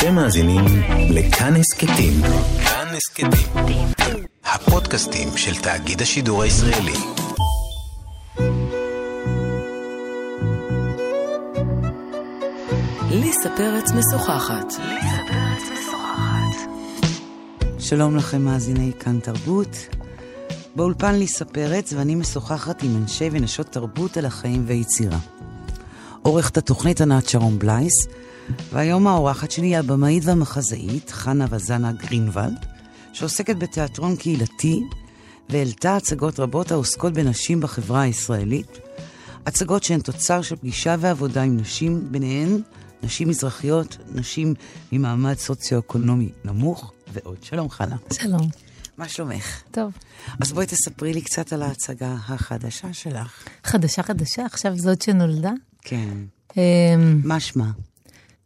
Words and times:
אתם 0.00 0.14
מאזינים 0.14 0.64
לכאן 1.10 1.56
הסכתים. 1.56 2.12
כאן 2.64 2.86
הסכתים. 2.96 3.86
הפודקאסטים 4.44 5.28
של 5.36 5.54
תאגיד 5.62 6.02
השידור 6.02 6.42
הישראלי. 6.42 6.92
ליסה 13.10 13.48
פרץ 13.56 13.90
משוחחת. 13.90 14.72
שלום 17.78 18.16
לכם 18.16 18.42
מאזיני 18.42 18.92
כאן 19.00 19.20
תרבות. 19.20 19.76
באולפן 20.76 21.14
ליסה 21.14 21.44
פרץ 21.44 21.92
ואני 21.92 22.14
משוחחת 22.14 22.82
עם 22.82 22.96
אנשי 22.96 23.28
ונשות 23.32 23.66
תרבות 23.66 24.16
על 24.16 24.26
החיים 24.26 24.64
ויצירה. 24.66 25.18
עורכת 26.22 26.56
התוכנית 26.56 27.00
ענת 27.00 27.28
שרון 27.28 27.58
בלייס, 27.58 28.06
והיום 28.72 29.06
האורחת 29.06 29.50
שלי 29.50 29.66
היא 29.66 29.78
הבמאית 29.78 30.24
והמחזאית 30.24 31.10
חנה 31.10 31.46
וזנה 31.50 31.92
גרינוולד, 31.92 32.66
שעוסקת 33.12 33.56
בתיאטרון 33.56 34.16
קהילתי 34.16 34.82
והעלתה 35.48 35.96
הצגות 35.96 36.40
רבות 36.40 36.70
העוסקות 36.70 37.12
בנשים 37.12 37.60
בחברה 37.60 38.00
הישראלית, 38.00 38.78
הצגות 39.46 39.82
שהן 39.82 40.00
תוצר 40.00 40.42
של 40.42 40.56
פגישה 40.56 40.96
ועבודה 40.98 41.42
עם 41.42 41.56
נשים, 41.56 42.06
ביניהן 42.10 42.62
נשים 43.02 43.28
מזרחיות, 43.28 43.96
נשים 44.14 44.54
ממעמד 44.92 45.38
סוציו-אקונומי 45.38 46.28
נמוך 46.44 46.92
ועוד. 47.12 47.36
שלום 47.42 47.70
חנה. 47.70 47.96
שלום. 48.12 48.48
מה 48.98 49.08
שלומך? 49.08 49.62
טוב. 49.70 49.92
אז 50.40 50.52
בואי 50.52 50.66
תספרי 50.66 51.14
לי 51.14 51.22
קצת 51.22 51.52
על 51.52 51.62
ההצגה 51.62 52.16
החדשה 52.28 52.92
שלך. 52.92 53.44
חדשה 53.64 54.02
חדשה, 54.02 54.46
עכשיו 54.46 54.76
זאת 54.76 55.02
שנולדה. 55.02 55.52
כן. 55.82 56.14
אמ, 56.56 57.20
מה 57.24 57.40
שמה? 57.40 57.70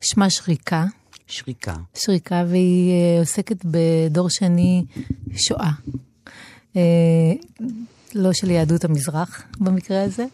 שמה 0.04 0.30
שריקה. 0.30 0.84
שריקה. 1.26 1.74
שריקה, 1.94 2.44
והיא 2.48 2.92
אה, 2.92 3.20
עוסקת 3.20 3.56
בדור 3.64 4.30
שני 4.30 4.84
שואה. 5.36 5.70
אה, 6.76 6.82
לא 8.14 8.32
של 8.32 8.50
יהדות 8.50 8.84
המזרח 8.84 9.42
במקרה 9.60 10.02
הזה. 10.02 10.26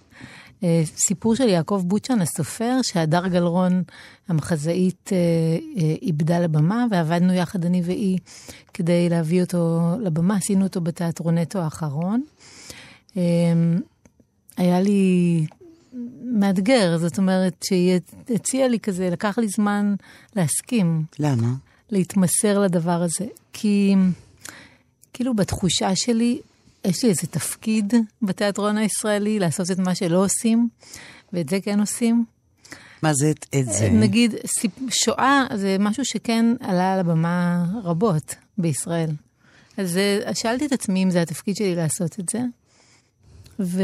אה, 0.64 0.82
סיפור 1.08 1.34
של 1.34 1.48
יעקב 1.48 1.82
בוצ'ן 1.86 2.20
הסופר, 2.20 2.78
שהדר 2.82 3.28
גלרון 3.28 3.82
המחזאית 4.28 5.10
איבדה 6.02 6.40
לבמה, 6.40 6.86
ועבדנו 6.90 7.32
יחד 7.32 7.64
אני 7.64 7.82
והיא 7.84 8.18
כדי 8.74 9.08
להביא 9.08 9.42
אותו 9.42 9.80
לבמה, 10.00 10.36
עשינו 10.36 10.64
אותו 10.64 10.80
בתיאטרונטו 10.80 11.58
האחרון. 11.58 12.22
היה 14.56 14.80
לי 14.80 15.46
מאתגר, 16.22 16.98
זאת 16.98 17.18
אומרת 17.18 17.64
שהיא 17.68 18.00
הציעה 18.34 18.68
לי 18.68 18.80
כזה, 18.80 19.10
לקח 19.10 19.38
לי 19.38 19.48
זמן 19.48 19.94
להסכים. 20.36 21.04
למה? 21.18 21.54
להתמסר 21.90 22.58
לדבר 22.58 23.02
הזה. 23.02 23.26
כי 23.52 23.94
כאילו 25.12 25.34
בתחושה 25.34 25.96
שלי, 25.96 26.40
יש 26.84 27.04
לי 27.04 27.10
איזה 27.10 27.26
תפקיד 27.26 27.94
בתיאטרון 28.22 28.76
הישראלי, 28.76 29.38
לעשות 29.38 29.70
את 29.70 29.78
מה 29.78 29.94
שלא 29.94 30.24
עושים, 30.24 30.68
ואת 31.32 31.48
זה 31.48 31.60
כן 31.60 31.80
עושים. 31.80 32.24
מה 33.02 33.14
זה 33.14 33.30
את, 33.30 33.46
את 33.60 33.66
זה? 33.72 33.90
נגיד, 33.90 34.34
שואה 34.90 35.46
זה 35.54 35.76
משהו 35.80 36.04
שכן 36.04 36.46
עלה 36.60 36.92
על 36.92 37.00
הבמה 37.00 37.66
רבות 37.82 38.34
בישראל. 38.58 39.10
אז 39.76 39.98
שאלתי 40.34 40.66
את 40.66 40.72
עצמי 40.72 41.02
אם 41.02 41.10
זה 41.10 41.22
התפקיד 41.22 41.56
שלי 41.56 41.74
לעשות 41.74 42.20
את 42.20 42.28
זה, 42.28 42.40
ו... 43.60 43.82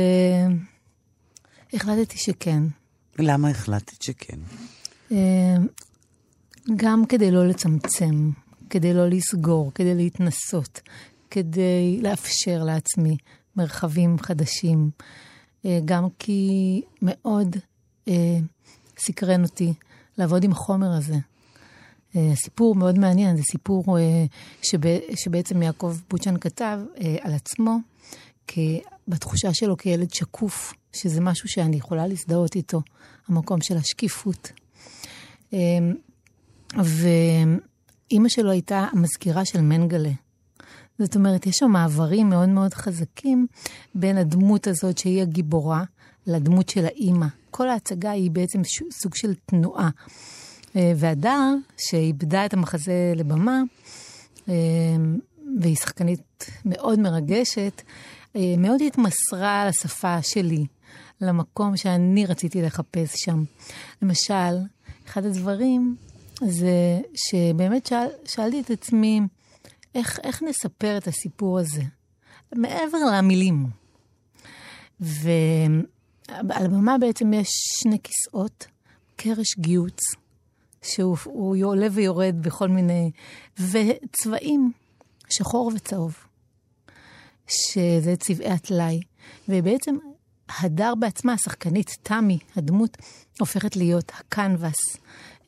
החלטתי 1.72 2.19
שכן. 2.19 2.62
למה 3.19 3.48
החלטת 3.48 4.03
שכן? 4.03 4.39
אה, 5.12 5.56
גם 6.77 7.06
כדי 7.06 7.31
לא 7.31 7.47
לצמצם, 7.47 8.31
כדי 8.70 8.95
לא 8.95 9.08
לסגור, 9.08 9.73
כדי 9.75 9.95
להתנסות, 9.95 10.81
כדי 11.31 12.00
לאפשר 12.03 12.64
לעצמי 12.64 13.17
מרחבים 13.56 14.18
חדשים. 14.18 14.91
אה, 15.64 15.79
גם 15.85 16.07
כי 16.18 16.83
מאוד 17.02 17.57
אה, 18.08 18.39
סקרן 18.98 19.42
אותי 19.42 19.73
לעבוד 20.18 20.45
עם 20.45 20.52
החומר 20.52 20.92
הזה. 20.92 21.17
סיפור 22.35 22.74
מאוד 22.74 22.98
מעניין, 22.98 23.36
זה 23.36 23.42
סיפור 23.42 23.98
שבעצם 25.14 25.62
יעקב 25.62 25.96
בוצ'ן 26.11 26.36
כתב 26.36 26.79
על 27.20 27.33
עצמו, 27.35 27.79
בתחושה 29.08 29.55
שלו 29.55 29.77
כילד 29.77 30.14
שקוף, 30.14 30.73
שזה 30.96 31.20
משהו 31.20 31.48
שאני 31.48 31.77
יכולה 31.77 32.07
להזדהות 32.07 32.57
איתו, 32.57 32.83
המקום 33.29 33.61
של 33.61 33.77
השקיפות. 33.77 34.52
אמ, 35.52 35.95
ואימא 36.74 38.29
שלו 38.29 38.51
הייתה 38.51 38.86
המזכירה 38.92 39.45
של 39.45 39.61
מנגלה. 39.61 40.11
זאת 40.98 41.17
אומרת, 41.17 41.46
יש 41.46 41.56
שם 41.56 41.70
מעברים 41.70 42.29
מאוד 42.29 42.48
מאוד 42.48 42.74
חזקים 42.74 43.46
בין 43.95 44.18
הדמות 44.18 44.67
הזאת, 44.67 44.98
שהיא 44.98 45.23
הגיבורה, 45.23 45.85
לדמות 46.27 46.68
של 46.68 46.85
האימא. 46.85 47.27
כל 47.51 47.68
ההצגה 47.68 48.11
היא 48.11 48.30
בעצם 48.30 48.61
סוג 48.90 49.14
של 49.14 49.35
תנועה. 49.46 49.90
אה, 50.77 50.92
והדר, 50.96 51.55
שאיבדה 51.77 52.46
את 52.46 52.55
המחזה 52.55 53.12
לבמה, 53.17 53.62
אמ, 54.48 54.55
והיא 55.61 55.77
שחקנית 55.77 56.51
מאוד 56.64 56.98
מרגשת, 56.98 57.83
אה, 58.36 58.55
מאוד 58.58 58.80
התמסרה 58.86 59.67
לשפה 59.68 60.23
שלי, 60.23 60.67
למקום 61.21 61.77
שאני 61.77 62.27
רציתי 62.27 62.63
לחפש 62.63 63.15
שם. 63.17 63.45
למשל, 64.03 64.59
אחד 65.07 65.25
הדברים 65.25 65.97
זה 66.45 67.01
שבאמת 67.15 67.87
שאל, 67.87 68.09
שאלתי 68.25 68.61
את 68.61 68.71
עצמי, 68.71 69.21
איך, 69.95 70.19
איך 70.25 70.43
נספר 70.43 70.99
את 70.99 71.09
הסיפור 71.09 71.59
הזה? 71.59 71.83
מעבר 72.55 72.99
למילים. 73.13 73.67
ועל 75.01 76.65
הבמה 76.65 76.99
בעצם 76.99 77.33
יש 77.33 77.48
שני 77.83 77.98
כיסאות, 78.03 78.67
קרש 79.17 79.59
גיוץ, 79.59 80.01
שהוא 80.83 81.67
עולה 81.67 81.87
ויורד 81.93 82.37
בכל 82.41 82.69
מיני, 82.69 83.11
וצבעים, 83.61 84.73
שחור 85.31 85.73
וצהוב. 85.75 86.17
שזה 87.48 88.17
צבעי 88.17 88.51
הטלאי. 88.51 89.01
ובעצם 89.48 89.97
הדר 90.48 90.95
בעצמה, 90.95 91.33
השחקנית, 91.33 91.96
תמי, 92.02 92.39
הדמות, 92.57 92.96
הופכת 93.40 93.77
להיות 93.77 94.12
הקנבס 94.18 94.96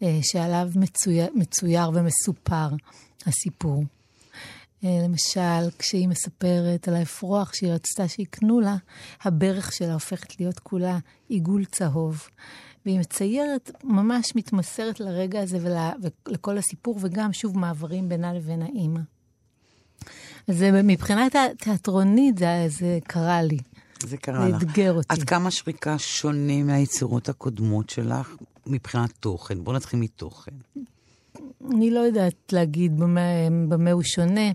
אה, 0.03 0.19
שעליו 0.23 0.69
מצויר, 0.75 1.27
מצויר 1.35 1.91
ומסופר 1.95 2.69
הסיפור. 3.27 3.85
אה, 4.85 5.01
למשל, 5.05 5.71
כשהיא 5.79 6.09
מספרת 6.09 6.89
על 6.89 6.95
האפרוח 6.95 7.55
שהיא 7.55 7.73
רצתה 7.73 8.09
שיקנו 8.09 8.61
לה, 8.61 8.77
הברך 9.23 9.73
שלה 9.73 9.93
הופכת 9.93 10.41
להיות 10.41 10.59
כולה 10.59 10.99
עיגול 11.29 11.65
צהוב. 11.65 12.29
והיא 12.87 13.01
מציירת, 13.01 13.71
ממש 13.85 14.37
מתמסרת 14.37 15.01
לרגע 15.01 15.41
הזה 15.41 15.59
ול, 15.63 15.77
ולכל 16.27 16.59
הסיפור, 16.59 16.99
וגם 17.01 17.33
שוב 17.33 17.59
מעברים 17.59 18.09
בינה 18.09 18.35
לבין 18.35 18.63
האימא. 18.63 19.01
אז 20.49 20.63
מבחינה 20.85 21.27
תיאטרונית 21.59 22.39
זה, 22.39 22.65
זה 22.69 22.99
קרה 23.07 23.43
לי. 23.43 23.59
זה 24.07 24.17
קרה 24.17 24.49
לך. 24.49 24.59
זה 24.59 24.67
אתגר 24.67 24.93
אותי. 24.93 25.07
עד 25.09 25.23
כמה 25.23 25.51
שריקה 25.51 25.99
שונה 25.99 26.63
מהיצירות 26.63 27.29
הקודמות 27.29 27.91
שלך 27.91 28.37
מבחינת 28.67 29.13
תוכן? 29.21 29.65
בואו 29.65 29.77
נתחיל 29.77 30.01
מתוכן. 30.01 30.53
אני 31.73 31.91
לא 31.91 32.01
יודעת 32.01 32.53
להגיד 32.53 33.01
במה, 33.01 33.21
במה 33.69 33.91
הוא 33.93 34.03
שונה. 34.03 34.51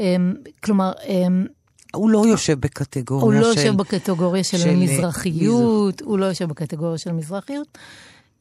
אמ, 0.00 0.34
כלומר, 0.64 0.92
אמ, 1.06 1.46
הוא 1.94 2.10
לא 2.10 2.26
יושב 2.26 2.60
בקטגוריה 2.60 3.40
של... 3.40 3.44
הוא 3.44 3.48
לא 3.48 3.54
של... 3.54 3.60
יושב 3.60 3.76
בקטגוריה 3.76 4.44
של, 4.44 4.58
של 4.58 4.76
מזרחיות, 4.76 5.94
מזר... 6.02 6.10
הוא 6.10 6.18
לא 6.18 6.26
יושב 6.26 6.48
בקטגוריה 6.48 6.98
של 6.98 7.12
מזרחיות. 7.12 7.78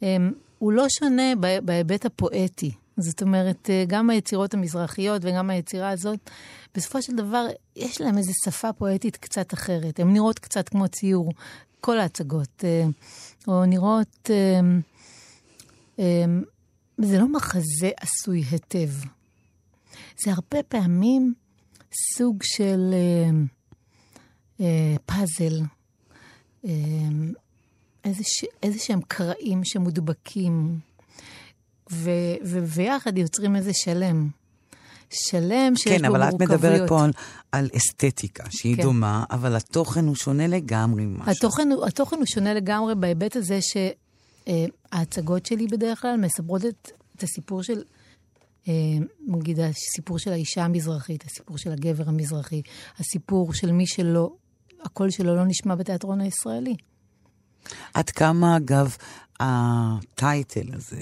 אמ, 0.02 0.32
הוא 0.60 0.72
לא 0.72 0.86
שונה 0.90 1.34
בהיבט 1.64 2.06
הפואטי. 2.06 2.72
זאת 2.98 3.22
אומרת, 3.22 3.70
אה, 3.70 3.84
גם 3.88 4.10
היצירות 4.10 4.54
המזרחיות 4.54 5.22
וגם 5.26 5.50
היצירה 5.50 5.90
הזאת, 5.90 6.30
בסופו 6.76 7.02
של 7.02 7.16
דבר, 7.16 7.48
יש 7.76 8.02
להם 8.02 8.18
איזו 8.18 8.32
שפה 8.46 8.74
פואטית 8.74 9.18
קצת 9.18 9.54
אחרת. 9.54 10.00
הן 10.00 10.14
נראות 10.14 10.40
קצת 10.40 10.70
כמו 10.70 10.88
ציור, 10.88 11.32
כל 11.82 12.00
ההצגות. 12.00 12.64
אה, 12.64 12.86
או 13.48 13.66
נראות... 13.66 14.30
אה, 14.30 14.60
זה 16.98 17.20
לא 17.20 17.28
מחזה 17.32 17.90
עשוי 18.00 18.42
היטב. 18.52 18.90
זה 20.24 20.32
הרבה 20.32 20.64
פעמים 20.64 21.34
סוג 22.18 22.44
של 22.44 22.94
פאזל. 25.06 25.62
איזה 28.64 28.80
שהם 28.80 29.02
קרעים 29.08 29.64
שמודבקים. 29.64 30.80
ו- 31.92 32.36
ו- 32.46 32.64
ויחד 32.66 33.18
יוצרים 33.18 33.56
איזה 33.56 33.72
שלם. 33.74 34.28
שלם 35.10 35.76
שיש 35.76 36.02
כן, 36.02 36.08
בו 36.08 36.18
מורכבויות. 36.18 36.40
כן, 36.40 36.46
אבל 36.46 36.46
את 36.46 36.52
מדברת 36.52 36.90
פה 36.90 37.04
על, 37.04 37.12
על 37.52 37.70
אסתטיקה, 37.78 38.44
שהיא 38.50 38.76
כן. 38.76 38.82
דומה, 38.82 39.24
אבל 39.32 39.56
התוכן 39.56 40.06
הוא 40.06 40.16
שונה 40.16 40.48
לגמרי 40.48 41.06
ממשהו. 41.06 41.32
התוכן, 41.32 41.70
התוכן 41.88 42.16
הוא 42.16 42.26
שונה 42.26 42.54
לגמרי 42.54 42.96
בהיבט 42.96 43.36
הזה 43.36 43.60
שההצגות 44.48 45.46
שלי 45.46 45.68
בדרך 45.68 46.02
כלל 46.02 46.18
מספרות 46.18 46.66
את, 46.66 46.92
את 47.16 47.24
הסיפור 47.24 47.64
של 47.64 47.84
אה, 48.68 48.74
נגיד 49.28 49.60
הסיפור 49.60 50.20
של 50.20 50.32
האישה 50.32 50.64
המזרחית, 50.64 51.24
הסיפור 51.26 51.58
של 51.58 51.72
הגבר 51.72 52.04
המזרחי, 52.08 52.62
הסיפור 53.00 53.54
של 53.54 53.72
מי 53.72 53.88
שלא, 53.88 54.32
הקול 54.84 55.10
שלו 55.10 55.36
לא 55.36 55.46
נשמע 55.46 55.76
בתיאטרון 55.76 56.22
הישראלי. 56.22 56.76
עד 57.94 58.10
כמה, 58.10 58.58
אגב, 58.58 58.96
הטייטל 59.42 60.74
הזה 60.74 61.02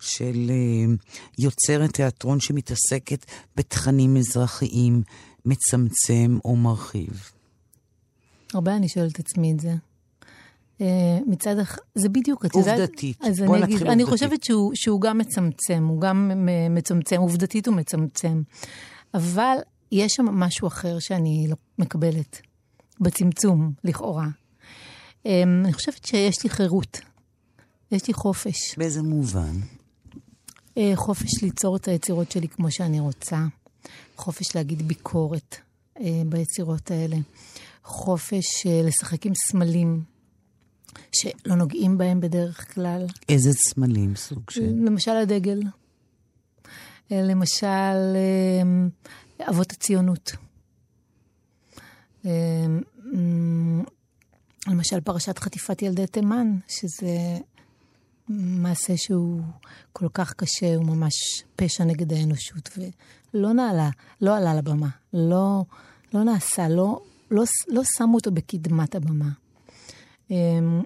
של 0.00 0.50
אה, 0.50 0.94
יוצרת 1.38 1.90
תיאטרון 1.94 2.40
שמתעסקת 2.40 3.26
בתכנים 3.56 4.14
מזרחיים, 4.14 5.02
מצמצם 5.44 6.38
או 6.44 6.56
מרחיב? 6.56 7.30
הרבה 8.54 8.76
אני 8.76 8.88
שואלת 8.88 9.12
את 9.12 9.18
עצמי 9.18 9.52
את 9.52 9.60
זה. 9.60 9.74
אה, 10.80 11.18
מצד 11.26 11.58
אחד, 11.58 11.82
זה 11.94 12.08
בדיוק, 12.08 12.46
את 12.46 12.54
יודעת... 12.54 12.80
עובדתית. 12.80 13.18
אני 13.22 13.30
נתחיל 13.30 13.54
אגיד, 13.62 13.82
אני 13.82 14.02
עובדתית. 14.02 14.08
חושבת 14.08 14.44
שהוא, 14.44 14.72
שהוא 14.74 15.00
גם 15.00 15.18
מצמצם, 15.18 15.86
הוא 15.88 16.00
גם 16.00 16.30
מ- 16.46 16.74
מצמצם, 16.74 17.16
עובדתית 17.20 17.66
הוא 17.66 17.76
מצמצם. 17.76 18.42
אבל 19.14 19.56
יש 19.92 20.12
שם 20.12 20.24
משהו 20.24 20.68
אחר 20.68 20.98
שאני 20.98 21.46
לא 21.48 21.56
מקבלת, 21.78 22.40
בצמצום, 23.00 23.72
לכאורה. 23.84 24.26
אה, 25.26 25.42
אני 25.42 25.72
חושבת 25.72 26.04
שיש 26.04 26.44
לי 26.44 26.50
חירות, 26.50 27.00
יש 27.92 28.08
לי 28.08 28.14
חופש. 28.14 28.78
באיזה 28.78 29.02
מובן? 29.02 29.60
אה, 30.78 30.92
חופש 30.94 31.42
ליצור 31.42 31.76
את 31.76 31.88
היצירות 31.88 32.30
שלי 32.32 32.48
כמו 32.48 32.70
שאני 32.70 33.00
רוצה, 33.00 33.46
חופש 34.16 34.56
להגיד 34.56 34.88
ביקורת 34.88 35.56
אה, 36.00 36.22
ביצירות 36.26 36.90
האלה, 36.90 37.16
חופש 37.84 38.66
אה, 38.66 38.82
לשחק 38.84 39.26
עם 39.26 39.32
סמלים 39.34 40.02
שלא 41.12 41.54
נוגעים 41.54 41.98
בהם 41.98 42.20
בדרך 42.20 42.74
כלל, 42.74 43.06
איזה 43.28 43.50
סמלים 43.52 44.16
סוג 44.16 44.50
של... 44.50 44.74
למשל 44.84 45.10
הדגל, 45.10 45.62
למשל 47.10 48.16
אבות 49.48 49.72
הציונות. 49.72 50.32
למשל 54.66 55.00
פרשת 55.00 55.38
חטיפת 55.38 55.82
ילדי 55.82 56.06
תימן, 56.06 56.56
שזה 56.68 57.38
מעשה 58.38 58.96
שהוא 58.96 59.40
כל 59.92 60.06
כך 60.14 60.32
קשה, 60.32 60.74
הוא 60.74 60.84
ממש 60.84 61.12
פשע 61.56 61.84
נגד 61.84 62.12
האנושות, 62.12 62.78
ולא 63.34 63.52
נעלה, 63.52 63.90
לא 64.20 64.36
עלה 64.36 64.54
לבמה, 64.54 64.88
לא, 65.12 65.64
לא 66.14 66.22
נעשה, 66.24 66.68
לא, 66.68 67.00
לא, 67.30 67.44
לא 67.68 67.82
שמו 67.96 68.14
אותו 68.14 68.30
בקדמת 68.30 68.94
הבמה. 68.94 69.28
אמ, 70.30 70.82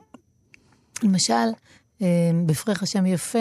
למשל, 1.02 1.32
אמ, 2.00 2.06
בפרח 2.46 2.82
השם 2.82 3.06
יפה, 3.06 3.38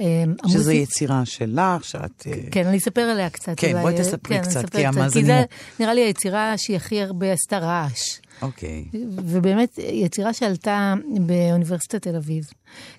אמ, 0.00 0.04
שזו 0.48 0.70
המוזיק- 0.70 0.82
יצירה 0.82 1.24
שלך, 1.26 1.84
שאת... 1.84 2.26
אה, 2.26 2.32
כן, 2.50 2.66
אני 2.66 2.78
אספר 2.78 3.00
עליה 3.00 3.30
קצת. 3.30 3.52
כן, 3.56 3.70
אולי, 3.72 3.82
בואי 3.82 3.94
אה, 3.96 4.00
תספרי 4.02 4.36
כן, 4.38 4.42
קצת, 4.50 4.70
כי 4.76 4.86
המאזינים- 4.86 5.26
כי 5.26 5.32
זה 5.32 5.44
נראה 5.80 5.94
לי 5.94 6.00
היצירה 6.04 6.54
שהיא 6.58 6.76
הכי 6.76 7.02
הרבה 7.02 7.32
עשתה 7.32 7.58
רעש. 7.58 8.18
אוקיי. 8.42 8.84
ובאמת, 9.16 9.78
יצירה 9.78 10.32
שעלתה 10.32 10.94
באוניברסיטת 11.26 12.02
תל 12.02 12.16
אביב, 12.16 12.44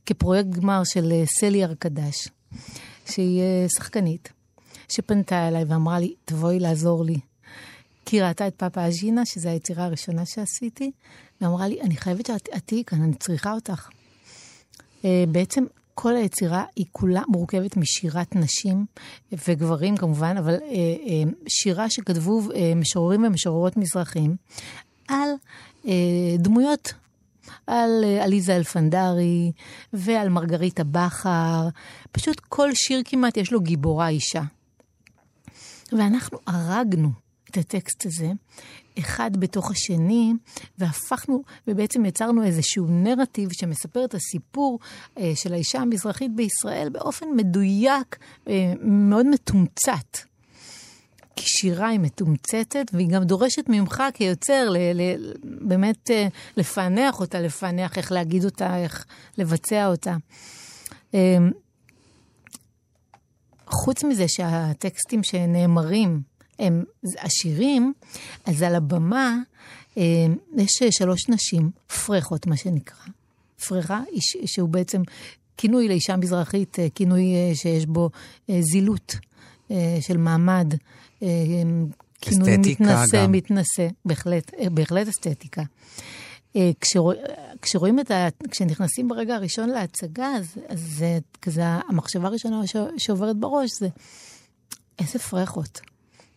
כפרויקט 0.05 0.49
גמר 0.49 0.81
של 0.83 1.11
אה, 1.11 1.23
סלי 1.39 1.63
ארקדש, 1.63 2.27
שהיא 3.09 3.41
אה, 3.41 3.65
שחקנית, 3.77 4.29
שפנתה 4.89 5.47
אליי 5.47 5.63
ואמרה 5.63 5.99
לי, 5.99 6.13
תבואי 6.25 6.59
לעזור 6.59 7.05
לי. 7.05 7.19
כי 8.05 8.17
היא 8.17 8.23
ראתה 8.23 8.47
את 8.47 8.55
פאפה 8.55 8.87
אג'ינה, 8.87 9.25
שזו 9.25 9.49
היצירה 9.49 9.85
הראשונה 9.85 10.25
שעשיתי, 10.25 10.91
ואמרה 11.41 11.67
לי, 11.67 11.81
אני 11.81 11.95
חייבת 11.95 12.25
שאת 12.25 12.49
את 12.55 12.61
תהיי 12.65 12.83
כאן, 12.83 13.01
אני 13.01 13.13
צריכה 13.13 13.53
אותך. 13.53 13.89
אה, 15.05 15.23
בעצם 15.27 15.63
כל 15.93 16.15
היצירה 16.15 16.63
היא 16.75 16.85
כולה 16.91 17.21
מורכבת 17.27 17.77
משירת 17.77 18.35
נשים 18.35 18.85
וגברים 19.47 19.97
כמובן, 19.97 20.37
אבל 20.37 20.53
אה, 20.53 20.59
אה, 20.61 21.23
שירה 21.47 21.89
שכתבו 21.89 22.41
אה, 22.55 22.73
משוררים 22.75 23.23
ומשוררות 23.23 23.77
מזרחים 23.77 24.35
על 25.07 25.29
אה, 25.87 25.93
דמויות, 26.37 26.93
על 27.67 28.03
אה, 28.03 28.23
עליזה 28.23 28.55
אלפנדרי 28.55 29.51
ועל 29.93 30.29
מרגריטה 30.29 30.83
בכר. 30.83 31.67
פשוט 32.11 32.39
כל 32.39 32.69
שיר 32.73 33.01
כמעט 33.05 33.37
יש 33.37 33.51
לו 33.51 33.61
גיבורה 33.61 34.07
אישה. 34.07 34.41
ואנחנו 35.91 36.37
הרגנו 36.47 37.09
את 37.49 37.57
הטקסט 37.57 38.05
הזה, 38.05 38.31
אחד 38.99 39.37
בתוך 39.37 39.71
השני, 39.71 40.33
והפכנו, 40.77 41.43
ובעצם 41.67 42.05
יצרנו 42.05 42.43
איזשהו 42.43 42.87
נרטיב 42.89 43.49
שמספר 43.53 44.05
את 44.05 44.13
הסיפור 44.13 44.79
אה, 45.17 45.31
של 45.35 45.53
האישה 45.53 45.79
המזרחית 45.79 46.35
בישראל 46.35 46.89
באופן 46.89 47.25
מדויק, 47.35 48.17
אה, 48.47 48.73
מאוד 48.81 49.25
מתומצת. 49.25 50.30
כי 51.41 51.47
שירה 51.47 51.87
היא 51.87 51.99
מתומצתת, 51.99 52.91
והיא 52.93 53.09
גם 53.09 53.23
דורשת 53.23 53.69
ממך 53.69 54.03
כיוצר 54.13 54.69
ל, 54.69 54.77
ל, 54.77 55.33
באמת 55.43 56.11
אה, 56.11 56.27
לפענח 56.57 57.19
אותה, 57.19 57.41
לפענח 57.41 57.97
איך 57.97 58.11
להגיד 58.11 58.45
אותה, 58.45 58.77
איך 58.77 59.05
לבצע 59.37 59.87
אותה. 59.87 60.15
אה, 61.13 61.37
חוץ 63.67 64.03
מזה 64.03 64.27
שהטקסטים 64.27 65.23
שנאמרים 65.23 66.21
הם 66.59 66.83
השירים, 67.19 67.93
אז 68.45 68.61
על 68.61 68.75
הבמה 68.75 69.37
אה, 69.97 70.03
יש 70.57 70.79
שלוש 70.89 71.29
נשים, 71.29 71.71
פרחות 72.05 72.47
מה 72.47 72.57
שנקרא. 72.57 73.05
פרחה, 73.67 74.01
שהוא 74.45 74.69
בעצם 74.69 75.01
כינוי 75.57 75.87
לאישה 75.87 76.15
מזרחית, 76.15 76.79
אה, 76.79 76.87
כינוי 76.95 77.23
שיש 77.53 77.85
בו 77.85 78.09
זילות 78.59 79.15
של 80.01 80.17
מעמד, 80.17 80.73
כינוי 82.21 82.55
אסתטיקה 82.55 82.83
מתנשא, 82.83 83.23
גם. 83.23 83.31
מתנשא, 83.31 83.87
בהחלט, 84.05 84.53
אה, 84.53 84.69
בהחלט 84.69 85.07
אסתטיקה. 85.07 85.63
אה, 86.55 86.71
כשרוא, 86.81 87.13
כשרואים 87.61 87.99
את 87.99 88.11
ה... 88.11 88.27
כשנכנסים 88.51 89.07
ברגע 89.07 89.35
הראשון 89.35 89.69
להצגה, 89.69 90.27
אז, 90.27 90.57
אז 90.67 90.79
זה 90.97 91.19
כזה, 91.41 91.63
המחשבה 91.65 92.27
הראשונה 92.27 92.67
ש, 92.67 92.75
שעוברת 92.97 93.37
בראש 93.37 93.69
זה, 93.79 93.87
איזה 94.99 95.19
פרחות. 95.19 95.81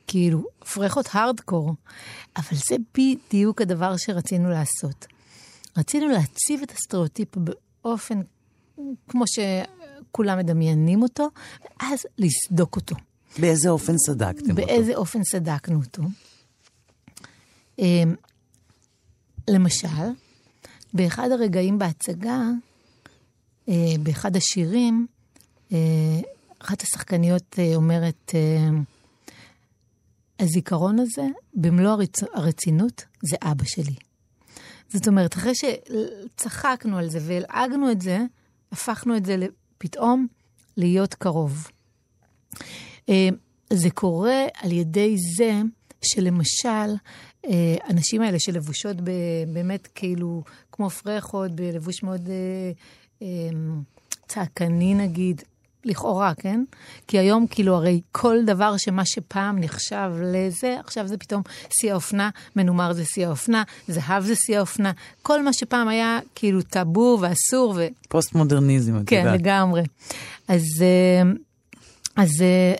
כאילו, 0.06 0.44
פרחות 0.74 1.06
הארדקור. 1.12 1.74
אבל 2.36 2.58
זה 2.68 2.76
בדיוק 2.94 3.60
הדבר 3.60 3.96
שרצינו 3.96 4.50
לעשות. 4.50 5.06
רצינו 5.76 6.08
להציב 6.08 6.62
את 6.62 6.70
הסטריאוטיפ 6.70 7.28
באופן 7.36 8.20
כמו 9.08 9.24
שכולם 9.26 10.38
מדמיינים 10.38 11.02
אותו, 11.02 11.28
ואז 11.62 11.98
לסדוק 12.18 12.76
אותו. 12.76 12.96
באיזה 13.38 13.70
אופן 13.70 13.94
סדקתם 14.06 14.50
אותו? 14.50 14.54
באיזה 14.54 14.94
אופן 14.94 15.24
סדקנו 15.24 15.80
אותו. 15.80 16.02
אמ, 17.78 18.14
למשל, 19.48 20.08
באחד 20.94 21.30
הרגעים 21.30 21.78
בהצגה, 21.78 22.40
אה, 23.68 23.94
באחד 24.02 24.36
השירים, 24.36 25.06
אה, 25.72 25.78
אחת 26.58 26.82
השחקניות 26.82 27.58
אה, 27.58 27.74
אומרת, 27.74 28.34
הזיכרון 30.40 30.98
הזה, 30.98 31.26
במלוא 31.54 31.90
הרצ... 31.90 32.22
הרצינות, 32.34 33.04
זה 33.22 33.36
אבא 33.42 33.64
שלי. 33.64 33.94
זאת 34.88 35.08
אומרת, 35.08 35.34
אחרי 35.34 35.52
שצחקנו 35.54 36.98
על 36.98 37.10
זה 37.10 37.18
והלעגנו 37.22 37.90
את 37.90 38.00
זה, 38.00 38.18
הפכנו 38.72 39.16
את 39.16 39.26
זה 39.26 39.36
פתאום 39.78 40.26
להיות 40.76 41.14
קרוב. 41.14 41.68
אה, 43.08 43.28
זה 43.72 43.90
קורה 43.90 44.44
על 44.62 44.72
ידי 44.72 45.16
זה 45.36 45.60
שלמשל, 46.02 46.94
אה, 47.46 47.76
הנשים 47.84 48.22
האלה 48.22 48.38
שלבושות 48.38 49.00
ב, 49.00 49.10
באמת 49.52 49.88
כאילו 49.94 50.42
כמו 50.72 50.90
פרחות, 50.90 51.50
בלבוש 51.50 52.02
מאוד 52.02 52.28
אה, 53.22 53.26
צעקני 54.28 54.94
נגיד, 54.94 55.42
לכאורה, 55.84 56.32
כן? 56.34 56.64
כי 57.08 57.18
היום 57.18 57.46
כאילו 57.50 57.74
הרי 57.74 58.00
כל 58.12 58.36
דבר 58.46 58.76
שמה 58.76 59.04
שפעם 59.04 59.58
נחשב 59.58 60.10
לזה, 60.22 60.76
עכשיו 60.80 61.06
זה 61.06 61.16
פתאום 61.16 61.42
שיא 61.70 61.92
האופנה, 61.92 62.30
מנומר 62.56 62.92
זה 62.92 63.04
שיא 63.04 63.26
האופנה, 63.26 63.62
זהב 63.88 64.22
זה 64.22 64.34
שיא 64.36 64.58
האופנה, 64.58 64.92
כל 65.22 65.42
מה 65.42 65.52
שפעם 65.52 65.88
היה 65.88 66.18
כאילו 66.34 66.62
טאבו 66.62 67.18
ואסור 67.20 67.74
ו... 67.76 67.86
פוסט-מודרניזם, 68.08 68.96
את 68.98 69.02
כן, 69.06 69.16
יודעת. 69.16 69.40
לגמרי. 69.40 69.82
אז, 70.48 70.64
אז, 72.16 72.42
אה, 72.42 72.74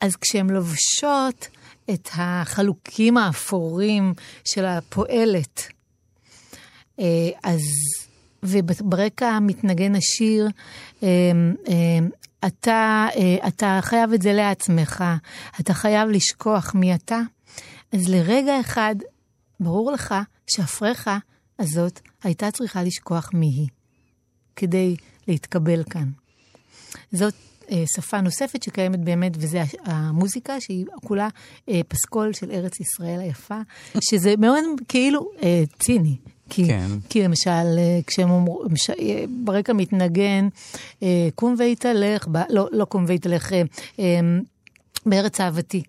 אז 0.00 0.16
כשהן 0.16 0.50
לובשות 0.50 1.48
את 1.90 2.08
החלוקים 2.14 3.16
האפורים 3.16 4.14
של 4.44 4.64
הפועלת, 4.64 5.68
אה, 7.00 7.04
אז, 7.44 7.62
וברקע 8.42 9.38
מתנגן 9.40 9.94
השיר, 9.94 10.48
אה, 11.02 11.08
אה, 11.68 11.98
אתה, 12.46 13.06
אתה 13.48 13.78
חייב 13.82 14.12
את 14.12 14.22
זה 14.22 14.32
לעצמך, 14.32 15.04
אתה 15.60 15.74
חייב 15.74 16.08
לשכוח 16.08 16.74
מי 16.74 16.94
אתה. 16.94 17.20
אז 17.92 18.08
לרגע 18.08 18.60
אחד, 18.60 18.94
ברור 19.60 19.92
לך 19.92 20.14
שהפרחה 20.46 21.18
הזאת 21.58 22.00
הייתה 22.22 22.50
צריכה 22.50 22.82
לשכוח 22.82 23.30
מי 23.34 23.46
היא, 23.46 23.68
כדי 24.56 24.96
להתקבל 25.28 25.84
כאן. 25.90 26.10
זאת, 27.12 27.34
שפה 27.96 28.20
נוספת 28.20 28.62
שקיימת 28.62 29.00
באמת, 29.00 29.32
וזה 29.38 29.62
המוזיקה, 29.84 30.60
שהיא 30.60 30.86
כולה 31.04 31.28
אה, 31.68 31.80
פסקול 31.88 32.32
של 32.32 32.50
ארץ 32.50 32.80
ישראל 32.80 33.20
היפה, 33.20 33.60
שזה 34.10 34.34
מאוד 34.38 34.64
כאילו 34.88 35.28
אה, 35.42 35.64
ציני. 35.78 36.16
כי, 36.50 36.66
כן. 36.66 36.86
כי 37.08 37.22
למשל, 37.22 37.50
אה, 37.50 38.00
כשהם 38.06 38.30
אומרים, 38.30 38.74
אה, 39.00 39.24
ברקע 39.44 39.72
מתנגן, 39.72 40.48
אה, 41.02 41.28
קום 41.34 41.54
והתהלך, 41.58 42.28
לא, 42.48 42.68
לא 42.72 42.84
קום 42.84 43.04
והתהלך, 43.08 43.52
אה, 43.52 43.62
אה, 43.98 44.20
בארץ 45.06 45.40
אהבתי. 45.40 45.82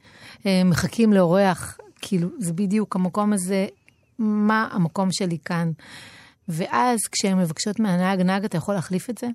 אה, 0.45 0.61
מחכים 0.65 1.13
לאורח, 1.13 1.77
כאילו, 2.01 2.29
זה 2.39 2.53
בדיוק 2.53 2.95
המקום 2.95 3.33
הזה, 3.33 3.67
מה 4.19 4.67
המקום 4.71 5.11
שלי 5.11 5.37
כאן. 5.45 5.71
ואז 6.49 6.99
כשהן 7.11 7.37
מבקשות 7.37 7.79
מהנהג, 7.79 8.21
נהג, 8.21 8.43
אתה 8.43 8.57
יכול 8.57 8.75
להחליף 8.75 9.09
את 9.09 9.17
זה? 9.17 9.27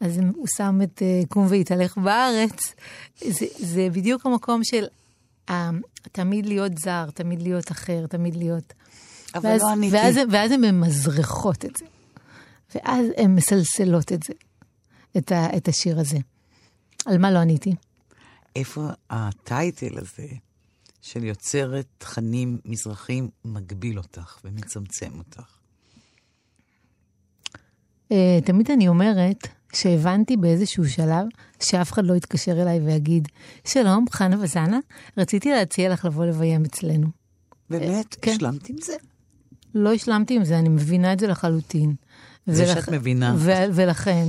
אז 0.00 0.18
הוא 0.18 0.46
שם 0.56 0.78
את 0.82 1.02
אה, 1.02 1.22
קום 1.28 1.46
והתהלך 1.50 1.98
בארץ. 1.98 2.74
זה, 3.20 3.46
זה 3.58 3.88
בדיוק 3.92 4.26
המקום 4.26 4.64
של 4.64 4.84
אה, 5.48 5.70
תמיד 6.12 6.46
להיות 6.46 6.78
זר, 6.78 7.10
תמיד 7.14 7.42
להיות 7.42 7.70
אחר, 7.70 8.06
תמיד 8.06 8.36
להיות... 8.36 8.72
אבל 9.34 9.48
ואז, 9.48 9.60
לא 9.62 9.68
עניתי. 9.68 9.96
ואז, 9.96 10.16
ואז 10.30 10.52
הן 10.52 10.64
ממזרחות 10.64 11.64
את 11.64 11.76
זה. 11.76 11.84
ואז 12.74 13.06
הן 13.16 13.34
מסלסלות 13.34 14.12
את 14.12 14.22
זה, 14.22 14.32
את, 15.16 15.32
ה, 15.32 15.56
את 15.56 15.68
השיר 15.68 16.00
הזה. 16.00 16.18
על 17.06 17.18
מה 17.18 17.30
לא 17.30 17.38
עניתי? 17.38 17.74
איפה 18.56 18.88
הטייטל 19.10 19.98
הזה 19.98 20.26
של 21.02 21.24
יוצרת 21.24 21.86
תכנים 21.98 22.58
מזרחים 22.64 23.28
מגביל 23.44 23.98
אותך 23.98 24.38
ומצמצם 24.44 25.18
אותך? 25.18 25.56
Uh, 28.12 28.44
תמיד 28.44 28.70
אני 28.70 28.88
אומרת 28.88 29.48
שהבנתי 29.76 30.36
באיזשהו 30.36 30.88
שלב 30.88 31.26
שאף 31.62 31.92
אחד 31.92 32.04
לא 32.04 32.14
יתקשר 32.14 32.62
אליי 32.62 32.80
ויגיד, 32.80 33.28
שלום, 33.64 34.04
חנה 34.10 34.36
וזנה, 34.40 34.78
רציתי 35.18 35.50
להציע 35.50 35.88
לך 35.88 36.04
לבוא 36.04 36.26
לביים 36.26 36.64
אצלנו. 36.64 37.06
באמת? 37.70 38.16
כן. 38.22 38.30
השלמת 38.30 38.68
עם 38.68 38.76
זה? 38.82 38.92
לא 39.74 39.92
השלמתי 39.92 40.36
עם 40.36 40.44
זה, 40.44 40.58
אני 40.58 40.68
מבינה 40.68 41.12
את 41.12 41.20
זה 41.20 41.26
לחלוטין. 41.26 41.94
זה 42.46 42.66
שאת 42.66 42.88
מבינה. 42.88 43.34
ו- 43.38 43.64
ולכן, 43.72 44.24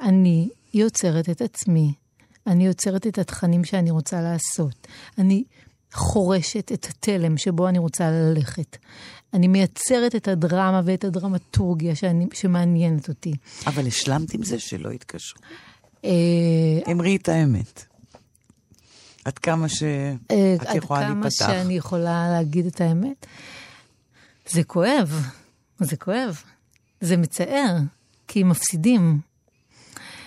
אני 0.00 0.48
יוצרת 0.74 1.30
את 1.30 1.42
עצמי, 1.42 1.92
אני 2.46 2.66
יוצרת 2.66 3.06
את 3.06 3.18
התכנים 3.18 3.64
שאני 3.64 3.90
רוצה 3.90 4.20
לעשות. 4.20 4.86
אני 5.18 5.44
חורשת 5.92 6.72
את 6.72 6.86
התלם 6.90 7.36
שבו 7.36 7.68
אני 7.68 7.78
רוצה 7.78 8.10
ללכת. 8.10 8.76
אני 9.34 9.48
מייצרת 9.48 10.14
את 10.14 10.28
הדרמה 10.28 10.82
ואת 10.84 11.04
הדרמטורגיה 11.04 11.94
שאני, 11.94 12.26
שמעניינת 12.32 13.08
אותי. 13.08 13.32
אבל 13.66 13.86
השלמת 13.86 14.34
עם 14.34 14.42
זה 14.42 14.58
שלא 14.58 14.90
התקשרו. 14.90 15.40
אה, 16.04 16.10
אמרי 16.92 17.16
את 17.16 17.28
האמת. 17.28 17.84
עד 19.24 19.38
כמה 19.38 19.68
שאת 19.68 20.30
אה, 20.30 20.56
יכולה 20.76 21.00
עד 21.00 21.12
כמה 21.12 21.20
להיפתח. 21.20 21.46
שאני 21.46 21.76
יכולה 21.76 22.28
להגיד 22.30 22.66
את 22.66 22.80
האמת. 22.80 23.26
זה 24.48 24.64
כואב, 24.64 25.22
זה 25.80 25.96
כואב. 25.96 26.42
זה 27.00 27.16
מצער, 27.16 27.76
כי 28.28 28.42
מפסידים. 28.42 29.20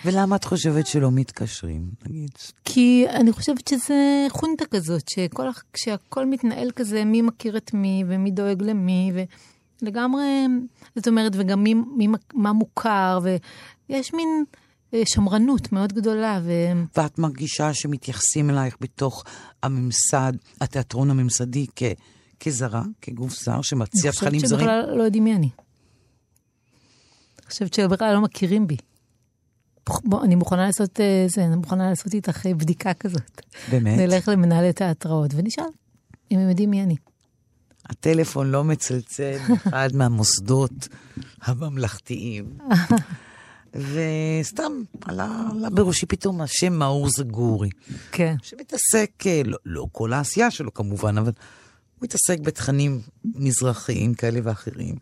ולמה 0.04 0.36
את 0.36 0.44
חושבת 0.44 0.86
שלא 0.86 1.10
מתקשרים? 1.10 1.90
נגיד, 2.06 2.30
כי 2.64 3.04
אני 3.08 3.32
חושבת 3.32 3.68
שזה 3.68 4.26
חונטה 4.28 4.66
כזאת, 4.66 5.08
שכל, 5.08 5.48
כשהכל 5.72 6.26
מתנהל 6.26 6.70
כזה, 6.76 7.04
מי 7.04 7.22
מכיר 7.22 7.56
את 7.56 7.74
מי 7.74 8.04
ומי 8.08 8.30
דואג 8.30 8.62
למי, 8.62 9.12
ולגמרי, 9.82 10.46
זאת 10.96 11.08
אומרת, 11.08 11.32
וגם 11.36 11.62
מי, 11.62 11.74
מי, 11.74 12.08
מה 12.34 12.52
מוכר, 12.52 13.18
ויש 13.22 14.14
מין 14.14 14.44
אה, 14.94 15.02
שמרנות 15.06 15.72
מאוד 15.72 15.92
גדולה. 15.92 16.40
ו... 16.44 16.52
ואת 16.96 17.18
מרגישה 17.18 17.74
שמתייחסים 17.74 18.50
אלייך 18.50 18.76
בתוך 18.80 19.24
הממסד, 19.62 20.32
התיאטרון 20.60 21.10
הממסדי, 21.10 21.66
כ, 21.76 21.82
כזרה, 22.40 22.82
כגוף 23.02 23.32
זר 23.44 23.62
שמציע 23.62 24.10
תכנים 24.10 24.30
אני 24.30 24.38
חושבת 24.38 24.48
זרים? 24.48 24.60
שבכלל 24.60 24.96
לא 24.96 25.02
יודעים 25.02 25.24
מי 25.24 25.34
אני. 25.34 25.48
אני 27.38 27.50
חושבת 27.50 27.74
שבכלל 27.74 28.14
לא 28.14 28.20
מכירים 28.20 28.66
בי. 28.66 28.76
בוא, 30.04 30.24
אני 30.24 30.34
מוכנה 30.34 30.66
לעשות 30.66 31.00
אה, 31.00 31.26
זה, 31.28 31.44
אני 31.44 31.56
מוכנה 31.56 31.90
לעשות 31.90 32.14
איתך 32.14 32.46
אה, 32.46 32.54
בדיקה 32.54 32.94
כזאת. 32.94 33.42
באמת? 33.70 33.98
נלך 33.98 34.28
למנהלי 34.28 34.72
תיאטראות 34.72 35.30
ונשאל 35.34 35.64
אם 36.30 36.38
הם 36.38 36.48
יודעים 36.48 36.70
מי 36.70 36.82
אני. 36.82 36.96
הטלפון 37.86 38.50
לא 38.50 38.64
מצלצל 38.64 39.38
באחד 39.48 39.88
מהמוסדות 39.94 40.88
הממלכתיים. 41.42 42.58
וסתם 43.74 44.72
עלה, 45.00 45.42
עלה 45.50 45.70
בראשי 45.70 46.06
פתאום 46.06 46.40
השם 46.40 46.72
מאור 46.72 47.08
זגורי, 47.08 47.70
כן. 48.12 48.34
שמתעסק, 48.42 49.10
אה, 49.26 49.42
לא, 49.44 49.58
לא 49.66 49.86
כל 49.92 50.12
העשייה 50.12 50.50
שלו 50.50 50.74
כמובן, 50.74 51.18
אבל 51.18 51.32
הוא 51.94 52.02
מתעסק 52.02 52.40
בתכנים 52.40 53.00
מזרחיים 53.24 54.14
כאלה 54.14 54.40
ואחרים. 54.42 54.94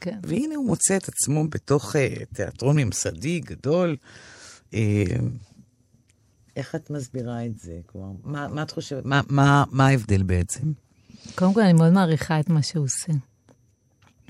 כן. 0.00 0.18
והנה 0.22 0.54
הוא 0.54 0.66
מוצא 0.66 0.96
את 0.96 1.08
עצמו 1.08 1.48
בתוך 1.48 1.96
uh, 1.96 2.24
תיאטרון 2.34 2.76
ממסדי 2.76 3.40
גדול. 3.40 3.96
Uh, 4.70 4.74
איך 6.56 6.74
את 6.74 6.90
מסבירה 6.90 7.46
את 7.46 7.58
זה? 7.58 7.80
כלומר, 7.86 8.12
מה, 8.24 8.48
מה 8.48 8.62
את 8.62 8.70
חושבת? 8.70 9.04
מה, 9.04 9.20
מה, 9.28 9.64
מה 9.70 9.86
ההבדל 9.86 10.22
בעצם? 10.22 10.72
קודם 11.34 11.54
כל, 11.54 11.60
אני 11.60 11.72
מאוד 11.72 11.92
מעריכה 11.92 12.40
את 12.40 12.48
מה 12.48 12.62
שהוא 12.62 12.84
עושה. 12.84 13.12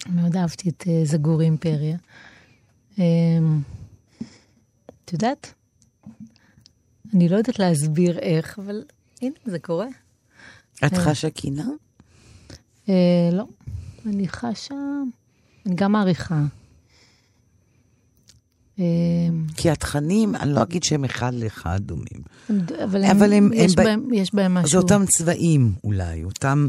מאוד 0.08 0.36
אהבתי 0.36 0.68
את 0.68 0.82
uh, 0.82 0.88
זגורי 1.04 1.44
אימפריה. 1.44 1.96
את 5.04 5.12
יודעת, 5.12 5.54
אני 7.14 7.28
לא 7.28 7.36
יודעת 7.36 7.58
להסביר 7.58 8.18
איך, 8.18 8.58
אבל 8.58 8.84
הנה, 9.22 9.34
זה 9.44 9.58
קורה. 9.58 9.86
את. 10.86 10.94
חשה 10.94 11.30
קינה? 11.30 11.66
Uh, 12.86 12.90
לא, 13.32 13.44
אני 14.06 14.28
חשה, 14.28 14.74
אני 15.68 15.76
גם 15.76 15.92
מעריכה. 15.92 16.42
Um, 18.76 18.80
כי 19.56 19.70
התכנים, 19.70 20.36
אני 20.36 20.52
לא 20.52 20.62
אגיד 20.62 20.82
שהם 20.82 21.04
אחד 21.04 21.34
לאחד 21.34 21.80
דומים. 21.82 22.22
אבל, 22.84 23.04
הם, 23.04 23.16
אבל 23.16 23.32
הם- 23.32 23.52
יש, 23.54 23.72
הם 23.78 23.84
בהם, 23.84 24.14
יש 24.14 24.34
בהם 24.34 24.54
משהו. 24.54 24.70
זה 24.70 24.78
אותם 24.78 25.04
צבעים 25.06 25.72
אולי, 25.84 26.24
אותם... 26.24 26.68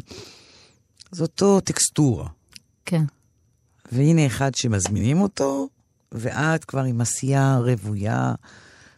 זה 1.12 1.24
אותו 1.24 1.60
טקסטורה. 1.60 2.28
כן. 2.86 3.04
והנה 3.92 4.26
אחד 4.26 4.56
שמזמינים 4.56 5.22
אותו, 5.22 5.70
ואת 6.12 6.66
כבר 6.66 6.84
עם 6.84 7.02
עשייה 7.02 7.58
רוויה, 7.58 8.34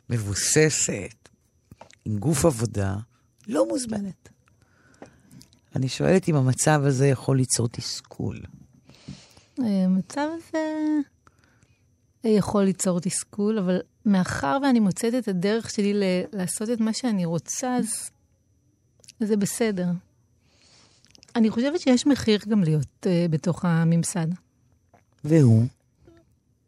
מבוססת, 0.10 1.30
עם 2.06 2.18
גוף 2.18 2.46
עבודה, 2.46 2.96
לא 3.48 3.68
מוזמנת. 3.68 4.30
אני 5.76 5.90
שואלת 5.90 6.30
אם 6.30 6.36
המצב 6.36 6.82
הזה 6.86 7.08
יכול 7.08 7.38
ליצור 7.38 7.68
תסכול. 7.68 8.40
המצב 9.66 10.28
הזה 10.34 11.00
יכול 12.24 12.64
ליצור 12.64 13.00
תסכול, 13.00 13.60
אבל 13.60 13.80
מאחר 14.06 14.58
ואני 14.64 14.80
מוצאת 14.80 15.14
את 15.14 15.28
הדרך 15.28 15.70
שלי 15.70 15.94
ל- 15.94 16.24
לעשות 16.34 16.70
את 16.70 16.80
מה 16.80 16.94
שאני 16.94 17.26
רוצה, 17.26 17.76
אז 17.76 18.10
זה 19.20 19.38
בסדר. 19.38 19.88
אני 21.36 21.50
חושבת 21.50 21.80
שיש 21.80 22.08
מחיר 22.08 22.40
גם 22.48 22.64
להיות 22.64 23.06
uh, 23.06 23.32
בתוך 23.32 23.66
הממסד. 23.66 24.28
והוא, 25.24 25.66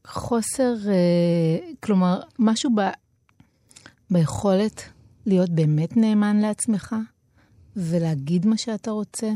חוסר, 0.07 0.73
uh, 0.83 1.75
כלומר, 1.83 2.21
משהו 2.39 2.69
ב, 2.75 2.81
ביכולת 4.09 4.83
להיות 5.25 5.49
באמת 5.49 5.97
נאמן 5.97 6.39
לעצמך 6.39 6.95
ולהגיד 7.75 8.45
מה 8.45 8.57
שאתה 8.57 8.91
רוצה, 8.91 9.31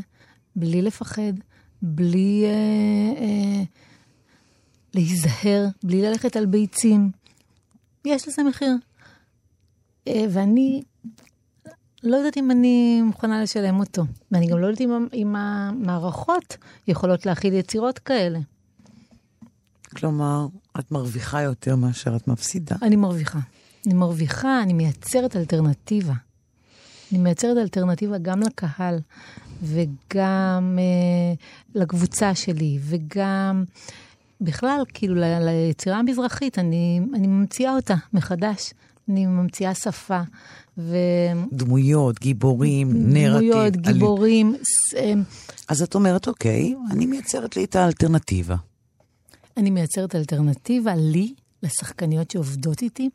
בלי 0.56 0.82
לפחד, 0.82 1.34
בלי 1.82 2.46
uh, 2.46 3.18
uh, 3.18 3.66
להיזהר, 4.94 5.68
בלי 5.84 6.02
ללכת 6.02 6.36
על 6.36 6.46
ביצים. 6.46 7.12
יש 8.06 8.28
לזה 8.28 8.44
מחיר. 8.44 8.76
Uh, 10.10 10.12
ואני 10.30 10.84
לא 12.04 12.18
יודעת 12.18 12.38
אם 12.38 12.52
אני 12.52 13.02
מוכנה 13.02 13.42
לשלם 13.42 13.80
אותו. 13.80 14.04
ואני 14.32 14.48
גם 14.48 14.58
לא 14.58 14.68
יודעת 14.68 14.82
אם, 14.82 15.08
אם 15.14 15.36
המערכות 15.36 16.58
יכולות 16.88 17.26
להכיל 17.26 17.54
יצירות 17.54 18.00
כאלה. 18.00 18.40
כלומר, 19.96 20.48
את 20.80 20.92
מרוויחה 20.92 21.42
יותר 21.42 21.76
מאשר 21.76 22.16
את 22.16 22.28
מפסידה. 22.28 22.76
אני 22.82 22.96
מרוויחה. 22.96 23.40
אני 23.86 23.94
מרוויחה, 23.94 24.62
אני 24.64 24.74
מייצרת 24.74 25.36
אלטרנטיבה. 25.36 26.14
אני 27.12 27.20
מייצרת 27.20 27.58
אלטרנטיבה 27.58 28.18
גם 28.18 28.42
לקהל, 28.42 29.00
וגם 29.64 30.80
אה, 30.80 31.34
לקבוצה 31.82 32.36
שלי, 32.36 32.80
וגם 32.82 33.64
בכלל, 34.42 34.82
כאילו, 34.94 35.16
ל- 35.16 35.40
ליצירה 35.50 35.98
המזרחית, 36.00 36.60
אני, 36.60 37.00
אני 37.14 37.28
ממציאה 37.28 37.76
אותה 37.76 37.96
מחדש. 38.14 38.74
אני 39.10 39.26
ממציאה 39.26 39.74
שפה, 39.74 40.20
ודמויות, 40.78 41.54
דמויות, 41.54 42.20
גיבורים, 42.20 42.90
נרטיב. 43.14 43.54
עלי- 43.56 43.72
גיבורים. 43.94 44.56
ס- 44.64 44.94
אה, 44.96 45.14
אז 45.68 45.82
את 45.82 45.96
אומרת, 45.96 46.28
אוקיי, 46.28 46.76
אני 46.92 47.06
מייצרת 47.06 47.56
לי 47.56 47.64
את 47.64 47.76
האלטרנטיבה. 47.76 48.56
אני 49.58 49.70
מייצרת 49.70 50.16
אלטרנטיבה 50.16 50.96
לי, 50.96 51.34
לשחקניות 51.64 52.32
שעובדות 52.32 52.82
איתי, 52.82 53.10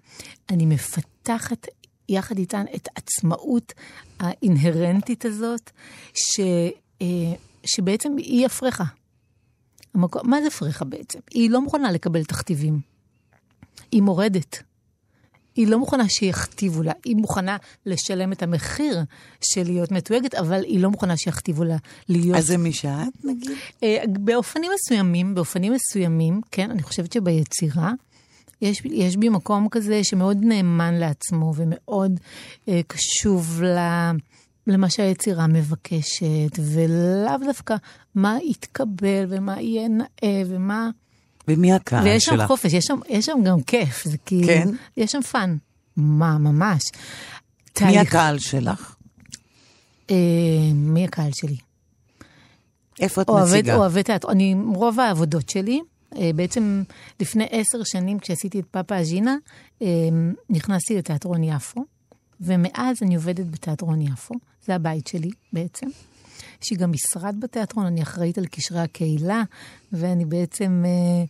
אני 0.50 0.66
מפתחת 0.66 1.66
יחד 2.12 2.38
איתן 2.38 2.64
את 2.74 2.88
העצמאות 2.94 3.72
האינהרנטית 4.20 5.24
הזאת, 5.24 5.70
ש, 6.14 6.40
אה, 7.02 7.06
שבעצם 7.64 8.16
היא 8.16 8.46
הפרחה. 8.46 8.84
המקום, 9.94 10.30
מה 10.30 10.42
זה 10.42 10.50
פרחה 10.50 10.84
בעצם? 10.84 11.18
היא 11.30 11.50
לא 11.50 11.60
מוכנה 11.60 11.92
לקבל 11.92 12.24
תכתיבים. 12.24 12.80
היא 13.92 14.02
מורדת. 14.02 14.62
היא 15.54 15.66
לא 15.66 15.78
מוכנה 15.78 16.08
שיכתיבו 16.08 16.82
לה, 16.82 16.92
היא 17.04 17.16
מוכנה 17.16 17.56
לשלם 17.86 18.32
את 18.32 18.42
המחיר 18.42 19.00
של 19.40 19.62
להיות 19.64 19.92
מתויגת, 19.92 20.34
אבל 20.34 20.64
היא 20.64 20.80
לא 20.80 20.90
מוכנה 20.90 21.16
שיכתיבו 21.16 21.64
לה 21.64 21.76
להיות... 22.08 22.38
אז 22.38 22.46
זה 22.46 22.56
מי 22.56 22.72
שאת, 22.72 23.24
נגיד? 23.24 23.50
אה, 23.82 24.04
באופנים 24.08 24.70
מסוימים, 24.74 25.34
באופנים 25.34 25.72
מסוימים, 25.72 26.40
כן, 26.50 26.70
אני 26.70 26.82
חושבת 26.82 27.12
שביצירה, 27.12 27.92
יש, 28.62 28.82
יש 28.84 29.16
בי 29.16 29.28
מקום 29.28 29.68
כזה 29.70 30.04
שמאוד 30.04 30.38
נאמן 30.40 30.94
לעצמו 30.94 31.52
ומאוד 31.56 32.20
אה, 32.68 32.80
קשוב 32.86 33.62
ל... 33.62 33.76
למה 34.66 34.90
שהיצירה 34.90 35.46
מבקשת, 35.46 36.58
ולאו 36.58 37.46
דווקא 37.46 37.74
מה 38.14 38.36
יתקבל 38.50 39.24
ומה 39.28 39.60
יהיה 39.60 39.88
נאה 39.88 40.42
ומה... 40.46 40.90
ומי 41.48 41.72
הקהל 41.72 42.04
ויש 42.04 42.24
שלך? 42.24 42.40
שם 42.40 42.46
חופש, 42.46 42.72
יש 42.72 42.84
שם, 42.84 42.98
יש 43.08 43.26
שם 43.26 43.38
גם 43.44 43.62
כיף, 43.62 44.04
זה 44.04 44.18
כאילו... 44.26 44.46
כן? 44.46 44.68
יש 44.96 45.12
שם 45.12 45.20
fun. 45.22 45.56
מה, 45.96 46.38
ממש. 46.38 46.82
מי 46.94 47.00
תהליך- 47.72 48.08
הקהל 48.08 48.38
שלך? 48.38 48.94
אה, 50.10 50.16
מי 50.74 51.04
הקהל 51.04 51.30
שלי? 51.34 51.56
איפה 53.00 53.22
את 53.22 53.28
אוהבת, 53.28 53.48
מציגה? 53.50 53.74
אוהבת 53.74 54.04
תיאטרון. 54.06 54.34
אני, 54.34 54.54
רוב 54.74 55.00
העבודות 55.00 55.48
שלי, 55.48 55.80
בעצם 56.34 56.82
לפני 57.20 57.46
עשר 57.50 57.82
שנים, 57.84 58.18
כשעשיתי 58.18 58.60
את 58.60 58.64
פאפה 58.70 59.00
אג'ינה, 59.00 59.36
אה, 59.82 59.86
נכנסתי 60.50 60.96
לתיאטרון 60.96 61.44
יפו, 61.44 61.84
ומאז 62.40 62.96
אני 63.02 63.14
עובדת 63.14 63.46
בתיאטרון 63.46 64.00
יפו. 64.00 64.34
זה 64.66 64.74
הבית 64.74 65.06
שלי 65.06 65.30
בעצם. 65.52 65.86
יש 66.62 66.70
לי 66.70 66.76
גם 66.76 66.92
משרד 66.92 67.36
בתיאטרון, 67.40 67.86
אני 67.86 68.02
אחראית 68.02 68.38
על 68.38 68.46
קשרי 68.46 68.80
הקהילה, 68.80 69.42
ואני 69.92 70.24
בעצם 70.24 70.84
אה, 70.86 71.24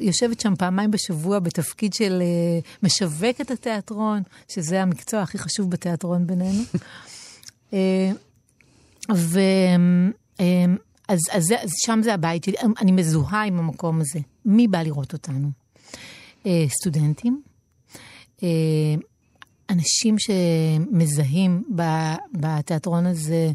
יושבת 0.00 0.40
שם 0.40 0.56
פעמיים 0.56 0.90
בשבוע 0.90 1.38
בתפקיד 1.38 1.92
של 1.92 2.22
אה, 2.22 2.60
משווקת 2.82 3.50
התיאטרון, 3.50 4.22
שזה 4.48 4.82
המקצוע 4.82 5.20
הכי 5.20 5.38
חשוב 5.38 5.70
בתיאטרון 5.70 6.26
בינינו. 6.26 6.62
אה, 7.72 8.10
ו... 9.14 9.40
אה, 10.40 10.64
אז, 11.08 11.18
אז, 11.32 11.44
אז 11.60 11.70
שם 11.86 12.00
זה 12.02 12.14
הבית 12.14 12.44
שלי, 12.44 12.56
אני 12.80 12.92
מזוהה 12.92 13.44
עם 13.44 13.58
המקום 13.58 14.00
הזה. 14.00 14.20
מי 14.44 14.68
בא 14.68 14.82
לראות 14.82 15.12
אותנו? 15.12 15.50
אה, 16.46 16.64
סטודנטים, 16.68 17.42
אה, 18.42 18.48
אנשים 19.70 20.16
שמזהים 20.18 21.62
ב- 21.74 22.14
בתיאטרון 22.34 23.06
הזה 23.06 23.50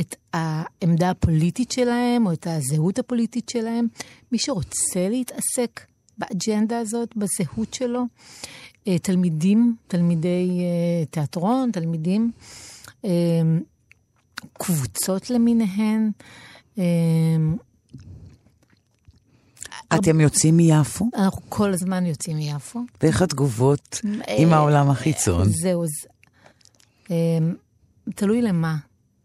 את 0.00 0.16
העמדה 0.32 1.10
הפוליטית 1.10 1.72
שלהם, 1.72 2.26
או 2.26 2.32
את 2.32 2.46
הזהות 2.46 2.98
הפוליטית 2.98 3.48
שלהם. 3.48 3.86
מי 4.32 4.38
שרוצה 4.38 5.08
להתעסק 5.08 5.80
באג'נדה 6.18 6.78
הזאת, 6.78 7.16
בזהות 7.16 7.74
שלו, 7.74 8.04
אה, 8.88 8.98
תלמידים, 8.98 9.76
תלמידי 9.88 10.60
אה, 10.60 11.04
תיאטרון, 11.06 11.70
תלמידים, 11.72 12.30
אה, 13.04 13.10
קבוצות 14.52 15.30
למיניהן. 15.30 16.10
אה, 16.78 16.84
אתם 19.94 20.20
יוצאים 20.20 20.56
מיפו? 20.56 21.10
אנחנו 21.16 21.42
כל 21.48 21.72
הזמן 21.72 22.06
יוצאים 22.06 22.36
מיפו. 22.36 22.80
ואיך 23.02 23.22
התגובות 23.22 24.00
עם 24.28 24.52
אה, 24.52 24.56
העולם 24.56 24.90
החיצון? 24.90 25.48
זהו, 25.48 25.84
אז... 25.84 25.90
אמ, 27.10 27.54
תלוי 28.14 28.42
למה. 28.42 28.76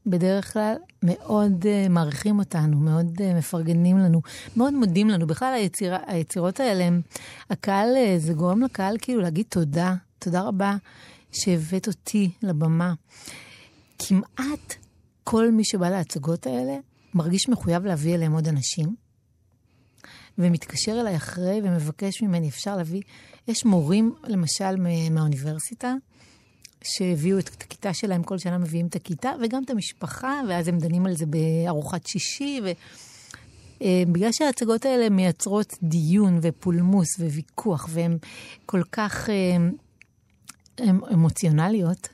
בדרך 0.05 0.53
כלל 0.53 0.75
מאוד 1.03 1.63
uh, 1.63 1.89
מעריכים 1.89 2.39
אותנו, 2.39 2.77
מאוד 2.77 3.22
uh, 3.22 3.37
מפרגנים 3.37 3.98
לנו, 3.98 4.22
מאוד 4.57 4.74
מודים 4.74 5.09
לנו. 5.09 5.27
בכלל 5.27 5.53
היצירה, 5.53 5.98
היצירות 6.07 6.59
האלה, 6.59 6.83
הם, 6.83 7.01
הקהל, 7.50 7.89
uh, 7.96 8.20
זה 8.20 8.33
גורם 8.33 8.61
לקהל 8.61 8.98
כאילו 9.01 9.22
להגיד 9.22 9.46
תודה, 9.50 9.96
תודה 10.20 10.42
רבה 10.42 10.75
שהבאת 11.31 11.87
אותי 11.87 12.31
לבמה. 12.42 12.94
כמעט 14.00 14.75
כל 15.24 15.51
מי 15.51 15.63
שבא 15.63 15.89
להצגות 15.89 16.48
האלה 16.48 16.77
מרגיש 17.16 17.50
מחויב 17.50 17.86
להביא 17.86 18.16
אליהם 18.16 18.32
עוד 18.32 18.48
אנשים, 18.48 18.96
ומתקשר 20.38 20.92
אליי 21.02 21.16
אחרי 21.16 21.62
ומבקש 21.64 22.22
ממני, 22.22 22.50
אפשר 22.50 22.78
להביא... 22.78 23.02
יש 23.48 23.66
מורים, 23.66 24.14
למשל, 24.24 24.76
מה- 24.76 25.10
מהאוניברסיטה, 25.10 25.94
שהביאו 26.84 27.40
את 27.40 27.48
הכיתה 27.48 27.94
שלהם, 27.94 28.24
כל 28.24 28.38
שנה 28.38 28.58
מביאים 28.58 28.88
את 28.88 28.96
הכיתה, 28.96 29.32
וגם 29.42 29.64
את 29.64 29.70
המשפחה, 29.70 30.42
ואז 30.50 30.68
הם 30.68 30.78
דנים 30.78 31.06
על 31.06 31.16
זה 31.16 31.26
בארוחת 31.26 32.08
שישי, 32.08 32.60
ו... 32.64 32.72
אה, 33.82 34.04
בגלל 34.12 34.30
שההצגות 34.32 34.86
האלה 34.86 35.10
מייצרות 35.10 35.74
דיון 35.84 36.40
ופולמוס 36.42 37.20
וויכוח, 37.20 37.88
והן 37.90 38.18
כל 38.66 38.82
כך 38.92 39.30
אה, 39.30 40.86
אמוציונליות, 41.14 42.08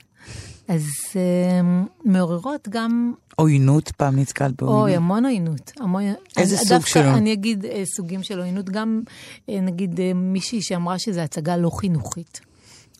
אז 0.69 0.85
אה, 1.15 1.61
מעוררות 2.05 2.67
גם 2.69 3.13
עוינות, 3.35 3.91
פעם 3.91 4.19
נתקלת 4.19 4.61
אוי, 4.61 4.69
בעוינות? 4.69 4.97
המון 4.97 5.25
עוינות. 5.25 5.71
המון... 5.79 6.03
איזה 6.37 6.55
אני- 6.55 6.65
סוג 6.65 6.69
דווקא 6.77 6.89
שלו? 6.89 7.17
אני 7.17 7.33
אגיד 7.33 7.65
אה, 7.65 7.83
סוגים 7.85 8.23
של 8.23 8.39
עוינות, 8.39 8.69
גם 8.69 9.01
אה, 9.49 9.61
נגיד 9.61 9.99
אה, 9.99 10.13
מישהי 10.13 10.61
שאמרה 10.61 10.99
שזו 10.99 11.19
הצגה 11.21 11.57
לא 11.57 11.69
חינוכית. 11.79 12.39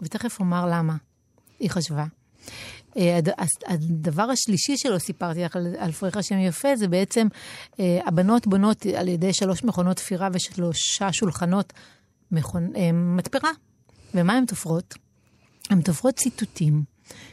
ותכף 0.02 0.40
אומר 0.40 0.66
למה 0.66 0.96
היא 1.60 1.70
חשבה. 1.70 2.06
אה, 2.98 3.20
הדבר 3.68 4.24
השלישי 4.24 4.78
שלא 4.78 5.00
סיפרתי 5.00 5.44
לך 5.44 5.56
על, 5.56 5.68
על 5.80 5.92
פריחה 5.92 6.24
שם 6.24 6.38
יפה, 6.40 6.76
זה 6.76 6.88
בעצם 6.88 7.28
אה, 7.80 8.00
הבנות 8.06 8.48
בונות 8.48 8.86
על 8.98 9.08
ידי 9.08 9.34
שלוש 9.34 9.64
מכונות 9.64 9.98
תפירה 9.98 10.30
ושלושה 10.34 11.14
שולחנות 11.14 11.74
מכונ... 12.32 12.76
אה, 12.76 12.92
מתפרה. 12.92 13.52
ומה 14.14 14.34
הן 14.34 14.46
תופרות? 14.46 14.96
הן 15.70 15.82
תופרות 15.82 16.16
ציטוטים 16.16 16.84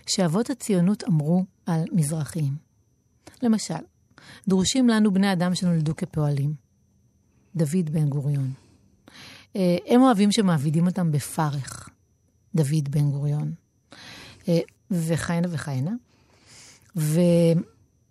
שאבות 0.07 0.51
הציונות 0.51 1.05
אמרו 1.05 1.45
על 1.67 1.85
מזרחים. 1.93 2.57
למשל, 3.43 3.75
דרושים 4.49 4.89
לנו 4.89 5.13
בני 5.15 5.33
אדם 5.33 5.55
שנולדו 5.55 5.97
כפועלים. 5.97 6.55
דוד 7.57 7.91
בן 7.91 8.09
גוריון. 8.09 8.53
אה, 9.57 9.77
הם 9.87 10.03
אוהבים 10.03 10.33
שמעבידים 10.33 10.87
אותם 10.87 11.13
בפרך. 11.13 11.89
דוד 12.55 12.89
בן 12.91 13.11
גוריון. 13.11 13.53
אה, 14.49 14.59
וכהנה 14.91 15.49
וכהנה. 15.51 15.93
ו... 16.97 17.21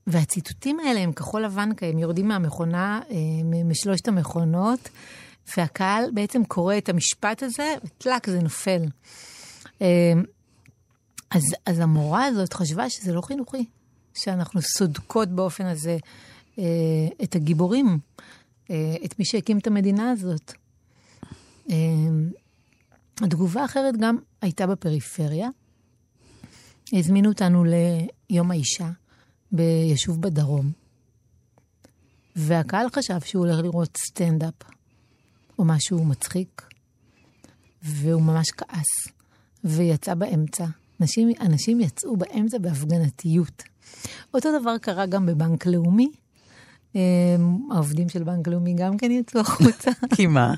והציטוטים 0.07 0.79
האלה 0.79 0.99
הם 0.99 1.13
כחול 1.13 1.45
לבן, 1.45 1.73
כי 1.73 1.85
הם 1.85 1.99
יורדים 1.99 2.27
מהמכונה, 2.27 3.01
אה, 3.11 3.15
משלושת 3.65 4.07
המכונות, 4.07 4.89
והקהל 5.57 6.03
בעצם 6.13 6.43
קורא 6.43 6.77
את 6.77 6.89
המשפט 6.89 7.43
הזה, 7.43 7.75
וטלק, 7.85 8.29
זה 8.29 8.39
נופל. 8.39 8.81
אז, 11.31 11.43
אז 11.65 11.79
המורה 11.79 12.25
הזאת 12.25 12.53
חשבה 12.53 12.89
שזה 12.89 13.13
לא 13.13 13.21
חינוכי, 13.21 13.65
שאנחנו 14.13 14.61
סודקות 14.61 15.29
באופן 15.29 15.65
הזה 15.65 15.97
אה, 16.59 16.63
את 17.23 17.35
הגיבורים, 17.35 17.99
אה, 18.71 18.95
את 19.05 19.19
מי 19.19 19.25
שהקים 19.25 19.57
את 19.57 19.67
המדינה 19.67 20.11
הזאת. 20.11 20.53
אה, 21.69 21.75
התגובה 23.21 23.61
האחרת 23.61 23.97
גם 23.97 24.17
הייתה 24.41 24.67
בפריפריה. 24.67 25.49
הזמינו 26.93 27.29
אותנו 27.29 27.63
ליום 28.29 28.51
האישה 28.51 28.89
ביישוב 29.51 30.21
בדרום, 30.21 30.71
והקהל 32.35 32.87
חשב 32.95 33.19
שהוא 33.25 33.45
הולך 33.45 33.59
לראות 33.63 33.97
סטנדאפ 33.97 34.53
או 35.59 35.65
משהו 35.65 36.05
מצחיק, 36.05 36.61
והוא 37.83 38.21
ממש 38.21 38.47
כעס, 38.51 39.13
ויצא 39.63 40.13
באמצע. 40.13 40.65
אנשים, 41.01 41.29
אנשים 41.41 41.79
יצאו 41.79 42.17
באמצע 42.17 42.57
בהפגנתיות. 42.57 43.63
אותו 44.33 44.59
דבר 44.59 44.77
קרה 44.77 45.05
גם 45.05 45.25
בבנק 45.25 45.65
לאומי. 45.65 46.11
אה, 46.95 47.01
העובדים 47.71 48.09
של 48.09 48.23
בנק 48.23 48.47
לאומי 48.47 48.73
גם 48.73 48.97
כן 48.97 49.11
יצאו 49.11 49.39
החוצה. 49.39 49.91
כי 50.15 50.27
מה? 50.27 50.53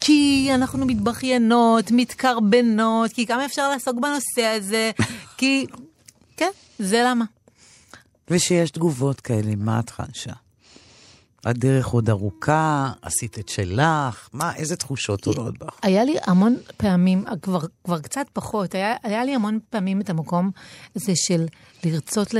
כי 0.00 0.48
אנחנו 0.54 0.86
מתבכיינות, 0.86 1.90
מתקרבנות, 1.90 3.12
כי 3.12 3.26
כמה 3.26 3.44
אפשר 3.44 3.68
לעסוק 3.68 3.96
בנושא 3.96 4.42
הזה, 4.42 4.90
כי... 5.36 5.66
כן, 6.36 6.50
זה 6.78 7.02
למה. 7.06 7.24
ושיש 8.30 8.70
תגובות 8.70 9.20
כאלה, 9.20 9.54
מה 9.56 9.80
את 9.80 9.90
חשה? 9.90 10.32
הדרך 11.44 11.86
עוד 11.86 12.10
ארוכה, 12.10 12.92
עשית 13.02 13.38
את 13.38 13.48
שלך, 13.48 14.28
מה, 14.32 14.56
איזה 14.56 14.76
תחושות 14.76 15.26
עולות 15.26 15.58
בך? 15.58 15.78
היה 15.82 16.04
לי 16.04 16.16
המון 16.26 16.56
פעמים, 16.76 17.24
כבר, 17.42 17.60
כבר 17.84 18.00
קצת 18.00 18.26
פחות, 18.32 18.74
היה, 18.74 18.94
היה 19.02 19.24
לי 19.24 19.34
המון 19.34 19.58
פעמים 19.70 20.00
את 20.00 20.10
המקום 20.10 20.50
הזה 20.96 21.12
של 21.14 21.46
לרצות 21.84 22.34
ל, 22.34 22.38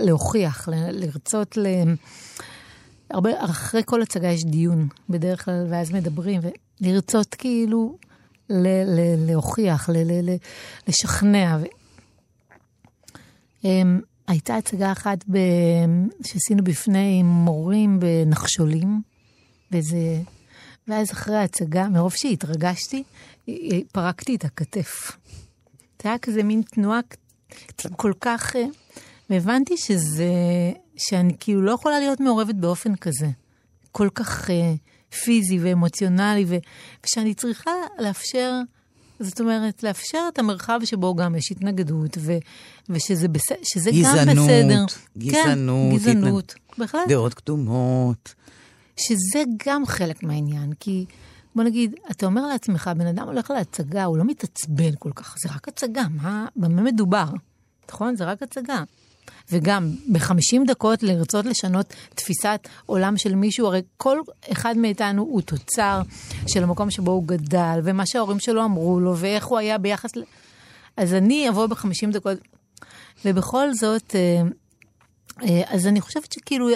להוכיח, 0.00 0.68
ל, 0.68 0.74
לרצות 0.90 1.56
ל... 1.56 1.66
הרבה, 3.10 3.44
אחרי 3.44 3.82
כל 3.84 4.02
הצגה 4.02 4.28
יש 4.28 4.44
דיון 4.44 4.88
בדרך 5.08 5.44
כלל, 5.44 5.66
ואז 5.70 5.92
מדברים, 5.92 6.40
לרצות 6.80 7.34
כאילו 7.34 7.96
ל- 8.50 8.84
ל- 8.84 9.30
להוכיח, 9.30 9.88
ל- 9.88 9.92
ל- 9.92 10.30
ל- 10.30 10.36
לשכנע. 10.88 11.58
ו... 11.60 11.64
הייתה 14.32 14.56
הצגה 14.56 14.92
אחת 14.92 15.24
ב... 15.30 15.38
שעשינו 16.26 16.64
בפני 16.64 17.22
מורים 17.22 18.00
בנחשולים, 18.00 19.02
וזה... 19.72 20.20
ואז 20.88 21.12
אחרי 21.12 21.36
ההצגה, 21.36 21.88
מרוב 21.88 22.12
שהתרגשתי, 22.16 23.02
פרקתי 23.92 24.34
את 24.34 24.44
הכתף. 24.44 25.12
זה 26.02 26.08
היה 26.08 26.18
כזה 26.18 26.42
מין 26.42 26.62
תנועה 26.62 27.00
כל 27.96 28.12
כך... 28.20 28.56
אה, 28.56 28.64
והבנתי 29.30 29.76
שזה... 29.76 30.32
שאני 30.96 31.36
כאילו 31.40 31.62
לא 31.62 31.72
יכולה 31.72 31.98
להיות 31.98 32.20
מעורבת 32.20 32.54
באופן 32.54 32.96
כזה. 32.96 33.28
כל 33.92 34.08
כך 34.14 34.50
uh, 34.50 35.16
פיזי 35.16 35.58
ואמוציונלי, 35.58 36.44
ו... 36.48 36.56
ושאני 37.06 37.34
צריכה 37.34 37.70
לאפשר... 37.98 38.60
זאת 39.20 39.40
אומרת, 39.40 39.82
לאפשר 39.82 40.18
את 40.32 40.38
המרחב 40.38 40.80
שבו 40.84 41.14
גם 41.14 41.34
יש 41.34 41.52
התנגדות, 41.52 42.18
ו, 42.20 42.32
ושזה 42.88 43.28
בס... 43.28 43.42
שזה 43.62 43.90
גזענות, 43.90 44.36
גם 44.36 44.44
בסדר. 44.44 44.84
גזענות, 45.18 45.90
כן, 45.90 45.96
גזענות, 45.96 46.50
התנג... 46.50 46.78
בהחלט. 46.78 47.08
דעות 47.08 47.34
קדומות. 47.34 48.34
שזה 48.96 49.42
גם 49.66 49.86
חלק 49.86 50.22
מהעניין, 50.22 50.72
כי 50.80 51.04
בוא 51.54 51.64
נגיד, 51.64 51.94
אתה 52.10 52.26
אומר 52.26 52.46
לעצמך, 52.46 52.90
בן 52.96 53.06
אדם 53.06 53.26
הולך 53.26 53.50
להצגה, 53.50 54.04
הוא 54.04 54.18
לא 54.18 54.24
מתעצבן 54.24 54.90
כל 54.98 55.10
כך, 55.14 55.36
זה 55.42 55.48
רק 55.54 55.68
הצגה, 55.68 56.04
מה, 56.10 56.46
במה 56.56 56.82
מדובר? 56.82 57.26
נכון? 57.90 58.16
זה 58.16 58.24
רק 58.24 58.42
הצגה. 58.42 58.82
וגם 59.52 59.90
ב-50 60.12 60.66
דקות 60.66 61.02
לרצות 61.02 61.44
לשנות 61.44 61.94
תפיסת 62.14 62.68
עולם 62.86 63.16
של 63.16 63.34
מישהו, 63.34 63.66
הרי 63.66 63.82
כל 63.96 64.18
אחד 64.52 64.76
מאיתנו 64.76 65.22
הוא 65.22 65.40
תוצר 65.40 66.02
של 66.46 66.62
המקום 66.62 66.90
שבו 66.90 67.10
הוא 67.10 67.24
גדל, 67.26 67.80
ומה 67.84 68.06
שההורים 68.06 68.40
שלו 68.40 68.64
אמרו 68.64 69.00
לו, 69.00 69.16
ואיך 69.16 69.46
הוא 69.46 69.58
היה 69.58 69.78
ביחס 69.78 70.16
ל... 70.16 70.22
אז 70.96 71.14
אני 71.14 71.48
אבוא 71.48 71.66
ב-50 71.66 72.12
דקות, 72.12 72.38
ובכל 73.24 73.74
זאת, 73.74 74.14
אה, 74.14 74.42
אה, 75.42 75.62
אז 75.66 75.86
אני 75.86 76.00
חושבת 76.00 76.32
שכאילו, 76.32 76.68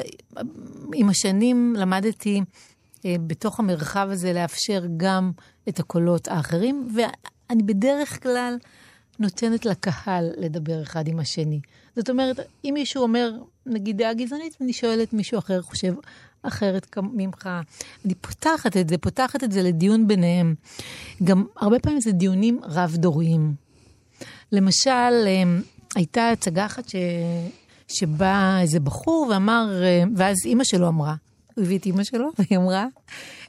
עם 0.94 1.08
השנים 1.08 1.74
למדתי 1.78 2.40
אה, 3.04 3.16
בתוך 3.26 3.60
המרחב 3.60 4.08
הזה 4.10 4.32
לאפשר 4.32 4.82
גם 4.96 5.30
את 5.68 5.80
הקולות 5.80 6.28
האחרים, 6.28 6.88
ואני 6.94 7.62
בדרך 7.62 8.22
כלל 8.22 8.56
נותנת 9.18 9.66
לקהל 9.66 10.30
לדבר 10.36 10.82
אחד 10.82 11.08
עם 11.08 11.18
השני. 11.18 11.60
זאת 11.96 12.10
אומרת, 12.10 12.40
אם 12.64 12.70
מישהו 12.74 13.02
אומר, 13.02 13.30
נגיד 13.66 13.98
דעה 13.98 14.14
גזענית, 14.14 14.56
ואני 14.60 14.72
שואלת 14.72 15.12
מישהו 15.12 15.38
אחר 15.38 15.62
חושב 15.62 15.94
אחרת 16.42 16.96
ממך, 17.12 17.48
אני 18.04 18.14
פותחת 18.14 18.76
את 18.76 18.88
זה, 18.88 18.98
פותחת 18.98 19.44
את 19.44 19.52
זה 19.52 19.62
לדיון 19.62 20.08
ביניהם. 20.08 20.54
גם 21.24 21.44
הרבה 21.56 21.78
פעמים 21.78 22.00
זה 22.00 22.12
דיונים 22.12 22.60
רב-דוריים. 22.62 23.54
למשל, 24.52 25.26
הייתה 25.94 26.30
הצגה 26.30 26.66
אחת 26.66 26.88
ש... 26.88 26.96
שבא 27.88 28.58
איזה 28.60 28.80
בחור 28.80 29.28
ואמר, 29.30 29.82
ואז 30.16 30.36
אימא 30.44 30.64
שלו 30.64 30.88
אמרה, 30.88 31.14
הוא 31.54 31.64
הביא 31.64 31.78
את 31.78 31.86
אימא 31.86 32.04
שלו, 32.04 32.30
והיא 32.38 32.58
אמרה, 32.58 32.86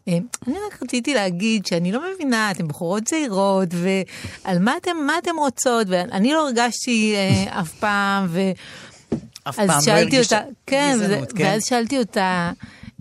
אני 0.08 0.56
רק 0.68 0.84
רציתי 0.84 1.14
להגיד 1.14 1.66
שאני 1.66 1.92
לא 1.92 2.02
מבינה, 2.14 2.52
אתן 2.52 2.68
בחורות 2.68 3.04
צעירות, 3.04 3.70
ועל 3.72 4.60
מה 4.60 4.78
אתן, 4.78 4.98
מה 5.08 5.18
אתן 5.18 5.32
רוצות, 5.38 5.88
ואני 5.90 6.34
לא 6.34 6.48
הרגשתי 6.48 7.16
אה, 7.16 7.44
אף 7.62 7.74
פעם, 7.74 8.26
ו... 8.30 8.40
אף 9.44 9.56
פעם 9.56 9.80
לא 9.88 9.92
הרגישת 9.92 10.42
כן, 10.66 10.98
גזענות, 11.02 11.32
כן. 11.32 11.44
ואז 11.44 11.66
שאלתי 11.66 12.00
אותה, 12.00 12.52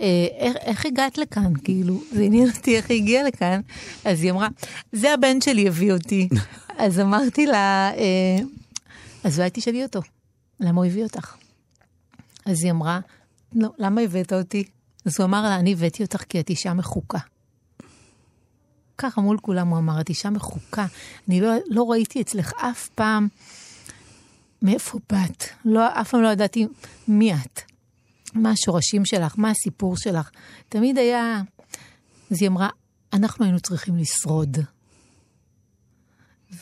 אה, 0.00 0.26
איך, 0.38 0.56
איך 0.60 0.86
הגעת 0.86 1.18
לכאן? 1.18 1.52
כאילו, 1.64 2.02
זה 2.12 2.22
עניין 2.22 2.48
אותי 2.56 2.76
איך 2.76 2.90
היא 2.90 3.02
הגיעה 3.02 3.24
לכאן. 3.24 3.60
אז 4.04 4.22
היא 4.22 4.30
אמרה, 4.30 4.48
זה 4.92 5.14
הבן 5.14 5.40
שלי 5.40 5.68
הביא 5.68 5.92
אותי. 5.92 6.28
אז 6.78 7.00
אמרתי 7.00 7.46
לה, 7.46 7.90
אה, 7.96 8.44
אז 9.24 9.38
אולי 9.38 9.50
תשאלי 9.52 9.82
אותו, 9.82 10.00
למה 10.60 10.80
הוא 10.80 10.86
הביא 10.86 11.02
אותך? 11.02 11.34
אז 12.46 12.64
היא 12.64 12.70
אמרה, 12.70 13.00
לא, 13.54 13.68
למה 13.78 14.00
הבאת 14.00 14.32
אותי? 14.32 14.64
אז 15.06 15.12
הוא 15.18 15.24
אמר 15.24 15.42
לה, 15.42 15.56
אני 15.56 15.72
הבאתי 15.72 16.02
אותך 16.02 16.22
כי 16.28 16.40
את 16.40 16.50
אישה 16.50 16.74
מחוקה. 16.74 17.18
ככה 18.98 19.20
מול 19.20 19.38
כולם 19.38 19.68
הוא 19.68 19.78
אמר, 19.78 20.00
את 20.00 20.08
אישה 20.08 20.30
מחוקה. 20.30 20.86
אני 21.28 21.40
לא, 21.40 21.50
לא 21.66 21.90
ראיתי 21.90 22.20
אצלך 22.20 22.52
אף 22.56 22.88
פעם 22.88 23.28
מאיפה 24.62 24.98
באת. 25.12 25.44
לא, 25.64 26.00
אף 26.00 26.10
פעם 26.10 26.22
לא 26.22 26.28
ידעתי 26.28 26.66
מי 27.08 27.34
את. 27.34 27.60
מה 28.34 28.50
השורשים 28.50 29.04
שלך, 29.04 29.34
מה 29.38 29.50
הסיפור 29.50 29.96
שלך. 29.96 30.30
תמיד 30.68 30.98
היה... 30.98 31.42
אז 32.30 32.42
היא 32.42 32.48
אמרה, 32.48 32.68
אנחנו 33.12 33.44
היינו 33.44 33.60
צריכים 33.60 33.96
לשרוד. 33.96 34.58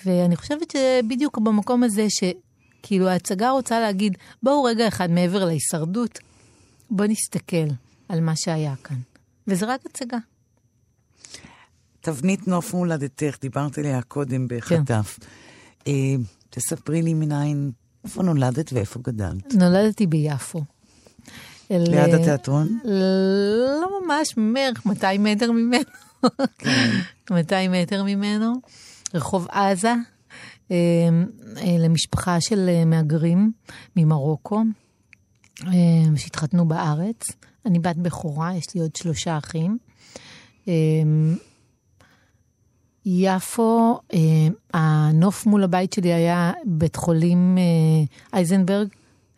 ואני 0.05 0.37
חושבת 0.37 0.71
שבדיוק 0.71 1.39
במקום 1.39 1.83
הזה, 1.83 2.07
שכאילו 2.09 3.09
ההצגה 3.09 3.51
רוצה 3.51 3.81
להגיד, 3.81 4.19
בואו 4.43 4.63
רגע 4.63 4.89
אחד 4.89 5.11
מעבר 5.11 5.45
להישרדות, 5.45 6.19
בואו 6.91 7.09
נסתכל 7.09 7.67
על 8.09 8.21
מה 8.21 8.33
שהיה 8.37 8.75
כאן. 8.85 8.97
וזה 9.47 9.67
רק 9.67 9.81
הצגה. 9.87 10.19
תבנית 12.01 12.49
נוף 12.49 12.75
מולדתך, 12.75 13.37
דיברת 13.41 13.79
עליה 13.79 14.03
קודם 14.03 14.47
בחטף. 14.49 15.19
כן. 15.21 15.27
אה, 15.87 16.15
תספרי 16.51 17.03
לי 17.03 17.15
מניין, 17.15 17.71
איפה 18.05 18.23
נולדת 18.23 18.73
ואיפה 18.73 19.01
גדלת? 19.03 19.55
נולדתי 19.55 20.07
ביפו. 20.07 20.63
ליד 21.71 22.15
התיאטרון? 22.15 22.79
לא 22.85 23.89
ממש, 24.01 24.35
בערך 24.55 24.87
200 24.87 25.25
מטר 25.25 25.53
ממנו. 25.53 25.85
כן. 26.59 26.91
200 27.31 27.73
מטר 27.73 28.05
ממנו. 28.05 28.53
רחוב 29.15 29.47
עזה, 29.51 29.95
אה, 30.71 30.77
אה, 31.57 31.77
למשפחה 31.79 32.41
של 32.41 32.85
מהגרים 32.87 33.53
ממרוקו, 33.97 34.63
שהתחתנו 36.17 36.69
בארץ. 36.69 37.23
אני 37.67 37.79
בת 37.79 37.97
בכורה, 37.97 38.57
יש 38.57 38.75
לי 38.75 38.81
עוד 38.81 38.97
שלושה 38.97 39.39
אחים. 39.39 39.79
יפו, 43.07 44.01
הנוף 44.75 45.47
מול 45.47 45.65
הבית 45.65 45.93
שלי 45.93 46.13
היה 46.13 46.53
בית 46.65 46.97
חולים 46.97 47.59
אייזנברג. 48.33 48.89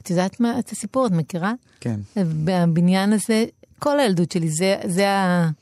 את 0.02 0.10
יודעת 0.10 0.40
מה, 0.40 0.58
את 0.58 0.70
הסיפור, 0.70 1.06
את 1.06 1.12
מכירה? 1.12 1.52
כן. 1.80 2.00
בבניין 2.16 3.12
הזה, 3.12 3.44
כל 3.78 4.00
הילדות 4.00 4.32
שלי, 4.32 4.48
זה, 4.50 4.76
זה, 4.84 5.06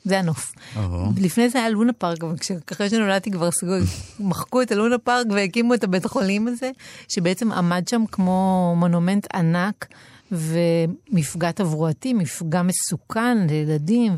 זה 0.04 0.18
הנוף. 0.18 0.54
Oh. 0.76 0.78
לפני 1.20 1.48
זה 1.48 1.58
היה 1.58 1.70
לונה 1.70 1.92
פארק, 1.92 2.24
אבל 2.24 2.34
אחרי 2.72 2.90
שנולדתי 2.90 3.30
כבר 3.30 3.50
סגור, 3.50 3.76
מחקו 4.20 4.62
את 4.62 4.72
הלונה 4.72 4.98
פארק 4.98 5.26
והקימו 5.30 5.74
את 5.74 5.84
הבית 5.84 6.04
החולים 6.04 6.48
הזה, 6.48 6.70
שבעצם 7.08 7.52
עמד 7.52 7.88
שם 7.88 8.04
כמו 8.12 8.74
מונומנט 8.76 9.26
ענק. 9.34 9.86
ומפגע 10.36 11.52
תברואתי, 11.52 12.14
מפגע 12.14 12.62
מסוכן 12.62 13.46
לילדים, 13.46 14.12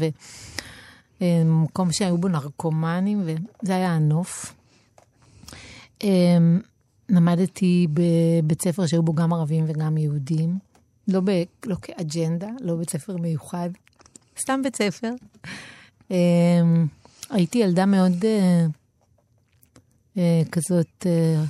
ומקום 1.20 1.92
שהיו 1.92 2.18
בו 2.18 2.28
נרקומנים, 2.28 3.22
וזה 3.24 3.76
היה 3.76 3.92
הנוף. 3.92 4.54
אמ, 6.04 6.60
למדתי 7.08 7.86
בבית 7.92 8.62
ספר 8.62 8.86
שהיו 8.86 9.02
בו 9.02 9.12
גם 9.12 9.32
ערבים 9.32 9.64
וגם 9.68 9.98
יהודים, 9.98 10.58
לא, 11.08 11.20
ב, 11.24 11.30
לא 11.66 11.76
כאג'נדה, 11.82 12.48
לא 12.60 12.74
בית 12.76 12.90
ספר 12.90 13.16
מיוחד, 13.16 13.70
סתם 14.38 14.60
בית 14.62 14.76
ספר. 14.76 15.10
אמ, 16.10 16.86
הייתי 17.30 17.58
ילדה 17.58 17.86
מאוד 17.86 18.24
אה, 18.24 18.66
אה, 20.18 20.42
כזאת, 20.52 21.06
אה, 21.06 21.42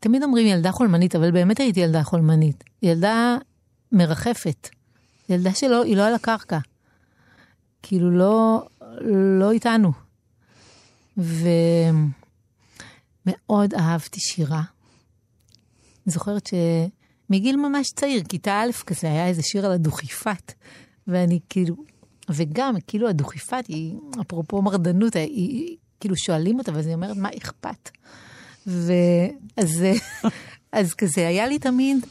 תמיד 0.00 0.22
אומרים 0.22 0.46
ילדה 0.46 0.72
חולמנית, 0.72 1.16
אבל 1.16 1.30
באמת 1.30 1.60
הייתי 1.60 1.80
ילדה 1.80 2.02
חולמנית. 2.02 2.64
ילדה 2.82 3.36
מרחפת. 3.92 4.68
ילדה 5.28 5.54
שלא, 5.54 5.84
היא 5.84 5.96
לא 5.96 6.06
על 6.06 6.14
הקרקע. 6.14 6.58
כאילו 7.82 8.10
לא, 8.10 8.66
לא 9.38 9.50
איתנו. 9.50 9.92
ומאוד 11.16 11.54
אהבתי 13.74 14.20
שירה. 14.20 14.62
אני 16.06 16.12
זוכרת 16.12 16.50
שמגיל 17.30 17.56
ממש 17.56 17.92
צעיר, 17.96 18.22
כיתה 18.28 18.60
א' 18.60 18.72
כזה, 18.86 19.06
היה 19.06 19.26
איזה 19.26 19.42
שיר 19.42 19.66
על 19.66 19.72
הדוכיפת. 19.72 20.52
ואני 21.06 21.40
כאילו, 21.48 21.76
וגם, 22.30 22.74
כאילו 22.86 23.08
הדוכיפת 23.08 23.66
היא, 23.68 23.94
אפרופו 24.20 24.62
מרדנות, 24.62 25.16
היא, 25.16 25.26
היא 25.26 25.76
כאילו 26.00 26.16
שואלים 26.16 26.58
אותה, 26.58 26.72
ואז 26.74 26.86
היא 26.86 26.94
אומרת, 26.94 27.16
מה 27.16 27.28
אכפת? 27.38 27.90
ואז 28.66 29.84
אז 30.72 30.94
כזה, 30.94 31.28
היה 31.28 31.46
לי 31.46 31.58
תמיד 31.58 32.06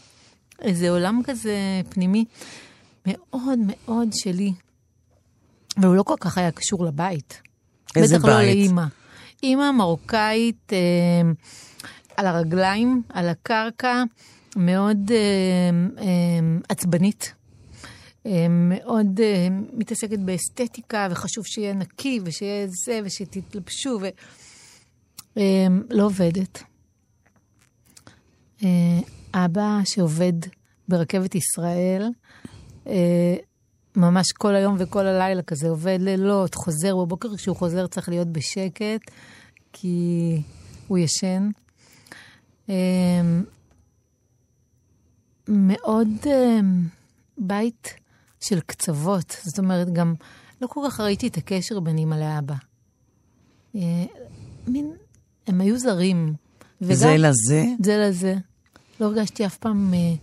איזה 0.61 0.89
עולם 0.89 1.21
כזה 1.23 1.55
פנימי 1.89 2.25
מאוד 3.05 3.59
מאוד 3.67 4.09
שלי. 4.13 4.53
והוא 5.77 5.95
לא 5.95 6.03
כל 6.03 6.15
כך 6.19 6.37
היה 6.37 6.51
קשור 6.51 6.85
לבית. 6.85 7.41
איזה 7.95 8.19
בטח 8.19 8.25
בית? 8.25 8.35
בטח 8.35 8.41
לא 8.41 8.45
לאימא. 8.45 8.83
אימא 9.43 9.71
מרוקאית 9.71 10.73
אה, 10.73 10.77
על 12.17 12.27
הרגליים, 12.27 13.01
על 13.09 13.29
הקרקע, 13.29 14.03
מאוד 14.55 15.11
אה, 15.11 15.17
אה, 16.03 16.05
עצבנית. 16.69 17.33
אה, 18.25 18.47
מאוד 18.49 19.19
אה, 19.23 19.47
מתעסקת 19.73 20.19
באסתטיקה, 20.19 21.07
וחשוב 21.11 21.45
שיהיה 21.45 21.73
נקי, 21.73 22.19
ושיהיה 22.23 22.67
זה, 22.85 22.99
ושתתלבשו, 23.03 23.99
ולא 25.35 26.05
עובדת. 26.05 26.63
אבא 29.33 29.79
שעובד 29.85 30.33
ברכבת 30.87 31.35
ישראל, 31.35 32.09
ממש 33.95 34.31
כל 34.31 34.55
היום 34.55 34.75
וכל 34.79 35.07
הלילה 35.07 35.41
כזה, 35.41 35.69
עובד 35.69 35.97
לילות, 36.01 36.55
חוזר 36.55 36.95
בבוקר, 36.95 37.35
כשהוא 37.35 37.55
חוזר 37.55 37.87
צריך 37.87 38.09
להיות 38.09 38.27
בשקט, 38.27 39.11
כי 39.73 40.41
הוא 40.87 40.97
ישן. 40.97 41.49
מאוד 45.47 46.07
בית 47.37 47.93
של 48.39 48.59
קצוות. 48.59 49.37
זאת 49.43 49.59
אומרת, 49.59 49.93
גם 49.93 50.13
לא 50.61 50.67
כל 50.67 50.81
כך 50.87 50.99
ראיתי 50.99 51.27
את 51.27 51.37
הקשר 51.37 51.79
בין 51.79 51.97
אימא 51.97 52.15
לאבא. 52.15 52.55
אה, 53.75 54.05
מין, 54.67 54.91
הם 55.47 55.61
היו 55.61 55.79
זרים. 55.79 56.33
וגם, 56.81 56.95
זה 56.95 57.15
לזה? 57.17 57.65
זה 57.83 57.97
לזה. 57.97 58.35
לא 58.99 59.05
הרגשתי 59.05 59.45
אף 59.45 59.57
פעם 59.57 59.93
אה, 59.93 60.15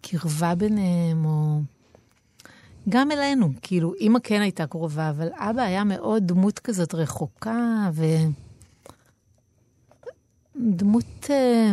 קרבה 0.00 0.54
ביניהם, 0.54 1.24
או... 1.24 1.60
גם 2.88 3.12
אלינו, 3.12 3.48
כאילו, 3.62 3.94
אימא 3.94 4.18
כן 4.22 4.40
הייתה 4.40 4.66
קרובה, 4.66 5.10
אבל 5.10 5.28
אבא 5.34 5.62
היה 5.62 5.84
מאוד 5.84 6.22
דמות 6.26 6.58
כזאת 6.58 6.94
רחוקה, 6.94 7.90
ו... 7.92 8.04
דמות 10.56 11.30
אה, 11.30 11.72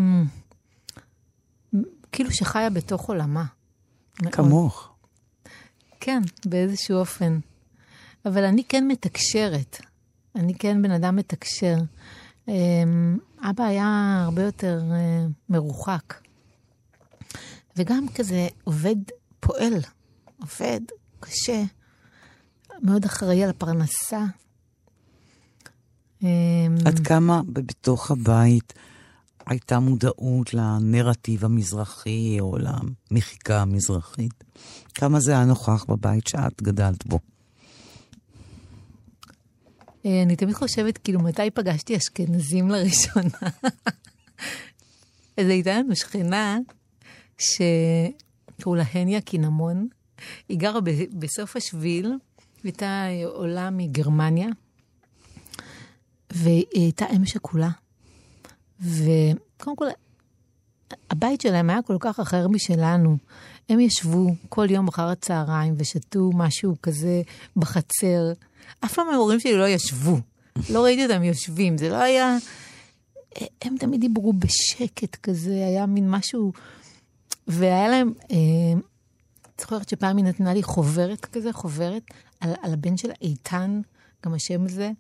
כאילו 2.12 2.32
שחיה 2.32 2.69
בתוך 2.69 3.10
עולמה. 3.10 3.43
כמוך. 4.32 4.89
כן, 6.00 6.22
באיזשהו 6.46 6.98
אופן. 6.98 7.39
אבל 8.26 8.43
אני 8.43 8.63
כן 8.63 8.88
מתקשרת. 8.88 9.82
אני 10.36 10.54
כן 10.54 10.82
בן 10.82 10.91
אדם 10.91 11.15
מתקשר. 11.15 11.76
אמ, 12.48 13.17
אבא 13.41 13.63
היה 13.63 14.22
הרבה 14.26 14.43
יותר 14.43 14.82
אה, 14.91 15.26
מרוחק. 15.50 16.22
וגם 17.75 18.05
כזה 18.15 18.47
עובד, 18.63 18.95
פועל, 19.39 19.73
עובד 20.39 20.81
קשה, 21.19 21.63
מאוד 22.81 23.05
אחראי 23.05 23.43
על 23.43 23.49
הפרנסה. 23.49 24.25
אמ, 26.23 26.27
עד 26.86 26.99
כמה 26.99 27.41
בתוך 27.47 28.12
הבית 28.12 28.73
הייתה 29.45 29.79
מודעות 29.79 30.53
לנרטיב 30.53 31.45
המזרחי 31.45 32.38
או 32.39 32.57
למחיקה 32.57 33.62
המזרחית? 33.62 34.43
כמה 34.93 35.19
זה 35.19 35.31
היה 35.31 35.45
נוכח 35.45 35.86
בבית 35.88 36.27
שאת 36.27 36.62
גדלת 36.62 37.05
בו? 37.05 37.19
אה, 40.05 40.23
אני 40.23 40.36
תמיד 40.36 40.55
חושבת, 40.55 40.97
כאילו, 40.97 41.19
מתי 41.19 41.51
פגשתי 41.51 41.97
אשכנזים 41.97 42.69
לראשונה? 42.69 43.49
אז 45.38 45.47
הייתה 45.47 45.79
לנו 45.79 45.95
שכנה 45.95 46.57
שקראו 47.38 48.76
לה 48.76 48.84
הניה 48.93 49.22
קינמון. 49.22 49.88
היא 50.50 50.58
גרה 50.58 50.80
בסוף 51.13 51.56
השביל, 51.56 52.13
הייתה 52.63 53.08
עולה 53.26 53.69
מגרמניה, 53.69 54.48
והיא 56.32 56.65
הייתה 56.74 57.06
אם 57.15 57.26
שכולה. 57.26 57.69
וקודם 58.80 59.76
כל, 59.76 59.86
הבית 61.10 61.41
שלהם 61.41 61.69
היה 61.69 61.82
כל 61.82 61.98
כך 62.00 62.19
אחר 62.19 62.48
משלנו. 62.48 63.17
הם 63.69 63.80
ישבו 63.80 64.36
כל 64.50 64.67
יום 64.69 64.88
אחר 64.88 65.08
הצהריים 65.08 65.74
ושתו 65.78 66.30
משהו 66.34 66.76
כזה 66.82 67.22
בחצר. 67.56 68.32
אף 68.86 68.93
פעם 68.93 69.10
ההורים 69.10 69.39
שלי 69.39 69.58
לא 69.58 69.67
ישבו. 69.67 70.17
לא 70.69 70.84
ראיתי 70.84 71.04
אותם 71.04 71.24
יושבים, 71.24 71.78
זה 71.78 71.89
לא 71.89 71.96
היה... 71.96 72.38
הם 73.62 73.76
תמיד 73.80 74.02
דיברו 74.02 74.34
בשקט 74.34 75.15
כזה, 75.15 75.54
היה 75.54 75.86
מין 75.86 76.10
משהו... 76.10 76.52
והיה 77.47 77.88
להם... 77.88 78.13
אה, 78.32 78.82
זוכרת 79.62 79.89
שפעם 79.89 80.17
היא 80.17 80.25
נתנה 80.25 80.53
לי 80.53 80.63
חוברת 80.63 81.25
כזה, 81.25 81.53
חוברת, 81.53 82.03
על, 82.39 82.53
על 82.62 82.73
הבן 82.73 82.97
שלה, 82.97 83.13
איתן, 83.21 83.82
גם 84.25 84.34
השם 84.34 84.65
הזה. 84.65 84.91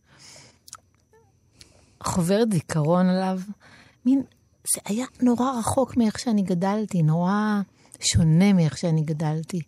חוברת 2.03 2.51
זיכרון 2.51 3.05
עליו. 3.05 3.39
מין, 4.05 4.21
זה 4.73 4.81
היה 4.85 5.05
נורא 5.21 5.51
רחוק 5.59 5.97
מאיך 5.97 6.19
שאני 6.19 6.41
גדלתי, 6.41 7.03
נורא 7.03 7.61
שונה 7.99 8.53
מאיך 8.53 8.77
שאני 8.77 9.01
גדלתי. 9.01 9.61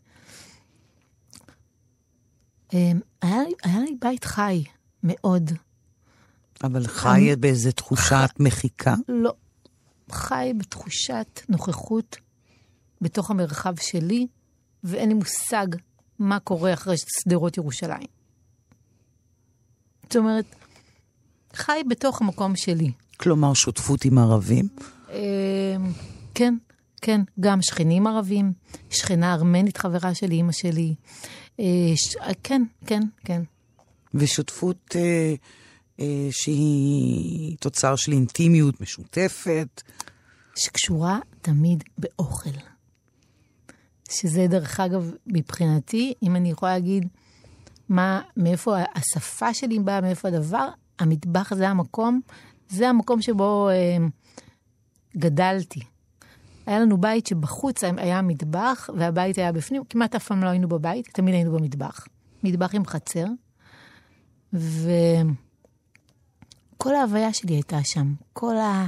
אמ, 2.73 2.99
היה 3.21 3.41
היה 3.63 3.79
לי 3.79 3.95
בית 4.01 4.23
חי, 4.23 4.63
מאוד. 5.03 5.51
אבל 6.63 6.87
חי 6.87 7.09
אני... 7.09 7.35
באיזה 7.35 7.71
תחושת 7.71 8.29
ח... 8.35 8.39
מחיקה? 8.39 8.95
לא. 9.07 9.33
חי 10.11 10.53
בתחושת 10.57 11.41
נוכחות 11.49 12.17
בתוך 13.05 13.31
המרחב 13.31 13.73
שלי, 13.81 14.27
ואין 14.83 15.09
לי 15.09 15.15
מושג 15.15 15.67
מה 16.19 16.39
קורה 16.39 16.73
אחרי 16.73 16.95
שדרות 16.97 17.57
ירושלים. 17.57 18.07
זאת 20.03 20.15
אומרת, 20.15 20.45
חי 21.53 21.81
בתוך 21.89 22.21
המקום 22.21 22.55
שלי. 22.55 22.91
כלומר, 23.17 23.53
שותפות 23.53 24.05
עם 24.05 24.17
ערבים? 24.17 24.67
אמ, 25.09 25.15
כן, 26.35 26.55
כן, 27.01 27.21
גם 27.39 27.61
שכנים 27.61 28.07
ערבים, 28.07 28.53
שכנה 28.89 29.33
ארמנית, 29.33 29.77
חברה 29.77 30.15
של 30.15 30.31
אימא 30.31 30.51
שלי. 30.51 30.95
אה, 31.59 31.65
ש... 31.95 32.15
כן, 32.43 32.63
כן, 32.85 33.01
כן. 33.25 33.41
ושותפות 34.13 34.95
אה, 34.95 35.33
אה, 35.99 36.27
שהיא 36.31 37.57
תוצר 37.59 37.95
של 37.95 38.11
אינטימיות 38.11 38.81
משותפת. 38.81 39.81
שקשורה 40.55 41.19
תמיד 41.41 41.83
באוכל. 41.97 42.74
שזה, 44.09 44.47
דרך 44.47 44.79
אגב, 44.79 45.11
מבחינתי, 45.27 46.13
אם 46.23 46.35
אני 46.35 46.51
יכולה 46.51 46.73
להגיד 46.73 47.07
מה, 47.89 48.21
מאיפה 48.37 48.75
השפה 48.95 49.53
שלי 49.53 49.79
באה, 49.79 50.01
מאיפה 50.01 50.27
הדבר, 50.27 50.69
המטבח 50.99 51.53
זה 51.53 51.69
המקום, 51.69 52.21
זה 52.69 52.89
המקום 52.89 53.21
שבו 53.21 53.69
אה, 53.69 53.97
גדלתי. 55.17 55.79
היה 56.65 56.79
לנו 56.79 56.97
בית 56.97 57.27
שבחוץ 57.27 57.83
היה 57.83 58.21
מטבח, 58.21 58.89
והבית 58.97 59.37
היה 59.37 59.51
בפנים, 59.51 59.83
כמעט 59.89 60.15
אף 60.15 60.27
פעם 60.27 60.43
לא 60.43 60.49
היינו 60.49 60.67
בבית, 60.67 61.09
תמיד 61.13 61.33
היינו 61.33 61.51
במטבח. 61.51 62.07
מטבח 62.43 62.75
עם 62.75 62.85
חצר. 62.85 63.25
וכל 64.53 64.85
ההוויה 66.95 67.33
שלי 67.33 67.53
הייתה 67.53 67.83
שם. 67.83 68.13
כל 68.33 68.57
ה... 68.57 68.85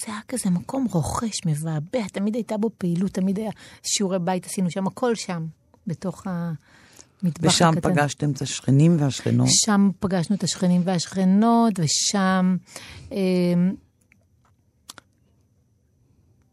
זה 0.00 0.12
היה 0.12 0.20
כזה 0.28 0.50
מקום 0.50 0.86
רוכש, 0.92 1.46
מבעבע, 1.46 2.08
תמיד 2.12 2.34
הייתה 2.34 2.56
בו 2.56 2.70
פעילות, 2.78 3.10
תמיד 3.10 3.38
היה 3.38 3.50
שיעורי 3.82 4.18
בית, 4.18 4.46
עשינו 4.46 4.70
שם, 4.70 4.86
הכל 4.86 5.14
שם, 5.14 5.46
בתוך 5.86 6.22
המטבח 6.26 7.50
ושם 7.50 7.68
הקטן. 7.68 7.90
ושם 7.90 7.94
פגשתם 7.94 8.30
את 8.30 8.42
השכנים 8.42 8.96
והשכנות? 9.00 9.48
שם 9.50 9.90
פגשנו 10.00 10.36
את 10.36 10.42
השכנים 10.42 10.80
והשכנות, 10.84 11.72
ושם... 11.78 12.56
אה, 13.12 13.18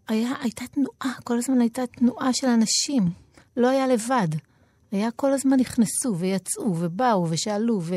היה, 0.08 0.32
הייתה 0.42 0.64
תנועה, 0.72 1.20
כל 1.24 1.38
הזמן 1.38 1.62
הייתה 1.62 1.82
תנועה 1.88 2.34
של 2.34 2.48
אנשים. 2.48 3.10
לא 3.58 3.70
היה 3.70 3.88
לבד. 3.88 4.28
היה 4.92 5.12
כל 5.12 5.34
הזמן 5.34 5.60
נכנסו 5.60 6.18
ויצאו 6.18 6.76
ובאו 6.80 7.28
ושאלו 7.30 7.80
ו... 7.84 7.96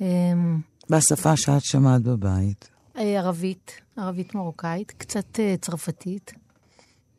אמ, 0.00 0.60
בשפה 0.90 1.36
שאת 1.36 1.64
שמעת 1.64 2.02
בבית. 2.02 2.68
אה, 2.96 3.02
ערבית, 3.02 3.81
ערבית 3.96 4.34
מרוקאית, 4.34 4.90
קצת 4.90 5.36
uh, 5.36 5.60
צרפתית, 5.60 6.32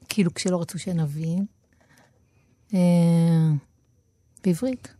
כאילו 0.09 0.33
כשלא 0.33 0.61
רצו 0.61 0.79
שנבין. 0.79 1.45
Uh, 2.71 2.75
בעברית. 4.43 4.93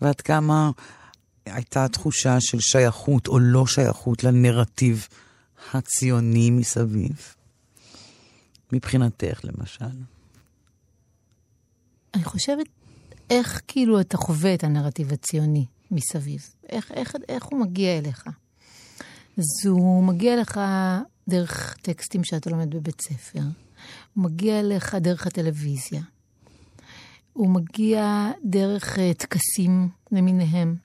ועד 0.00 0.20
כמה 0.20 0.70
הייתה 1.46 1.88
תחושה 1.88 2.36
של 2.40 2.60
שייכות 2.60 3.28
או 3.28 3.38
לא 3.38 3.66
שייכות 3.66 4.24
לנרטיב 4.24 5.08
הציוני 5.72 6.50
מסביב? 6.50 7.34
מבחינתך, 8.72 9.40
למשל? 9.44 9.84
אני 12.14 12.24
חושבת 12.24 12.66
איך 13.30 13.60
כאילו 13.68 14.00
אתה 14.00 14.16
חווה 14.16 14.54
את 14.54 14.64
הנרטיב 14.64 15.12
הציוני 15.12 15.66
מסביב. 15.90 16.50
איך, 16.68 16.92
איך, 16.92 17.16
איך 17.28 17.44
הוא 17.44 17.60
מגיע 17.60 17.98
אליך. 17.98 18.24
אז 19.38 19.66
הוא 19.66 20.04
מגיע 20.04 20.34
אליך 20.34 20.60
דרך 21.28 21.76
טקסטים 21.82 22.24
שאתה 22.24 22.50
לומד 22.50 22.74
בבית 22.74 23.00
ספר. 23.00 23.40
הוא 24.14 24.24
מגיע 24.24 24.60
אליך 24.60 24.94
דרך 24.94 25.26
הטלוויזיה. 25.26 26.02
הוא 27.32 27.50
מגיע 27.50 28.30
דרך 28.44 28.96
uh, 28.96 29.00
טקסים 29.18 29.88
למיניהם. 30.12 30.76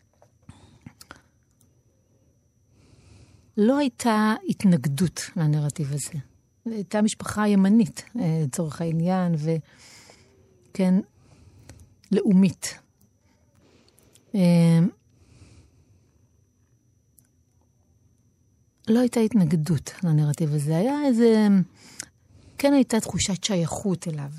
לא 3.57 3.77
הייתה 3.77 4.35
התנגדות 4.49 5.21
לנרטיב 5.35 5.93
הזה. 5.93 6.19
הייתה 6.65 7.01
משפחה 7.01 7.47
ימנית, 7.47 8.03
אה, 8.19 8.41
לצורך 8.43 8.81
העניין, 8.81 9.35
וכן, 10.71 10.93
לאומית. 12.11 12.79
לא 18.87 18.99
הייתה 18.99 19.19
התנגדות 19.19 19.91
לנרטיב 20.03 20.53
הזה, 20.53 20.77
היה 20.77 21.05
איזה... 21.05 21.47
כן 22.57 22.73
הייתה 22.73 22.99
תחושת 22.99 23.43
שייכות 23.43 24.07
אליו. 24.07 24.31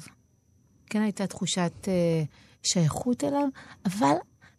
כן 0.87 1.03
הייתה 1.03 1.27
תחושת 1.27 1.73
אה, 1.89 2.23
שייכות 2.63 3.25
אליו, 3.25 3.49
אבל 3.87 4.15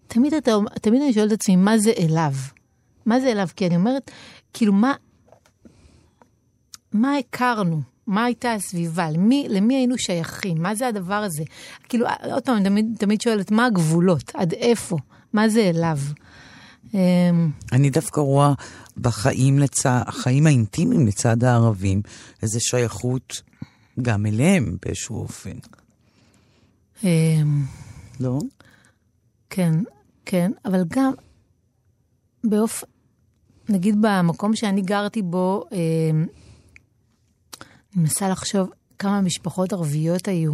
תמיד, 0.08 0.34
אתה, 0.34 0.52
תמיד 0.82 1.02
אני 1.02 1.14
שואלת 1.14 1.34
את 1.34 1.40
עצמי, 1.42 1.56
מה 1.56 1.78
זה 1.78 1.92
אליו? 2.00 2.34
מה 3.06 3.20
זה 3.20 3.32
אליו? 3.32 3.48
כי 3.56 3.68
אני 3.68 3.76
אומרת, 3.76 4.12
כאילו, 4.54 4.74
מה, 4.74 4.94
מה 6.92 7.18
הכרנו? 7.18 7.82
מה 8.08 8.26
הייתה 8.26 8.54
הסביבה? 8.54 9.10
למי, 9.12 9.48
למי 9.50 9.76
היינו 9.76 9.98
שייכים? 9.98 10.62
מה 10.62 10.76
זה 10.76 10.88
הדבר 10.88 11.14
הזה? 11.14 11.44
כאילו, 11.90 12.06
עוד 12.32 12.44
פעם, 12.44 12.58
אני 12.58 12.66
תמיד, 12.66 12.86
תמיד 13.00 13.22
שואלת, 13.22 13.52
מה 13.52 13.66
הגבולות? 13.66 14.32
עד 14.34 14.54
איפה? 14.54 14.98
מה 15.34 15.50
זה 15.50 15.62
אליו? 15.62 15.98
אמ, 16.94 17.50
אני 17.72 17.90
דווקא 17.90 18.20
רואה 18.20 18.54
בחיים 18.98 19.60
לצד, 19.60 20.02
החיים 20.06 20.48
האינטימיים 20.48 21.08
לצד 21.08 21.44
הערבים, 21.44 22.02
איזו 22.42 22.60
שייכות 22.62 23.42
גם 24.02 24.26
אליהם 24.26 24.78
באיזשהו 24.82 25.22
אופן. 25.22 25.58
אמ, 27.04 27.66
לא? 28.20 28.40
כן, 29.50 29.74
כן, 30.26 30.52
אבל 30.66 30.84
גם 30.88 31.12
באופן, 32.44 32.88
נגיד 33.70 33.96
במקום 34.02 34.56
שאני 34.56 34.82
גרתי 34.82 35.22
בו, 35.22 35.64
אמ, 35.72 36.26
אני 37.96 38.02
מנסה 38.02 38.30
לחשוב 38.30 38.70
כמה 39.00 39.22
משפחות 39.22 39.74
ערביות 39.74 40.28
היו. 40.28 40.54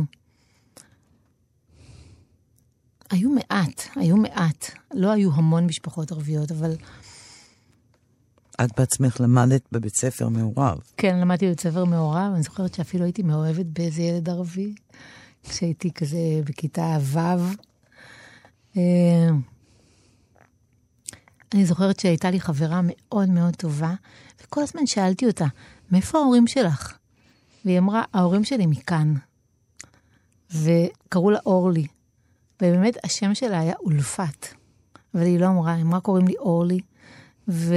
היו 3.09 3.29
מעט, 3.29 3.83
היו 3.95 4.17
מעט. 4.17 4.65
לא 4.93 5.11
היו 5.11 5.33
המון 5.33 5.65
משפחות 5.65 6.11
ערביות, 6.11 6.51
אבל 6.51 6.75
את 8.63 8.79
בעצמך 8.79 9.17
למדת 9.19 9.61
בבית 9.71 9.95
ספר 9.95 10.29
מעורב. 10.29 10.79
כן, 10.97 11.19
למדתי 11.19 11.45
בבית 11.45 11.59
ספר 11.59 11.85
מעורב, 11.85 12.31
אני 12.33 12.43
זוכרת 12.43 12.73
שאפילו 12.73 13.03
הייתי 13.03 13.23
מאוהבת 13.23 13.65
באיזה 13.65 14.01
ילד 14.01 14.29
ערבי, 14.29 14.73
כשהייתי 15.43 15.91
כזה 15.93 16.17
בכיתה 16.45 16.97
ו'. 17.01 17.19
אה, 18.77 19.29
אני 21.53 21.65
זוכרת 21.65 21.99
שהייתה 21.99 22.31
לי 22.31 22.39
חברה 22.39 22.81
מאוד 22.83 23.29
מאוד 23.29 23.55
טובה, 23.55 23.93
וכל 24.43 24.61
הזמן 24.61 24.85
שאלתי 24.85 25.25
אותה, 25.25 25.45
מאיפה 25.91 26.17
ההורים 26.17 26.47
שלך? 26.47 26.97
והיא 27.65 27.79
אמרה, 27.79 28.03
ההורים 28.13 28.43
שלי 28.43 28.65
מכאן. 28.65 29.13
וקראו 30.51 31.31
לה 31.31 31.39
אורלי. 31.45 31.87
ובאמת, 32.61 32.97
השם 33.03 33.35
שלה 33.35 33.59
היה 33.59 33.73
אולפת. 33.79 34.47
אבל 35.15 35.23
היא 35.23 35.39
לא 35.39 35.47
אמרה, 35.47 35.73
הם 35.73 35.93
רק 35.93 36.03
קוראים 36.03 36.27
לי 36.27 36.35
אורלי. 36.39 36.79
ו... 37.47 37.75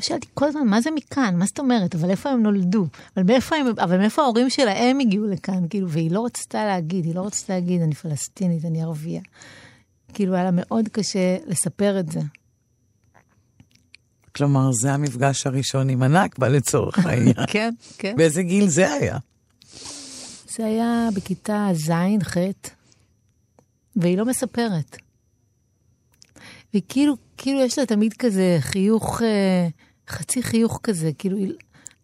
שאלתי 0.00 0.26
כל 0.34 0.46
הזמן, 0.46 0.66
מה 0.66 0.80
זה 0.80 0.90
מכאן? 0.90 1.34
מה 1.36 1.46
זאת 1.46 1.58
אומרת? 1.58 1.94
אבל 1.94 2.10
איפה 2.10 2.30
הם 2.30 2.42
נולדו? 2.42 2.86
אבל 3.16 3.24
מאיפה, 3.26 3.56
הם, 3.56 3.66
אבל 3.78 3.98
מאיפה 3.98 4.22
ההורים 4.22 4.50
שלהם 4.50 4.98
הגיעו 5.00 5.26
לכאן? 5.26 5.68
כאילו, 5.70 5.90
והיא 5.90 6.10
לא 6.10 6.24
רצתה 6.24 6.64
להגיד, 6.64 7.04
היא 7.04 7.14
לא 7.14 7.26
רצתה 7.26 7.52
להגיד, 7.52 7.82
אני 7.82 7.94
פלסטינית, 7.94 8.64
אני 8.64 8.82
ערבייה. 8.82 9.22
כאילו, 10.14 10.34
היה 10.34 10.44
לה 10.44 10.50
מאוד 10.52 10.88
קשה 10.88 11.36
לספר 11.46 12.00
את 12.00 12.12
זה. 12.12 12.20
כלומר, 14.36 14.72
זה 14.72 14.92
המפגש 14.92 15.46
הראשון 15.46 15.88
עם 15.88 16.02
הנכבה 16.02 16.48
לצורך 16.48 16.98
העניין. 17.06 17.46
כן, 17.46 17.74
כן. 17.98 18.14
באיזה 18.16 18.42
גיל 18.42 18.68
זה 18.68 18.92
היה? 18.92 19.18
זה 20.56 20.66
היה 20.66 21.08
בכיתה 21.14 21.68
ז', 21.72 21.92
ח', 22.22 22.36
והיא 23.96 24.18
לא 24.18 24.24
מספרת. 24.24 24.96
וכאילו, 26.74 27.16
כאילו 27.36 27.60
יש 27.60 27.78
לה 27.78 27.86
תמיד 27.86 28.12
כזה 28.12 28.56
חיוך, 28.60 29.22
אה, 29.22 29.68
חצי 30.08 30.42
חיוך 30.42 30.80
כזה, 30.82 31.10
כאילו, 31.18 31.38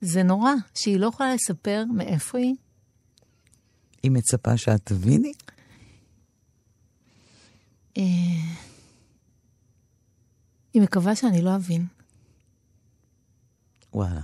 זה 0.01 0.23
נורא 0.23 0.53
שהיא 0.75 1.01
לא 1.01 1.07
יכולה 1.07 1.35
לספר 1.35 1.85
מאיפה 1.95 2.39
היא. 2.39 2.55
היא 4.03 4.11
מצפה 4.11 4.57
שאת 4.57 4.81
תביני? 4.85 5.33
אה, 7.99 8.03
היא 10.75 10.83
מקווה 10.83 11.17
שאני 11.17 11.43
לא 11.43 11.57
אבין. 11.57 11.87
וואלה. 13.95 14.21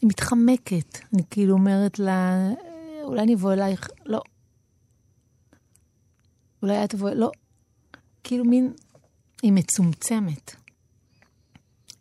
היא 0.00 0.08
מתחמקת. 0.08 0.98
אני 1.14 1.22
כאילו 1.30 1.54
אומרת 1.54 1.98
לה, 1.98 2.48
אולי 3.02 3.22
אני 3.22 3.34
אבוא 3.34 3.52
אלייך, 3.52 3.88
לא. 4.04 4.20
אולי 6.65 6.83
את 6.83 6.89
תבואי, 6.89 7.15
לא. 7.15 7.31
כאילו 8.23 8.45
מין, 8.45 8.73
היא 9.43 9.51
מצומצמת. 9.51 10.55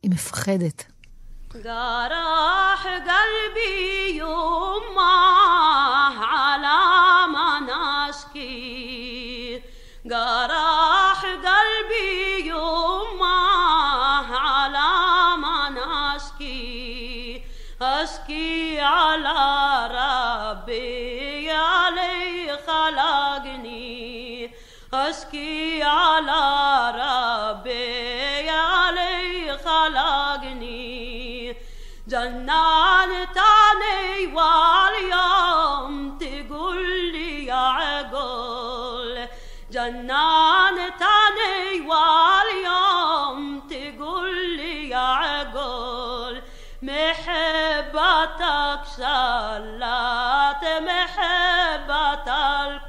היא 0.03 0.11
מפחדת. 0.11 0.85
جرح 1.55 2.87
قلبي 2.87 4.17
يوم 4.17 4.99
على 6.19 6.79
ما 7.35 7.61
نشكي 7.61 9.63
جرح 10.07 11.21
قلبي 11.25 12.47
يوم 12.47 13.23
على 14.33 14.91
ما 15.43 15.59
نشكي 15.71 17.43
أشكي 17.83 18.81
على 18.81 19.39
ربي 20.01 21.51
علي 21.51 22.59
خلقني 22.67 23.54
أشكي 24.96 25.84
على 25.84 26.42
ربي 26.96 28.50
علي 28.50 29.58
خلقني. 29.58 31.56
جنان 32.08 33.28
تاني 33.34 34.34
واليوم 34.34 36.18
تقول 36.18 37.12
لي 37.12 37.46
يا 37.46 37.56
عقل. 37.56 39.28
جنان 39.72 40.76
تاني 40.76 41.88
واليوم 41.90 43.60
تقول 43.60 44.58
لي 44.58 44.90
يا 44.90 44.98
عقل. 44.98 46.42
محبتك 46.82 48.46
شلات 48.98 50.64
محبة 50.90 52.28
الكل 52.66 52.85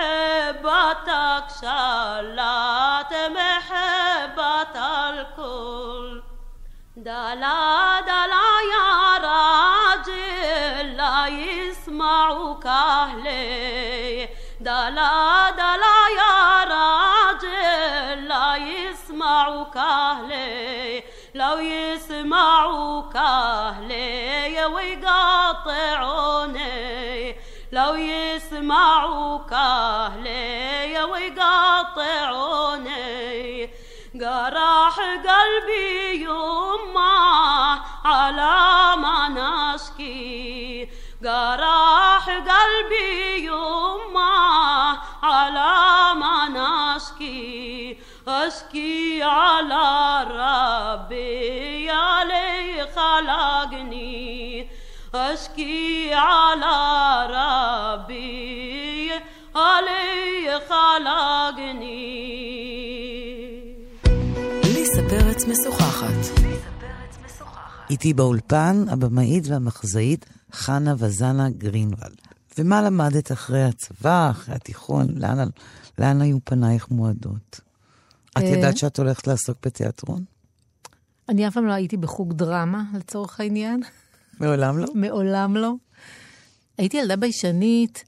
محبتك 0.00 1.44
شلات 1.60 3.12
محبة 3.36 4.74
الكل 5.10 6.22
دلا 6.96 8.00
دلا 8.00 8.50
يا 8.72 8.88
راجل 9.28 10.96
لا 10.96 11.26
يسمعك 11.26 12.66
أهلي 12.66 14.28
دلا 14.60 15.50
دلا 15.50 16.08
يا 16.20 16.64
راجل 16.64 18.28
لا 18.28 18.56
يسمعك 18.56 19.76
أهلي 19.76 21.02
لو 21.34 21.58
يسمعوك 21.58 23.16
أهلي 23.16 24.64
ويقاطعوني 24.64 26.59
لو 27.72 27.94
يسمعوك 27.94 29.52
أهلي 29.52 31.02
ويقاطعوني 31.04 32.50
جرح 34.14 34.96
قلبي 34.98 36.24
يما 36.24 37.80
على 38.04 38.96
ما 38.96 39.28
نشكي 39.28 40.88
جرح 41.22 42.28
قلبي 42.28 43.44
يما 43.44 44.98
على 45.22 46.14
ما 46.14 46.48
نشكي 46.48 47.98
أشكي 48.28 49.22
على 49.22 50.26
ربي 50.30 51.90
علي 51.90 52.86
خلقني. 52.96 54.79
أشكي 55.15 56.13
على 56.13 56.75
ربي 57.29 59.11
علي 59.55 60.59
خلقني 60.69 62.25
ליסה 64.63 65.01
פרץ 65.09 65.45
משוחחת. 65.45 66.45
איתי 67.89 68.13
באולפן 68.13 68.85
הבמאית 68.89 69.47
והמחזאית 69.47 70.25
חנה 70.51 70.93
וזנה 70.97 71.49
גרינוולד. 71.49 72.21
ומה 72.57 72.81
למדת 72.81 73.31
אחרי 73.31 73.63
הצבא, 73.63 74.29
אחרי 74.29 74.55
התיכון? 74.55 75.07
לאן, 75.15 75.47
לאן 75.99 76.21
היו 76.21 76.37
פנייך 76.43 76.91
מועדות? 76.91 77.59
את 78.31 78.37
אה. 78.37 78.47
ידעת 78.47 78.77
שאת 78.77 78.99
הולכת 78.99 79.27
לעסוק 79.27 79.57
בתיאטרון? 79.65 80.23
אני 81.29 81.47
אף 81.47 81.53
פעם 81.53 81.67
לא 81.67 81.73
הייתי 81.73 81.97
בחוג 81.97 82.33
דרמה, 82.33 82.83
לצורך 82.93 83.39
העניין. 83.39 83.83
מעולם 84.40 84.78
לא? 84.78 84.86
מעולם 84.94 85.56
לא. 85.56 85.72
הייתי 86.78 86.96
ילדה 86.96 87.16
ביישנית, 87.16 88.04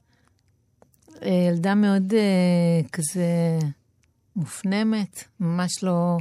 אה, 1.21 1.47
ילדה 1.49 1.75
מאוד 1.75 2.13
אה, 2.13 2.89
כזה 2.91 3.59
מופנמת, 4.35 5.23
ממש 5.39 5.83
לא 5.83 6.17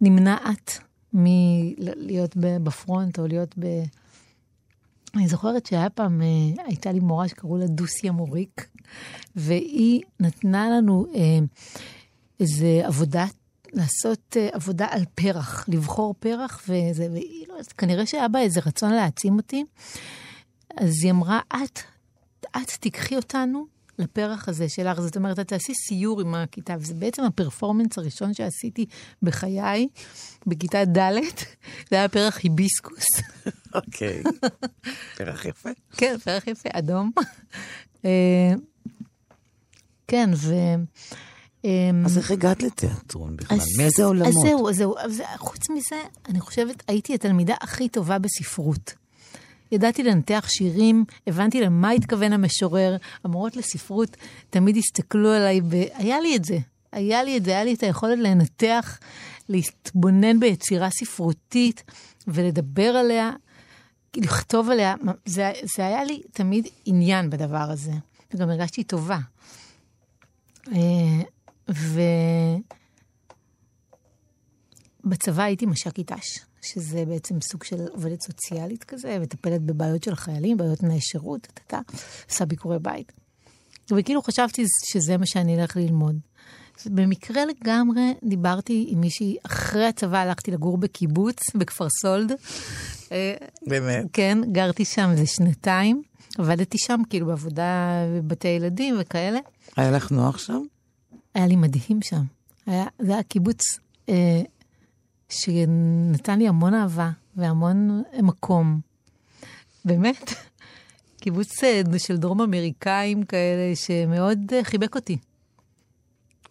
נמנעת 0.00 0.78
מלהיות 1.12 2.36
בפרונט 2.36 3.18
או 3.18 3.26
להיות 3.26 3.54
ב... 3.58 3.66
אני 5.16 5.28
זוכרת 5.28 5.66
שהיה 5.66 5.90
פעם, 5.90 6.22
אה, 6.22 6.64
הייתה 6.66 6.92
לי 6.92 7.00
מורה 7.00 7.28
שקראו 7.28 7.56
לה 7.56 7.66
דוסיה 7.66 8.12
מוריק, 8.12 8.68
והיא 9.36 10.02
נתנה 10.20 10.70
לנו 10.70 11.06
אה, 11.14 11.38
איזה 12.40 12.82
עבודה, 12.84 13.26
לעשות 13.72 14.36
אה, 14.36 14.48
עבודה 14.52 14.86
על 14.90 15.04
פרח, 15.14 15.64
לבחור 15.68 16.14
פרח, 16.18 16.62
וזה, 16.68 17.08
והיא 17.12 17.46
לא, 17.48 17.54
כנראה 17.78 18.06
שהיה 18.06 18.28
בה 18.28 18.38
איזה 18.40 18.60
רצון 18.66 18.92
להעצים 18.92 19.36
אותי. 19.36 19.64
אז 20.76 20.92
היא 21.02 21.10
אמרה, 21.10 21.40
את, 21.48 21.78
את 22.56 22.70
תיקחי 22.80 23.16
אותנו 23.16 23.66
לפרח 23.98 24.48
הזה 24.48 24.68
שלך. 24.68 25.00
זאת 25.00 25.16
אומרת, 25.16 25.38
את 25.38 25.48
תעשי 25.48 25.74
סיור 25.74 26.20
עם 26.20 26.34
הכיתה, 26.34 26.74
וזה 26.78 26.94
בעצם 26.94 27.24
הפרפורמנס 27.24 27.98
הראשון 27.98 28.34
שעשיתי 28.34 28.86
בחיי, 29.22 29.88
בכיתה 30.46 30.84
ד', 30.84 31.10
זה 31.90 31.96
היה 31.96 32.08
פרח 32.08 32.38
היביסקוס. 32.42 33.06
אוקיי. 33.74 34.22
פרח 35.16 35.44
יפה. 35.44 35.70
כן, 35.96 36.16
פרח 36.24 36.46
יפה, 36.46 36.68
אדום. 36.72 37.10
אה, 38.04 38.52
כן, 40.08 40.30
ו... 40.34 40.54
אמ, 41.64 42.02
אז 42.04 42.18
איך 42.18 42.30
הגעת 42.30 42.62
לתיאטרון 42.62 43.36
בכלל? 43.36 43.58
אז- 43.58 43.66
מאיזה 43.78 44.04
עולמות? 44.04 44.28
אז 44.28 44.34
זהו, 44.42 44.68
אז 44.68 44.76
זהו. 44.76 44.98
אז 44.98 45.22
חוץ 45.36 45.70
מזה, 45.70 46.02
אני 46.28 46.40
חושבת, 46.40 46.82
הייתי 46.88 47.14
התלמידה 47.14 47.54
הכי 47.60 47.88
טובה 47.88 48.18
בספרות. 48.18 48.94
ידעתי 49.72 50.02
לנתח 50.02 50.46
שירים, 50.48 51.04
הבנתי 51.26 51.60
למה 51.60 51.90
התכוון 51.90 52.32
המשורר, 52.32 52.96
המורות 53.24 53.56
לספרות 53.56 54.16
תמיד 54.50 54.76
הסתכלו 54.76 55.30
עליי, 55.32 55.60
והיה 55.70 56.20
לי 56.20 56.36
את 56.36 56.44
זה. 56.44 56.58
היה 56.92 57.22
לי 57.22 57.36
את 57.36 57.44
זה, 57.44 57.50
היה 57.50 57.64
לי 57.64 57.74
את 57.74 57.82
היכולת 57.82 58.18
לנתח, 58.18 58.98
להתבונן 59.48 60.40
ביצירה 60.40 60.88
ספרותית 60.90 61.82
ולדבר 62.26 62.88
עליה, 62.96 63.30
לכתוב 64.16 64.70
עליה. 64.70 64.94
זה, 65.26 65.52
זה 65.76 65.86
היה 65.86 66.04
לי 66.04 66.22
תמיד 66.32 66.68
עניין 66.84 67.30
בדבר 67.30 67.70
הזה, 67.70 67.92
וגם 68.34 68.50
הרגשתי 68.50 68.84
טובה. 68.84 69.18
אה, 71.68 71.74
ו... 71.74 72.00
בצבא 75.06 75.42
הייתי 75.42 75.66
מש"קית 75.66 76.12
ת"ש, 76.12 76.38
שזה 76.62 77.04
בעצם 77.04 77.40
סוג 77.40 77.64
של 77.64 77.86
עובדת 77.90 78.20
סוציאלית 78.22 78.84
כזה, 78.84 79.18
מטפלת 79.20 79.62
בבעיות 79.62 80.02
של 80.02 80.12
החיילים, 80.12 80.56
בעיות 80.56 80.78
תנאי 80.78 81.00
שירות, 81.00 81.40
טה-טה, 81.40 81.80
עושה 82.30 82.44
ביקורי 82.44 82.78
בית. 82.78 83.12
וכאילו 83.90 84.22
חשבתי 84.22 84.64
שזה 84.84 85.16
מה 85.16 85.26
שאני 85.26 85.60
אלך 85.60 85.76
ללמוד. 85.76 86.18
במקרה 86.86 87.42
לגמרי 87.44 88.14
דיברתי 88.24 88.86
עם 88.88 89.00
מישהי, 89.00 89.36
אחרי 89.42 89.86
הצבא 89.86 90.18
הלכתי 90.18 90.50
לגור 90.50 90.78
בקיבוץ, 90.78 91.36
בכפר 91.54 91.86
סולד. 92.02 92.32
באמת. 93.66 94.04
כן, 94.12 94.38
גרתי 94.52 94.84
שם 94.84 95.10
איזה 95.10 95.26
שנתיים. 95.26 96.02
עבדתי 96.38 96.78
שם 96.78 97.00
כאילו 97.10 97.26
בעבודה 97.26 97.90
בבתי 98.16 98.48
ילדים 98.48 98.96
וכאלה. 99.00 99.38
היה 99.76 99.90
לך 99.90 100.10
נוח 100.10 100.38
שם? 100.38 100.62
היה 101.36 101.46
לי 101.46 101.56
מדהים 101.56 102.02
שם. 102.02 102.22
היה, 102.66 102.84
זה 102.98 103.12
היה 103.12 103.22
קיבוץ 103.22 103.60
אה, 104.08 104.42
שנתן 105.28 106.38
לי 106.38 106.48
המון 106.48 106.74
אהבה 106.74 107.10
והמון 107.36 108.02
מקום. 108.22 108.80
באמת, 109.84 110.30
קיבוץ 111.20 111.64
אה, 111.64 111.82
של 111.98 112.16
דרום 112.16 112.40
אמריקאים 112.40 113.22
כאלה, 113.24 113.76
שמאוד 113.76 114.38
אה, 114.52 114.64
חיבק 114.64 114.94
אותי. 114.94 115.18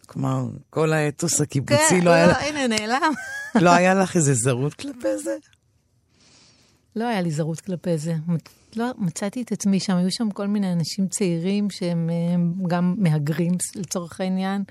כלומר, 0.06 0.46
כל 0.70 0.92
האתוס 0.92 1.40
הקיבוצי 1.40 1.76
כן, 1.90 2.00
לא 2.04 2.10
היה 2.10 2.26
לא, 2.26 2.32
לך- 2.32 2.42
הנה, 2.42 2.66
נעלם. 2.66 3.12
לא 3.54 3.70
היה 3.70 3.94
לך 3.94 4.16
איזה 4.16 4.34
זרות 4.34 4.74
כלפי 4.74 5.18
זה? 5.24 5.36
לא 6.96 7.04
היה 7.04 7.20
לי 7.20 7.30
זרות 7.30 7.60
כלפי 7.60 7.98
זה. 7.98 8.14
לא, 8.76 8.90
מצאתי 8.98 9.42
את 9.42 9.52
עצמי 9.52 9.80
שם, 9.80 9.96
היו 9.96 10.10
שם 10.10 10.30
כל 10.30 10.46
מיני 10.46 10.72
אנשים 10.72 11.08
צעירים 11.08 11.70
שהם 11.70 12.10
אה, 12.10 12.34
הם 12.34 12.54
גם 12.66 12.94
מהגרים 12.98 13.52
לצורך 13.74 14.20
העניין, 14.20 14.64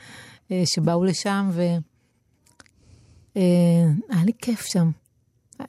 אה, 0.52 0.64
שבאו 0.66 1.04
לשם, 1.04 1.50
והיה 1.54 1.80
לי 4.26 4.32
כיף 4.42 4.66
שם. 4.66 4.92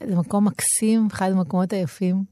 זה 0.07 0.17
מקום 0.17 0.45
מקסים, 0.45 1.09
אחד 1.13 1.31
המקומות 1.31 1.73
היפים. 1.73 2.25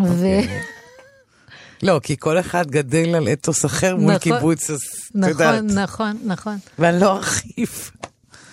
ו... 0.00 0.02
אוקיי. 0.02 0.48
לא, 1.82 2.00
כי 2.02 2.16
כל 2.16 2.40
אחד 2.40 2.66
גדל 2.66 3.14
על 3.14 3.28
אתוס 3.28 3.64
אחר 3.64 3.96
מול 3.96 4.14
נכון, 4.14 4.18
קיבוץ, 4.18 4.70
אז 4.70 4.80
את 5.10 5.28
יודעת. 5.28 5.64
נכון, 5.64 5.78
נכון, 5.78 6.18
נכון, 6.24 6.56
ואני 6.78 7.00
לא 7.00 7.16
ארחיב. 7.16 7.90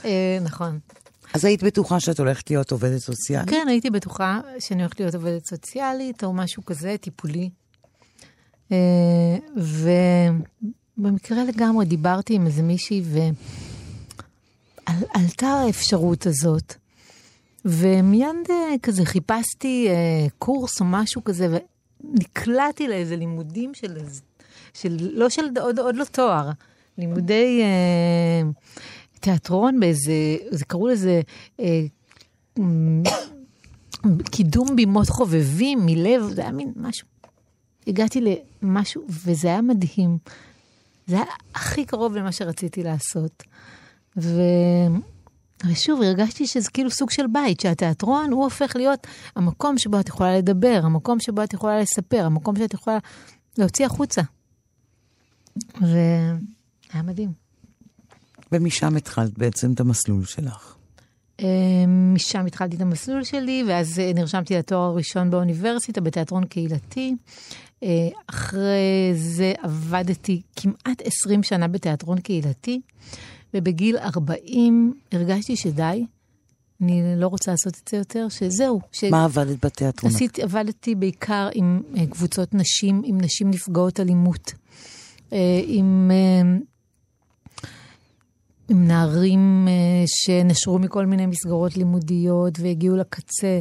אה, 0.06 0.38
נכון. 0.41 0.80
אז 1.34 1.45
היית 1.45 1.63
בטוחה 1.63 1.99
שאת 1.99 2.19
הולכת 2.19 2.49
להיות 2.49 2.71
עובדת 2.71 2.97
סוציאלית? 2.97 3.49
כן, 3.49 3.65
הייתי 3.67 3.89
בטוחה 3.89 4.39
שאני 4.59 4.82
הולכת 4.82 4.99
להיות 4.99 5.15
עובדת 5.15 5.45
סוציאלית 5.45 6.23
או 6.23 6.34
משהו 6.34 6.65
כזה, 6.65 6.95
טיפולי. 7.01 7.49
אה, 8.71 8.77
ובמקרה 10.97 11.43
לגמרי 11.43 11.86
דיברתי 11.86 12.34
עם 12.34 12.45
איזה 12.45 12.63
מישהי 12.63 13.03
ועלתה 14.88 15.47
האפשרות 15.47 16.25
הזאת. 16.25 16.73
ומיד 17.65 18.36
אה, 18.49 18.75
כזה 18.84 19.05
חיפשתי 19.05 19.88
אה, 19.89 20.27
קורס 20.39 20.82
או 20.82 20.86
משהו 20.86 21.23
כזה, 21.23 21.57
ונקלעתי 22.03 22.88
לאיזה 22.88 23.15
לימודים 23.15 23.73
של, 23.73 23.97
של 24.73 24.97
לא 24.99 25.29
של, 25.29 25.45
עוד, 25.61 25.79
עוד 25.79 25.95
לא 25.95 26.03
תואר, 26.03 26.49
לימודי 26.97 27.61
אה, 27.61 28.49
תיאטרון 29.22 29.80
באיזה, 29.80 30.13
זה 30.49 30.65
קראו 30.65 30.88
לזה 30.88 31.22
אה, 31.59 31.86
קידום 34.32 34.76
בימות 34.76 35.09
חובבים 35.09 35.80
מלב, 35.86 36.22
זה 36.34 36.41
היה 36.41 36.51
מין 36.51 36.74
משהו. 36.76 37.07
הגעתי 37.88 38.22
למשהו, 38.61 39.03
וזה 39.09 39.47
היה 39.47 39.61
מדהים. 39.61 40.17
זה 41.07 41.15
היה 41.15 41.26
הכי 41.55 41.86
קרוב 41.86 42.15
למה 42.15 42.32
שרציתי 42.32 42.84
לעשות. 42.84 43.43
ו... 44.17 44.41
ושוב, 45.67 46.01
הרגשתי 46.01 46.47
שזה 46.47 46.69
כאילו 46.72 46.91
סוג 46.91 47.09
של 47.09 47.28
בית, 47.28 47.59
שהתיאטרון 47.59 48.32
הוא 48.32 48.43
הופך 48.43 48.76
להיות 48.76 49.07
המקום 49.36 49.78
שבו 49.78 49.99
את 49.99 50.09
יכולה 50.09 50.38
לדבר, 50.38 50.82
המקום 50.84 51.19
שבו 51.19 51.43
את 51.43 51.53
יכולה 51.53 51.80
לספר, 51.80 52.26
המקום 52.26 52.55
שאת 52.55 52.74
יכולה 52.74 52.97
להוציא 53.57 53.86
החוצה. 53.86 54.22
והיה 55.82 57.03
מדהים. 57.03 57.41
ומשם 58.52 58.95
התחלת 58.95 59.38
בעצם 59.38 59.74
את 59.74 59.80
המסלול 59.80 60.26
שלך. 60.26 60.76
אה, 61.39 61.86
משם 61.88 62.45
התחלתי 62.45 62.76
את 62.76 62.82
המסלול 62.82 63.24
שלי, 63.24 63.64
ואז 63.68 63.99
אה, 63.99 64.12
נרשמתי 64.16 64.56
לתואר 64.56 64.80
הראשון 64.82 65.30
באוניברסיטה, 65.30 66.02
בתיאטרון 66.02 66.45
קהילתי. 66.45 67.16
אה, 67.84 68.10
אחרי 68.28 69.12
זה 69.16 69.54
עבדתי 69.62 70.41
כמעט 70.56 71.02
20 71.04 71.43
שנה 71.43 71.68
בתיאטרון 71.68 72.20
קהילתי, 72.20 72.82
ובגיל 73.54 73.97
40 73.97 74.93
הרגשתי 75.12 75.56
שדי, 75.56 76.06
אני 76.82 77.02
לא 77.18 77.28
רוצה 77.28 77.52
לעשות 77.52 77.74
את 77.84 77.88
זה 77.88 77.97
יותר, 77.97 78.28
שזהו. 78.30 78.82
ש... 78.91 79.04
מה 79.04 79.24
עבדת 79.24 79.66
בתיאטרון? 79.66 80.12
עשיתי, 80.12 80.43
עבדתי 80.43 80.95
בעיקר 80.95 81.49
עם 81.54 81.82
אה, 81.97 82.06
קבוצות 82.06 82.54
נשים, 82.54 83.02
עם 83.06 83.22
נשים 83.22 83.49
נפגעות 83.49 83.99
אלימות, 83.99 84.54
עם, 85.68 86.12
עם 88.72 88.88
נערים 88.88 89.67
אה, 89.67 89.74
שנשרו 90.05 90.80
מכל 90.80 91.05
מיני 91.05 91.26
מסגרות 91.26 91.78
לימודיות 91.78 92.59
והגיעו 92.59 92.97
לקצה. 92.97 93.59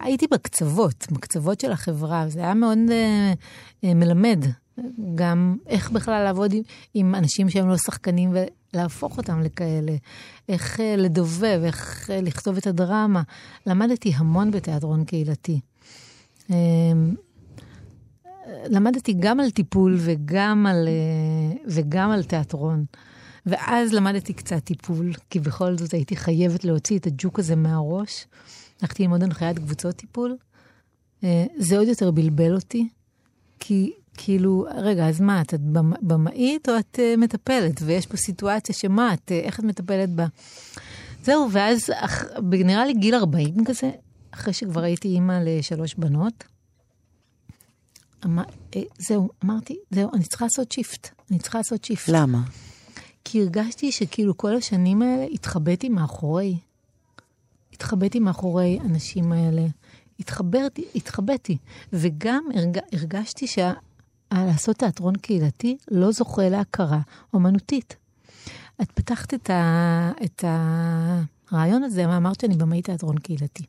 הייתי 0.00 0.26
בקצוות, 0.26 1.06
בקצוות 1.10 1.60
של 1.60 1.72
החברה, 1.72 2.28
זה 2.28 2.40
היה 2.40 2.54
מאוד 2.54 2.78
אה, 2.90 3.32
אה, 3.84 3.94
מלמד. 3.94 4.44
גם 5.14 5.56
איך 5.66 5.90
בכלל 5.90 6.24
לעבוד 6.24 6.52
עם, 6.52 6.62
עם 6.94 7.14
אנשים 7.14 7.50
שהם 7.50 7.68
לא 7.68 7.76
שחקנים 7.76 8.32
ולהפוך 8.74 9.18
אותם 9.18 9.40
לכאלה. 9.40 9.96
איך 10.48 10.80
לדובב, 10.96 11.60
איך 11.64 12.10
לכתוב 12.22 12.56
את 12.56 12.66
הדרמה. 12.66 13.22
למדתי 13.66 14.12
המון 14.16 14.50
בתיאטרון 14.50 15.04
קהילתי. 15.04 15.60
אה, 16.50 16.56
למדתי 18.66 19.14
גם 19.20 19.40
על 19.40 19.50
טיפול 19.50 19.96
וגם 19.98 20.66
על, 20.66 20.88
וגם 21.66 22.10
על 22.10 22.22
תיאטרון. 22.22 22.84
ואז 23.48 23.92
למדתי 23.92 24.32
קצת 24.32 24.64
טיפול, 24.64 25.12
כי 25.30 25.40
בכל 25.40 25.78
זאת 25.78 25.92
הייתי 25.94 26.16
חייבת 26.16 26.64
להוציא 26.64 26.98
את 26.98 27.06
הג'וק 27.06 27.38
הזה 27.38 27.56
מהראש. 27.56 28.26
הלכתי 28.82 29.02
ללמוד 29.02 29.22
הנחיית 29.22 29.58
קבוצות 29.58 29.96
טיפול. 29.96 30.36
אה, 31.24 31.44
זה 31.58 31.78
עוד 31.78 31.88
יותר 31.88 32.10
בלבל 32.10 32.54
אותי, 32.54 32.88
כי 33.60 33.92
כאילו, 34.16 34.66
רגע, 34.76 35.08
אז 35.08 35.20
מה, 35.20 35.40
את 35.40 35.54
במ- 35.54 35.92
במאית 36.02 36.68
או 36.68 36.78
את 36.78 36.98
אה, 37.02 37.14
מטפלת? 37.18 37.80
ויש 37.84 38.06
פה 38.06 38.16
סיטואציה 38.16 38.74
שמה, 38.74 39.14
את, 39.14 39.32
אה, 39.32 39.38
איך 39.40 39.58
את 39.60 39.64
מטפלת 39.64 40.10
בה? 40.10 40.26
זהו, 41.24 41.48
ואז 41.52 41.90
אח, 41.94 42.24
נראה 42.42 42.86
לי 42.86 42.94
גיל 42.94 43.14
40 43.14 43.64
כזה, 43.64 43.90
אחרי 44.30 44.52
שכבר 44.52 44.82
הייתי 44.82 45.08
אימא 45.08 45.40
לשלוש 45.44 45.94
בנות, 45.94 46.44
אמר, 48.24 48.42
זהו, 48.98 49.28
אמרתי, 49.44 49.78
זהו, 49.90 50.10
אני 50.14 50.24
צריכה 50.24 50.44
לעשות 50.44 50.72
shift. 50.72 51.08
אני 51.30 51.38
צריכה 51.38 51.58
לעשות 51.58 51.84
shift. 51.84 52.08
למה? 52.08 52.38
כי 53.30 53.42
הרגשתי 53.42 53.92
שכאילו 53.92 54.36
כל 54.36 54.56
השנים 54.56 55.02
האלה 55.02 55.24
התחבאתי 55.24 55.88
מאחורי. 55.88 56.58
התחבאתי 57.72 58.18
מאחורי 58.20 58.78
האנשים 58.82 59.32
האלה. 59.32 59.66
התחברתי, 60.20 60.84
התחבאתי. 60.94 61.56
וגם 61.92 62.44
הרג, 62.54 62.78
הרגשתי 62.92 63.46
שלעשות 63.46 64.76
תיאטרון 64.76 65.16
קהילתי 65.16 65.76
לא 65.90 66.12
זוכה 66.12 66.48
להכרה 66.48 67.00
אומנותית. 67.34 67.96
את 68.82 68.92
פתחת 68.92 69.34
את, 69.34 69.50
ה, 69.50 70.12
את 70.24 70.44
הרעיון 71.50 71.82
הזה 71.82 72.08
ואמרת 72.08 72.40
שאני 72.40 72.56
במאי 72.56 72.82
תיאטרון 72.82 73.18
קהילתי. 73.18 73.64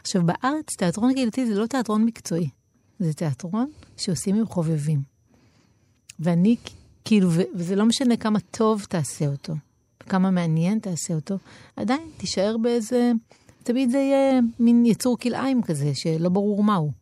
עכשיו, 0.00 0.22
בארץ 0.26 0.76
תיאטרון 0.78 1.14
קהילתי 1.14 1.46
זה 1.46 1.54
לא 1.54 1.66
תיאטרון 1.66 2.04
מקצועי, 2.04 2.48
זה 2.98 3.12
תיאטרון 3.14 3.70
שעושים 3.96 4.36
עם 4.36 4.46
חובבים. 4.46 5.02
ואני, 6.20 6.56
כאילו, 7.04 7.30
וזה 7.54 7.76
לא 7.76 7.84
משנה 7.84 8.16
כמה 8.16 8.40
טוב 8.40 8.86
תעשה 8.88 9.26
אותו, 9.26 9.54
כמה 10.00 10.30
מעניין 10.30 10.78
תעשה 10.78 11.14
אותו, 11.14 11.38
עדיין 11.76 12.10
תישאר 12.16 12.56
באיזה, 12.62 13.12
תמיד 13.62 13.90
זה 13.90 13.98
יהיה 13.98 14.40
מין 14.58 14.86
יצור 14.86 15.18
כלאיים 15.18 15.62
כזה, 15.62 15.94
שלא 15.94 16.28
ברור 16.28 16.64
מהו. 16.64 16.92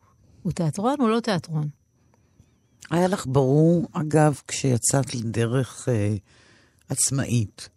הוא 0.43 0.51
תיאטרון 0.51 0.95
או 0.99 1.07
לא 1.07 1.19
תיאטרון? 1.19 1.69
היה 2.89 3.07
לך 3.07 3.25
ברור, 3.27 3.87
אגב, 3.91 4.41
כשיצאת 4.47 5.15
לדרך 5.15 5.89
אה, 5.89 6.15
עצמאית, 6.89 7.69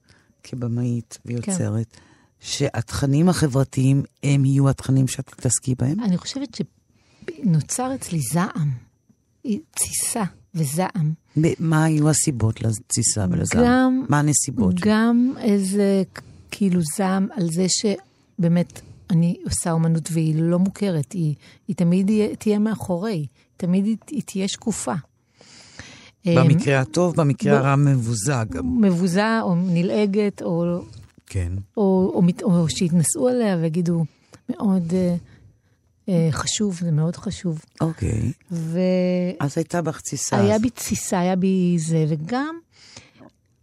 כבמאית 0.43 1.19
ויוצרת, 1.25 1.93
כן. 1.93 2.01
שהתכנים 2.41 3.29
החברתיים 3.29 4.03
הם 4.23 4.45
יהיו 4.45 4.69
התכנים 4.69 5.09
שאת 5.09 5.27
תתעסקי 5.27 5.75
בהם? 5.75 6.01
אני 6.01 6.19
חושבת 6.19 6.49
שנוצר 6.55 7.95
אצלי 7.95 8.21
זעם, 8.33 8.71
תסיסה 9.71 10.25
וזעם. 10.55 11.24
מה 11.59 11.85
היו 11.85 12.11
הסיבות 12.11 12.63
לתסיסה 12.63 13.27
ולזעם? 13.31 13.65
גם... 13.65 14.05
מה 14.09 14.19
הנסיבות? 14.19 14.75
גם 14.81 15.33
איזה 15.39 16.03
כאילו 16.51 16.81
זעם 16.97 17.29
על 17.37 17.49
זה 17.53 17.67
שבאמת 17.69 18.81
אני 19.11 19.37
עושה 19.45 19.73
אומנות 19.73 20.09
והיא 20.13 20.35
לא 20.39 20.59
מוכרת, 20.59 21.13
היא, 21.13 21.35
היא 21.69 21.77
תמיד 21.77 22.11
תהיה 22.39 22.59
מאחורי, 22.59 23.27
תמיד 23.57 23.85
היא, 23.85 23.97
היא 24.11 24.23
תהיה 24.27 24.49
שקופה. 24.49 24.95
במקרה 26.27 26.81
הטוב, 26.81 27.17
במקרה 27.17 27.59
הרע 27.59 27.77
מבוזה 27.77 28.33
גם. 28.51 28.81
מבוזה 28.81 29.41
או 29.41 29.55
נלעגת, 29.55 30.43
או... 30.43 30.83
כן. 31.27 31.53
או, 31.77 32.13
או, 32.15 32.23
או, 32.43 32.61
או 32.61 32.69
שיתנסו 32.69 33.29
עליה 33.29 33.57
ויגידו, 33.57 34.05
מאוד 34.49 34.93
אה, 34.93 35.17
חשוב, 36.31 36.79
זה 36.81 36.91
מאוד 36.91 37.17
חשוב. 37.17 37.65
אוקיי. 37.81 38.33
ו... 38.51 38.79
אז 39.41 39.53
הייתה 39.59 39.83
בך 39.83 40.01
תסיסה. 40.01 40.41
היה 40.41 40.59
בי 40.59 40.71
תסיסה, 40.71 41.21
היה 41.21 41.37
בי 41.37 41.77
זה, 41.79 42.05
וגם 42.09 42.59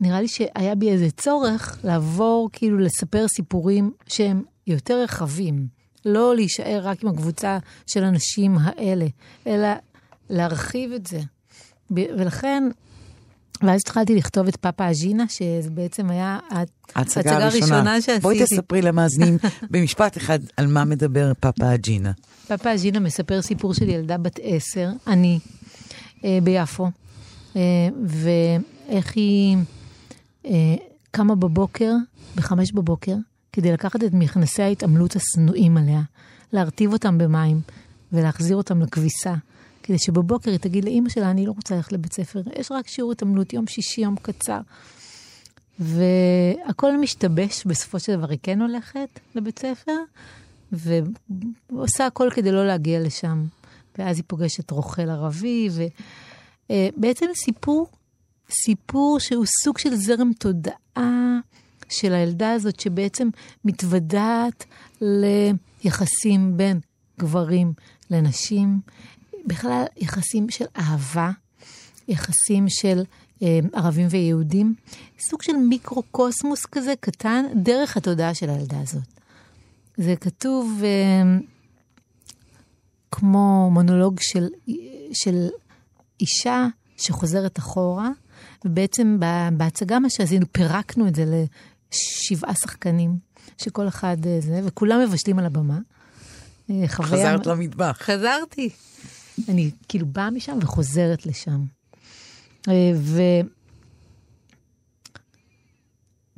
נראה 0.02 0.22
לי 0.22 0.28
שהיה 0.28 0.76
בי 0.76 0.90
איזה 0.90 1.12
צורך 1.12 1.80
לעבור, 1.84 2.50
כאילו 2.54 2.78
לספר 2.78 3.28
סיפורים 3.28 3.92
שהם 4.08 4.44
יותר 4.68 5.04
רחבים. 5.04 5.68
לא 6.06 6.36
להישאר 6.36 6.82
רק 6.84 7.04
עם 7.04 7.10
הקבוצה 7.10 7.58
של 7.88 8.04
הנשים 8.04 8.58
האלה, 8.60 9.06
אלא 9.48 9.68
להרחיב 10.30 10.92
את 10.92 11.08
זה. 11.08 11.20
ולכן, 11.92 12.64
ואז 13.64 13.80
התחלתי 13.86 14.16
לכתוב 14.16 14.48
את 14.48 14.56
פאפה 14.56 14.92
אג'ינה, 14.92 15.26
שזה 15.30 15.70
בעצם 15.70 16.10
היה 16.10 16.40
ההצגה 16.96 17.46
הראשונה 17.46 18.02
שעשיתי. 18.02 18.20
בואי 18.22 18.44
תספרי 18.44 18.82
למאזינים 18.82 19.38
במשפט 19.72 20.18
אחד 20.18 20.40
על 20.58 20.68
מה 20.68 20.86
מדבר 20.86 21.32
פאפה 21.40 21.74
אג'ינה. 21.74 22.12
פאפה 22.48 22.74
אג'ינה 22.74 23.00
מספר 23.00 23.42
סיפור 23.42 23.74
של 23.74 23.90
ילדה 23.90 24.18
בת 24.18 24.40
עשר, 24.44 24.90
אני, 25.08 25.40
אה, 26.26 26.40
ביפו, 26.44 26.90
אה, 27.56 27.62
ואיך 28.06 29.16
היא 29.16 29.58
אה, 30.46 30.76
קמה 31.12 31.36
בבוקר, 31.36 31.94
בחמש 32.36 32.72
בבוקר, 32.72 33.16
כדי 33.54 33.72
לקחת 33.72 34.04
את 34.04 34.14
מכנסי 34.14 34.62
ההתעמלות 34.62 35.16
השנואים 35.16 35.78
עליה, 35.78 36.02
להרטיב 36.54 36.94
אותם 36.94 37.18
במים 37.18 37.62
ולהחזיר 38.12 38.56
אותם 38.56 38.82
לכביסה. 38.82 39.34
כדי 39.84 40.00
שבבוקר 40.00 40.52
היא 40.52 40.60
תגיד 40.60 40.86
לאימא 40.86 41.10
שלה, 41.10 41.32
אני 41.32 41.46
לא 41.46 41.52
רוצה 41.52 41.76
ללכת 41.76 41.92
לבית 41.92 42.14
ספר, 42.14 42.42
יש 42.60 42.72
רק 42.72 42.88
שיעור 42.88 43.12
התעמלות, 43.12 43.54
יום 43.54 43.68
שישי, 43.68 44.02
יום 44.02 44.16
קצר. 44.22 44.60
והכל 45.80 46.98
משתבש, 46.98 47.64
בסופו 47.66 48.00
של 48.00 48.16
דבר 48.16 48.30
היא 48.30 48.40
כן 48.44 48.62
הולכת 48.62 49.20
לבית 49.36 49.60
ספר, 49.60 49.98
ועושה 50.72 52.06
הכל 52.06 52.30
כדי 52.34 52.52
לא 52.52 52.68
להגיע 52.68 53.00
לשם. 53.00 53.46
ואז 53.98 54.18
היא 54.18 54.24
פוגשת 54.28 54.72
רוכל 54.72 55.10
ערבי, 55.10 55.70
ובעצם 56.70 57.26
סיפור, 57.36 57.88
סיפור 58.52 59.20
שהוא 59.20 59.46
סוג 59.64 59.78
של 59.78 59.96
זרם 59.96 60.32
תודעה 60.40 61.40
של 61.90 62.14
הילדה 62.14 62.52
הזאת, 62.52 62.80
שבעצם 62.80 63.30
מתוודעת 63.66 64.66
ליחסים 65.02 66.58
בין 66.58 66.80
גברים 67.20 67.74
לנשים, 68.10 68.80
בכלל 69.46 69.84
יחסים 69.98 70.50
של 70.50 70.66
אהבה, 70.78 71.32
יחסים 72.08 72.66
של 72.70 73.04
אה, 73.44 73.60
ערבים 73.74 74.08
ויהודים, 74.10 74.76
סוג 75.20 75.42
של 75.42 75.54
מיקרוקוסמוס 75.54 76.66
כזה 76.66 76.94
קטן 77.00 77.46
דרך 77.56 77.98
התודעה 77.98 78.34
של 78.34 78.50
הילדה 78.50 78.80
הזאת. 78.82 79.04
זה 79.98 80.16
כתוב 80.16 80.82
אה, 80.84 81.40
כמו 83.12 83.70
מונולוג 83.72 84.20
של, 84.22 84.48
של 85.14 85.48
אישה 86.20 86.68
שחוזרת 86.98 87.60
אחורה, 87.60 88.10
ובעצם 88.66 89.20
בהצגה 89.58 90.00
מה 90.00 90.10
שעשינו, 90.10 90.46
פירקנו 90.52 91.08
את 91.08 91.16
זה 91.16 91.26
לשבעה 91.26 92.54
שחקנים, 92.56 93.18
שכל 93.58 93.88
אחד 93.88 94.18
אה, 94.26 94.38
זה, 94.42 94.62
וכולם 94.64 95.02
מבשלים 95.02 95.40
על 95.40 95.46
הבמה. 95.46 95.80
אה, 96.70 96.84
חוויה... 96.88 97.12
חזרת 97.12 97.48
למטבח. 97.48 97.98
חזרתי. 98.02 98.70
אני 99.50 99.72
כאילו 99.88 100.06
באה 100.06 100.30
משם 100.30 100.58
וחוזרת 100.62 101.26
לשם. 101.26 101.66
אה, 102.70 102.92
ו... 102.96 103.22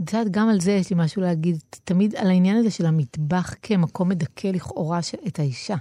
את 0.03 0.13
יודעת, 0.13 0.31
גם 0.31 0.49
על 0.49 0.59
זה 0.59 0.71
יש 0.71 0.89
לי 0.89 0.95
משהו 0.99 1.21
להגיד, 1.21 1.57
תמיד 1.83 2.15
על 2.15 2.27
העניין 2.27 2.57
הזה 2.57 2.71
של 2.71 2.85
המטבח 2.85 3.53
כמקום 3.61 4.09
מדכא 4.09 4.47
לכאורה 4.47 4.99
את 5.27 5.39
האישה. 5.39 5.75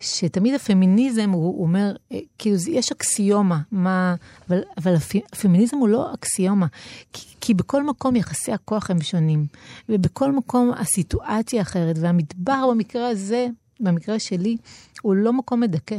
שתמיד 0.00 0.54
הפמיניזם, 0.54 1.30
הוא, 1.30 1.62
אומר, 1.62 1.96
אה, 2.12 2.18
כאילו, 2.38 2.56
יש 2.70 2.92
אקסיומה, 2.92 3.60
מה, 3.72 4.14
אבל, 4.48 4.60
אבל 4.78 4.94
הפמיניזם 5.32 5.76
הוא 5.76 5.88
לא 5.88 6.14
אקסיומה, 6.14 6.66
כי, 7.12 7.26
כי 7.40 7.54
בכל 7.54 7.84
מקום 7.84 8.16
יחסי 8.16 8.52
הכוח 8.52 8.90
הם 8.90 9.02
שונים, 9.02 9.46
ובכל 9.88 10.32
מקום 10.32 10.72
הסיטואציה 10.76 11.62
אחרת, 11.62 11.96
והמטבח 11.98 12.58
במקרה 12.70 13.08
הזה, 13.08 13.46
במקרה 13.80 14.18
שלי, 14.18 14.56
הוא 15.02 15.14
לא 15.14 15.32
מקום 15.32 15.60
מדכא. 15.60 15.96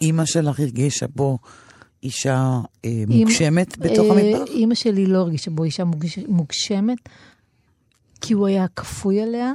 אימא 0.00 0.24
שלך 0.24 0.60
הרגישה 0.60 1.06
בו 1.06 1.38
אישה 2.02 2.60
אה, 2.84 3.04
מוגשמת 3.08 3.76
אימא, 3.76 3.92
בתוך 3.92 4.16
אה, 4.16 4.22
המטבח? 4.22 4.54
אימא 4.54 4.74
שלי 4.74 5.06
לא 5.06 5.18
הרגישה 5.18 5.50
בו 5.50 5.64
אישה 5.64 5.84
מוגש, 5.84 6.18
מוגשמת, 6.28 6.98
כי 8.20 8.34
הוא 8.34 8.46
היה 8.46 8.66
כפוי 8.76 9.22
עליה, 9.22 9.52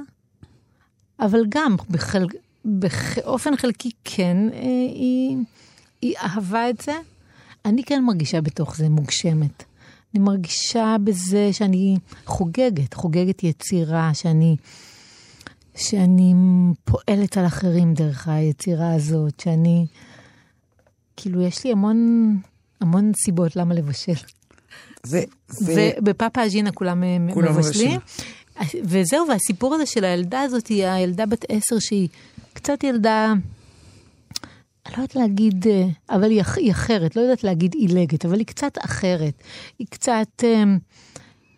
אבל 1.20 1.40
גם 1.50 1.76
בחל, 1.90 2.26
באופן 2.66 3.58
חלקי 3.58 3.92
כן 4.04 4.38
אה, 4.54 4.60
היא, 4.94 5.38
היא 6.02 6.14
אהבה 6.18 6.70
את 6.70 6.82
זה. 6.82 6.94
אני 7.66 7.84
כן 7.84 8.04
מרגישה 8.04 8.42
בתוך 8.42 8.78
זה 8.78 8.90
מוגשמת. 8.90 9.64
אני 10.14 10.24
מרגישה 10.24 10.96
בזה 11.04 11.50
שאני 11.52 11.98
חוגגת, 12.26 12.94
חוגגת 12.94 13.44
יצירה, 13.44 14.14
שאני... 14.14 14.56
שאני 15.76 16.34
פועלת 16.86 17.38
על 17.38 17.46
אחרים 17.46 17.94
דרך 17.94 18.28
היצירה 18.28 18.94
הזאת, 18.94 19.40
שאני... 19.40 19.86
כאילו, 21.18 21.42
יש 21.42 21.64
לי 21.64 21.72
המון, 21.72 22.38
המון 22.82 23.12
סיבות 23.26 23.56
למה 23.56 23.74
לבשל. 23.74 24.14
ובפאפה 25.62 26.46
אג'ינה 26.46 26.72
כולם, 26.72 27.04
כולם 27.34 27.58
מבשלים. 27.58 28.00
וזהו, 28.84 29.28
והסיפור 29.28 29.76
הזה 29.76 29.86
של 29.86 30.04
הילדה 30.04 30.42
הזאת, 30.42 30.68
היא 30.68 30.88
הילדה 30.88 31.26
בת 31.26 31.46
עשר 31.50 31.80
שהיא 31.80 32.08
קצת 32.54 32.84
ילדה, 32.84 33.34
אני 34.86 34.94
לא 34.98 35.02
יודעת 35.02 35.16
להגיד, 35.16 35.66
אבל 36.10 36.32
היא, 36.32 36.44
היא 36.56 36.72
אחרת, 36.72 37.16
לא 37.16 37.22
יודעת 37.22 37.44
להגיד 37.44 37.74
עילגת, 37.74 38.26
אבל 38.26 38.38
היא 38.38 38.46
קצת 38.46 38.78
אחרת. 38.86 39.34
היא 39.80 39.88
קצת, 39.90 40.44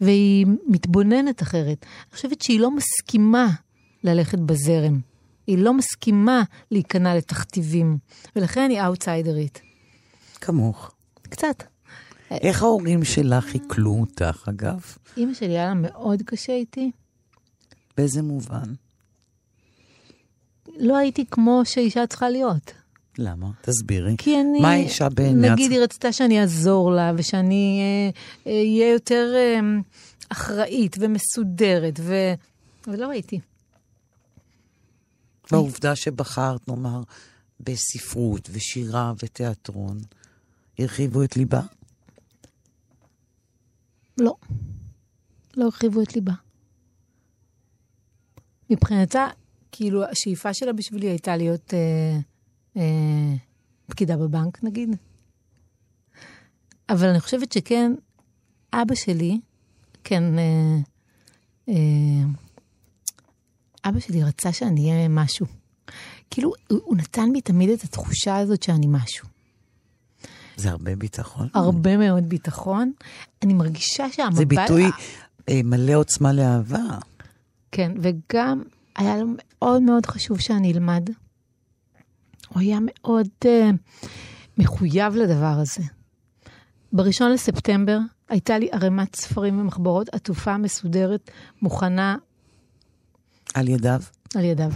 והיא 0.01 0.45
מתבוננת 0.68 1.41
אחרת. 1.41 1.86
אני 1.86 2.16
חושבת 2.16 2.41
שהיא 2.41 2.60
לא 2.60 2.72
מסכימה 2.72 3.47
ללכת 4.03 4.39
בזרם. 4.39 4.99
היא 5.50 5.58
לא 5.58 5.74
מסכימה 5.74 6.43
להיכנע 6.72 7.16
לתכתיבים, 7.16 7.97
ולכן 8.36 8.70
היא 8.70 8.82
אאוטסיידרית. 8.82 9.62
כמוך. 10.41 10.91
קצת. 11.22 11.64
איך 12.32 12.64
ההורים 12.64 13.04
שלך 13.04 13.54
עיכלו 13.54 13.91
אותך, 13.91 14.50
אגב? 14.50 14.82
אימא 15.18 15.34
שלי 15.34 15.50
היה 15.50 15.68
לה 15.68 15.74
מאוד 15.74 16.22
קשה 16.26 16.54
איתי. 16.54 16.91
באיזה 17.97 18.22
מובן? 18.22 18.74
לא 20.78 20.97
הייתי 20.97 21.26
כמו 21.32 21.62
שאישה 21.66 22.08
צריכה 22.08 22.30
להיות. 22.30 22.74
למה? 23.18 23.47
תסבירי. 23.62 24.16
כי 24.18 24.41
אני... 24.41 24.60
מה 24.62 24.72
האישה 24.72 25.10
בעיני 25.10 25.50
נגיד? 25.50 25.72
היא 25.72 25.80
רצתה 25.80 26.12
שאני 26.12 26.41
אעזור 26.41 26.91
לה, 26.91 27.12
ושאני 27.18 27.82
אה, 27.82 28.52
אה, 28.52 28.60
אהיה 28.60 28.93
יותר 28.93 29.34
אה, 29.36 29.60
אחראית 30.30 30.95
ומסודרת, 31.00 32.00
ו... 32.04 32.34
ולא 32.88 33.10
הייתי. 33.10 33.39
והעובדה 35.52 35.95
שבחרת, 35.95 36.68
נאמר, 36.68 37.02
בספרות 37.60 38.50
ושירה 38.52 39.14
ותיאטרון, 39.24 39.97
הרחיבו 40.80 41.24
את 41.24 41.38
ליבה? 41.38 41.62
לא. 44.18 44.36
לא 45.58 45.66
הרחיבו 45.66 46.02
את 46.02 46.16
ליבה. 46.16 46.34
מבחינתה, 48.70 49.28
כאילו, 49.72 50.04
השאיפה 50.06 50.54
שלה 50.54 50.74
בשבילי 50.74 51.08
הייתה 51.08 51.38
להיות 51.38 51.74
אה, 51.74 52.20
אה, 52.78 53.36
פקידה 53.88 54.18
בבנק, 54.18 54.64
נגיד. 54.64 54.89
אבל 56.89 57.08
אני 57.08 57.20
חושבת 57.20 57.52
שכן, 57.52 57.91
אבא 58.74 58.95
שלי, 58.95 59.39
כן, 60.04 60.24
אה, 60.39 60.78
אה, 61.70 62.24
אבא 63.86 64.00
שלי 64.00 64.24
רצה 64.24 64.52
שאני 64.52 64.92
אהיה 64.92 65.08
משהו. 65.08 65.46
כאילו, 66.30 66.54
הוא, 66.68 66.98
נתן 66.98 67.32
לי 67.32 67.42
תמיד 67.42 67.70
את 67.70 67.84
התחושה 67.84 68.38
הזאת 68.38 68.64
שאני 68.64 68.88
משהו. 68.90 69.28
זה 70.58 70.70
הרבה 70.70 70.96
ביטחון. 70.96 71.48
הרבה 71.54 71.98
מאוד 71.98 72.30
ביטחון. 72.30 72.92
אני 73.44 73.54
מרגישה 73.54 74.12
שהמבט... 74.12 74.36
זה 74.36 74.46
ביטוי 74.46 74.86
אה, 75.50 75.62
מלא 75.64 75.94
עוצמה 75.94 76.34
לאהבה. 76.34 76.98
כן, 77.72 77.92
וגם 78.02 78.64
היה 78.96 79.18
לו 79.18 79.26
מאוד 79.28 79.82
מאוד 79.82 80.06
חשוב 80.06 80.40
שאני 80.40 80.74
אלמד. 80.74 81.10
הוא 82.50 82.62
היה 82.62 82.78
מאוד 82.82 83.28
uh, 83.46 83.48
מחויב 84.58 85.16
לדבר 85.16 85.60
הזה. 85.62 85.84
בראשון 86.94 87.32
לספטמבר 87.32 87.98
הייתה 88.30 88.58
לי 88.58 88.70
ערימת 88.72 89.16
ספרים 89.16 89.62
ומחברות 89.62 90.10
עטופה, 90.10 90.58
מסודרת, 90.58 91.32
מוכנה 91.62 92.16
על 93.54 93.68
ידיו. 93.68 94.02
על 94.36 94.43
ידיו. 94.43 94.72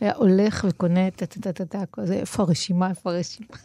היה 0.00 0.12
הולך 0.14 0.64
וקונה 0.68 1.10
טה-טה-טה-טה, 1.10 1.82
כזה, 1.92 2.14
איפה 2.14 2.42
הרשימה, 2.42 2.90
איפה 2.90 3.12
הרשימה. 3.12 3.56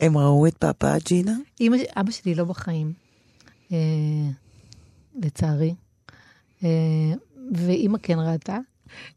הם 0.00 0.18
ראו 0.18 0.46
את 0.46 0.56
פאפה 0.58 0.98
ג'ינה? 1.04 1.36
אמא, 1.60 1.76
אבא 1.96 2.10
שלי 2.10 2.34
לא 2.34 2.44
בחיים, 2.44 2.92
אה, 3.72 3.76
לצערי. 5.22 5.74
אה, 6.64 6.68
ואימא 7.54 7.98
כן 8.02 8.18
ראתה. 8.18 8.58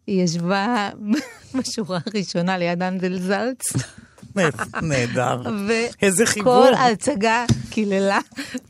היא 0.07 0.23
ישבה 0.23 0.89
בשורה 1.59 1.99
הראשונה 2.07 2.57
ליד 2.57 2.83
אנדל 2.83 3.19
זלץ, 3.19 3.61
נהדר. 4.81 5.41
וכל 5.41 6.05
איזה 6.05 6.25
חיבור. 6.25 6.65
ההצגה 6.65 7.45
קיללה. 7.69 8.19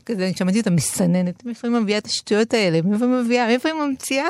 כזה, 0.06 0.24
אני 0.24 0.34
שמעתי 0.36 0.58
אותה 0.58 0.70
מסננת, 0.70 1.44
מאיפה 1.44 1.68
היא 1.68 1.76
מביאה 1.76 1.98
את 1.98 2.06
השטויות 2.06 2.54
האלה? 2.54 2.82
מאיפה 2.82 3.04
היא 3.04 3.12
מביאה? 3.14 3.46
מאיפה 3.46 3.68
היא 3.68 3.76
ממציאה? 3.78 4.28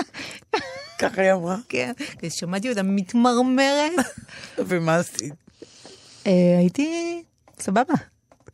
ככה 0.99 1.22
היא 1.22 1.32
אמרה. 1.32 1.57
כן, 1.68 1.93
כזה 2.18 2.30
שמעתי 2.30 2.70
אותה 2.70 2.82
מתמרמרת. 2.82 3.93
ומה 4.68 4.97
עשית? 4.97 5.34
אה, 6.26 6.59
הייתי 6.59 7.22
סבבה, 7.61 7.95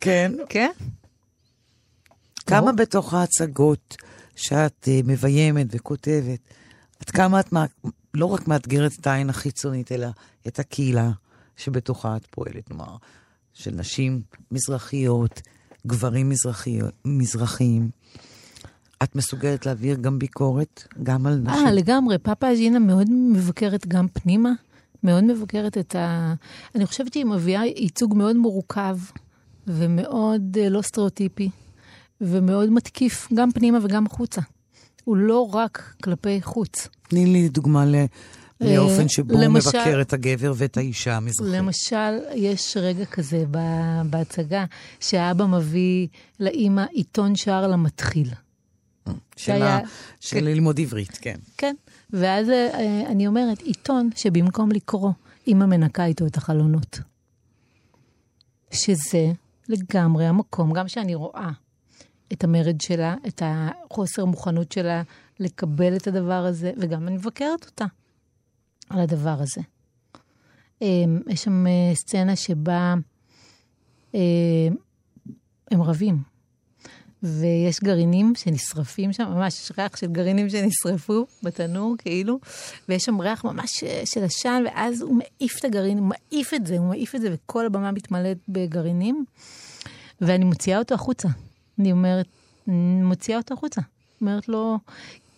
כן. 0.00 0.32
כן? 0.48 0.70
כמה 2.46 2.72
בתוך 2.72 3.14
ההצגות 3.14 3.96
שאת 4.36 4.88
אה, 4.88 5.00
מביימת 5.04 5.66
וכותבת, 5.70 6.40
עד 7.00 7.10
כמה 7.10 7.40
את 7.40 7.52
לא 8.14 8.26
רק 8.26 8.48
מאתגרת 8.48 8.92
את 9.00 9.06
העין 9.06 9.30
החיצונית, 9.30 9.92
אלא 9.92 10.06
את 10.46 10.58
הקהילה 10.58 11.10
שבתוכה 11.56 12.16
את 12.16 12.26
פועלת, 12.30 12.68
כלומר, 12.68 12.96
של 13.52 13.70
נשים 13.70 14.22
מזרחיות, 14.50 15.40
גברים 15.86 16.28
מזרחיות, 16.28 16.94
מזרחיים. 17.04 17.90
את 19.02 19.16
מסוגלת 19.16 19.66
להעביר 19.66 19.96
גם 19.96 20.18
ביקורת, 20.18 20.84
גם 21.02 21.26
על 21.26 21.34
נשים. 21.34 21.66
אה, 21.66 21.72
לגמרי. 21.72 22.18
פאפה 22.18 22.52
אג'ינה 22.52 22.78
מאוד 22.78 23.10
מבקרת 23.10 23.86
גם 23.86 24.08
פנימה, 24.08 24.52
מאוד 25.02 25.24
מבקרת 25.24 25.78
את 25.78 25.96
ה... 25.96 26.34
אני 26.74 26.86
חושבת 26.86 27.12
שהיא 27.12 27.24
מביאה 27.24 27.64
ייצוג 27.64 28.16
מאוד 28.16 28.36
מורכב 28.36 28.98
ומאוד 29.66 30.56
אה, 30.60 30.68
לא 30.68 30.82
סטריאוטיפי, 30.82 31.50
ומאוד 32.20 32.70
מתקיף 32.70 33.28
גם 33.34 33.52
פנימה 33.52 33.78
וגם 33.82 34.06
החוצה. 34.06 34.40
הוא 35.04 35.16
לא 35.16 35.54
רק 35.54 35.94
כלפי 36.02 36.42
חוץ. 36.42 36.88
תני 37.08 37.26
לי 37.26 37.48
דוגמה 37.48 37.86
ל... 37.86 37.94
לאופן 38.64 39.08
שבו 39.08 39.32
הוא 39.34 39.40
אה, 39.42 39.46
למשל- 39.48 39.68
מבקר 39.68 40.00
את 40.00 40.12
הגבר 40.12 40.52
ואת 40.56 40.76
האישה 40.76 41.16
המזרחית. 41.16 41.54
למשל, 41.54 42.18
יש 42.34 42.76
רגע 42.80 43.04
כזה 43.04 43.44
בהצגה, 44.10 44.64
שהאבא 45.00 45.46
מביא 45.46 46.08
לאימא 46.40 46.84
עיתון 46.92 47.36
שער 47.36 47.66
למתחיל. 47.68 48.30
של, 49.36 49.52
היה- 49.52 49.76
ה... 49.76 49.80
של 50.20 50.44
ללמוד 50.44 50.80
עברית, 50.80 51.18
כן. 51.20 51.36
כן. 51.58 51.74
ואז 52.10 52.48
אה, 52.50 53.02
אני 53.08 53.26
אומרת, 53.26 53.60
עיתון 53.62 54.10
שבמקום 54.16 54.72
לקרוא, 54.72 55.10
אימא 55.46 55.66
מנקה 55.66 56.04
איתו 56.04 56.26
את 56.26 56.36
החלונות. 56.36 56.98
שזה 58.70 59.32
לגמרי 59.68 60.26
המקום, 60.26 60.72
גם 60.72 60.88
שאני 60.88 61.14
רואה 61.14 61.50
את 62.32 62.44
המרד 62.44 62.80
שלה, 62.80 63.14
את 63.26 63.42
החוסר 63.44 64.24
מוכנות 64.24 64.72
שלה 64.72 65.02
לקבל 65.40 65.96
את 65.96 66.06
הדבר 66.06 66.44
הזה, 66.46 66.72
וגם 66.80 67.08
אני 67.08 67.16
מבקרת 67.16 67.64
אותה 67.66 67.84
על 68.90 69.00
הדבר 69.00 69.36
הזה. 69.40 69.60
אה, 70.82 71.04
יש 71.28 71.44
שם 71.44 71.66
אה, 71.66 71.94
סצנה 71.94 72.36
שבה 72.36 72.94
אה, 74.14 74.68
הם 75.70 75.82
רבים, 75.82 76.34
ויש 77.24 77.80
גרעינים 77.80 78.32
שנשרפים 78.36 79.12
שם, 79.12 79.24
ממש 79.24 79.60
יש 79.60 79.72
ריח 79.78 79.96
של 79.96 80.06
גרעינים 80.06 80.48
שנשרפו 80.48 81.26
בתנור, 81.42 81.94
כאילו, 81.98 82.38
ויש 82.88 83.02
שם 83.02 83.20
ריח 83.20 83.44
ממש 83.44 83.84
אה, 83.84 84.02
של 84.04 84.24
עשן, 84.24 84.62
ואז 84.66 85.00
הוא 85.02 85.16
מעיף 85.16 85.58
את 85.58 85.64
הגרעין, 85.64 85.98
הוא 85.98 86.06
מעיף 86.06 86.54
את 86.54 86.66
זה, 86.66 86.78
הוא 86.78 86.88
מעיף 86.88 87.14
את 87.14 87.20
זה, 87.20 87.28
וכל 87.34 87.66
הבמה 87.66 87.92
מתמלאת 87.92 88.38
בגרעינים, 88.48 89.24
ואני 90.20 90.44
מוציאה 90.44 90.78
אותו 90.78 90.94
החוצה. 90.94 91.28
אני 91.78 91.92
אומרת, 91.92 92.26
מוציאה 93.02 93.38
אותו 93.38 93.54
החוצה. 93.54 93.80
אומרת 94.20 94.48
לו, 94.48 94.78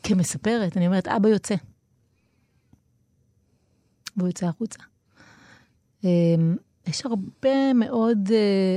כמספרת, 0.02 0.76
אני 0.76 0.86
אומרת, 0.86 1.08
אבא 1.08 1.28
יוצא. 1.28 1.54
והוא 4.16 4.28
יוצא 4.28 4.46
החוצה. 4.46 4.78
אה, 6.04 6.10
יש 6.86 7.06
הרבה 7.06 7.72
מאוד 7.74 8.18
אה, 8.30 8.36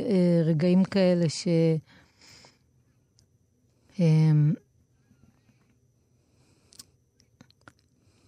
אה, 0.10 0.44
רגעים 0.46 0.84
כאלה 0.84 1.30
ש... 1.30 1.48
אמ, 4.00 4.54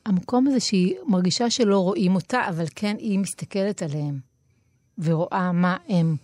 המקום 0.05 0.47
הזה 0.47 0.59
שהיא 0.59 0.95
מרגישה 1.07 1.49
שלא 1.49 1.79
רואים 1.79 2.15
אותה, 2.15 2.49
אבל 2.49 2.65
כן 2.75 2.95
היא 2.99 3.19
מסתכלת 3.19 3.81
עליהם 3.81 4.19
ורואה 4.97 5.51
מה 5.51 5.77
הם, 5.87 6.15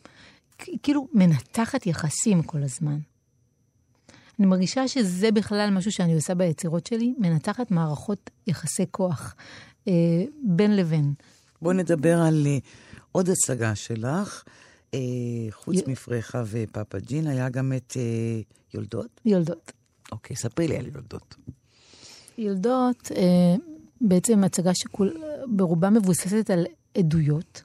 כ- 0.58 0.70
כאילו 0.84 1.08
מנתחת 1.14 1.86
יחסים 1.86 2.44
כל 2.44 2.64
הזמן. 2.64 3.00
אני 4.40 4.48
מרגישה 4.48 4.88
שזה 4.88 5.32
בכלל 5.32 5.70
משהו 5.70 5.92
שאני 5.92 6.16
עושה 6.16 6.36
ביצירות 6.36 6.86
שלי, 6.86 7.14
מנתחת 7.20 7.72
מערכות 7.72 8.30
יחסי 8.48 8.86
כוח 8.92 9.36
בין 10.44 10.76
לבין. 10.76 11.14
בואי 11.62 11.76
נדבר 11.78 12.18
על 12.22 12.44
אה, 12.48 12.58
עוד 13.12 13.30
הצגה 13.30 13.76
שלך. 13.76 14.44
אה, 14.94 15.00
חוץ 15.52 15.76
י- 15.76 15.82
מפרחה 15.92 16.44
ופאפה 16.46 17.00
ג'ין, 17.00 17.28
היה 17.28 17.50
גם 17.50 17.74
את 17.78 17.94
אה, 17.98 18.42
יולדות? 18.74 19.22
יולדות. 19.26 19.72
אוקיי, 20.12 20.36
ספרי 20.36 20.68
לי 20.68 20.78
על 20.78 20.86
יולדות. 20.88 21.36
יולדות, 22.38 23.12
אה, 23.16 23.56
בעצם 24.02 24.44
הצגה 24.44 24.72
שברובה 24.74 25.90
מבוססת 25.90 26.50
על 26.50 26.66
עדויות. 26.98 27.62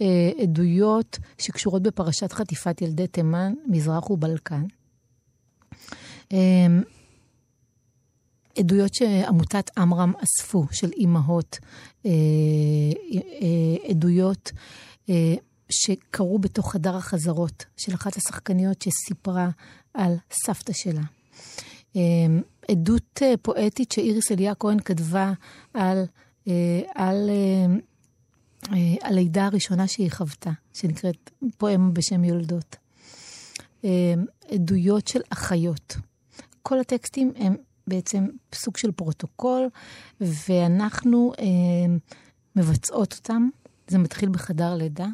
אה, 0.00 0.06
עדויות 0.42 1.18
שקשורות 1.38 1.82
בפרשת 1.82 2.32
חטיפת 2.32 2.82
ילדי 2.82 3.06
תימן, 3.06 3.54
מזרח 3.66 4.10
ובלקן. 4.10 4.64
עדויות 8.58 8.94
שעמותת 8.94 9.70
עמרם 9.78 10.12
אספו, 10.24 10.66
של 10.70 10.90
אימהות, 10.92 11.58
אה, 12.06 12.10
אה, 13.14 13.90
עדויות 13.90 14.52
אה, 15.10 15.34
שקרו 15.70 16.38
בתוך 16.38 16.72
חדר 16.72 16.96
החזרות 16.96 17.64
של 17.76 17.94
אחת 17.94 18.16
השחקניות 18.16 18.82
שסיפרה 18.82 19.50
על 19.94 20.14
סבתא 20.32 20.72
שלה. 20.72 21.02
עדות 22.68 23.22
פואטית 23.42 23.92
שאיריס 23.92 24.32
אליה 24.32 24.54
כהן 24.54 24.78
כתבה 24.80 25.32
על, 25.74 26.04
על 26.94 27.30
אה, 28.72 28.94
הלידה 29.02 29.46
הראשונה 29.46 29.88
שהיא 29.88 30.10
חוותה, 30.10 30.50
שנקראת 30.74 31.30
פואמה 31.58 31.90
בשם 31.90 32.24
יולדות. 32.24 32.76
עדויות 34.50 35.08
של 35.08 35.20
אחיות. 35.30 35.96
כל 36.62 36.80
הטקסטים 36.80 37.32
הם 37.36 37.56
בעצם 37.92 38.26
סוג 38.54 38.76
של 38.76 38.92
פרוטוקול, 38.92 39.68
ואנחנו 40.20 41.32
אה, 41.38 41.44
מבצעות 42.56 43.12
אותם. 43.12 43.48
זה 43.88 43.98
מתחיל 43.98 44.28
בחדר 44.28 44.74
לידה, 44.74 45.06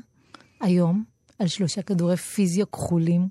היום, 0.61 1.05
על 1.39 1.47
שלושה 1.47 1.83
כדורי 1.83 2.17
פיזיו 2.17 2.71
כחולים. 2.71 3.29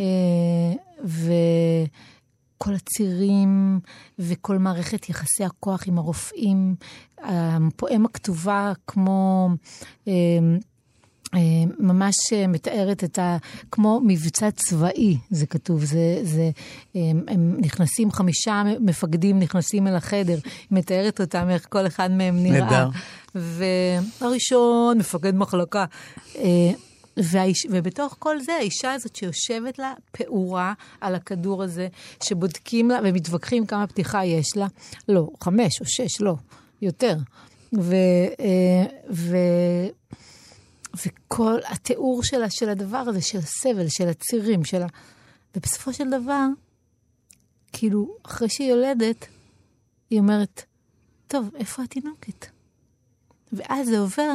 אה, 0.00 0.72
וכל 1.04 2.74
הצירים 2.74 3.80
וכל 4.18 4.58
מערכת 4.58 5.08
יחסי 5.08 5.44
הכוח 5.44 5.88
עם 5.88 5.98
הרופאים, 5.98 6.74
הפואמה 7.18 8.08
כתובה 8.08 8.72
כמו... 8.86 9.48
אה, 10.08 10.12
ממש 11.78 12.14
מתארת 12.48 13.04
את 13.04 13.18
ה... 13.18 13.36
כמו 13.70 14.00
מבצע 14.04 14.50
צבאי, 14.50 15.16
זה 15.30 15.46
כתוב. 15.46 15.84
זה, 15.84 16.20
זה, 16.22 16.50
הם, 16.94 17.24
הם 17.28 17.56
נכנסים, 17.58 18.10
חמישה 18.10 18.62
מפקדים 18.80 19.38
נכנסים 19.38 19.86
אל 19.86 19.96
החדר, 19.96 20.38
היא 20.44 20.78
מתארת 20.78 21.20
אותם, 21.20 21.46
איך 21.50 21.66
כל 21.68 21.86
אחד 21.86 22.10
מהם 22.10 22.42
נראה. 22.42 22.60
נהדר. 22.60 22.88
והראשון, 23.34 24.98
מפקד 24.98 25.34
מחלקה. 25.34 25.84
אה, 26.36 26.70
והאיש, 27.16 27.66
ובתוך 27.70 28.16
כל 28.18 28.40
זה, 28.40 28.52
האישה 28.52 28.92
הזאת 28.92 29.16
שיושבת 29.16 29.78
לה 29.78 29.92
פעורה 30.12 30.72
על 31.00 31.14
הכדור 31.14 31.62
הזה, 31.62 31.88
שבודקים 32.22 32.90
לה 32.90 32.98
ומתווכחים 33.04 33.66
כמה 33.66 33.86
פתיחה 33.86 34.24
יש 34.24 34.56
לה. 34.56 34.66
לא, 35.08 35.28
חמש 35.40 35.80
או 35.80 35.86
שש, 35.86 36.20
לא, 36.20 36.34
יותר. 36.82 37.16
ו, 37.78 37.94
אה, 38.40 38.84
ו, 39.10 39.36
וכל 41.06 41.58
התיאור 41.68 42.22
שלה, 42.22 42.50
של 42.50 42.68
הדבר 42.68 42.96
הזה, 42.96 43.22
של 43.22 43.38
הסבל, 43.38 43.88
של 43.88 44.08
הצירים, 44.08 44.64
של 44.64 44.82
ה... 44.82 44.86
ובסופו 45.56 45.92
של 45.92 46.10
דבר, 46.10 46.46
כאילו, 47.72 48.16
אחרי 48.22 48.48
שהיא 48.48 48.70
יולדת, 48.70 49.26
היא 50.10 50.18
אומרת, 50.18 50.62
טוב, 51.28 51.50
איפה 51.54 51.82
התינוקת? 51.82 52.46
ואז 53.52 53.86
זה 53.88 53.98
עובר 53.98 54.32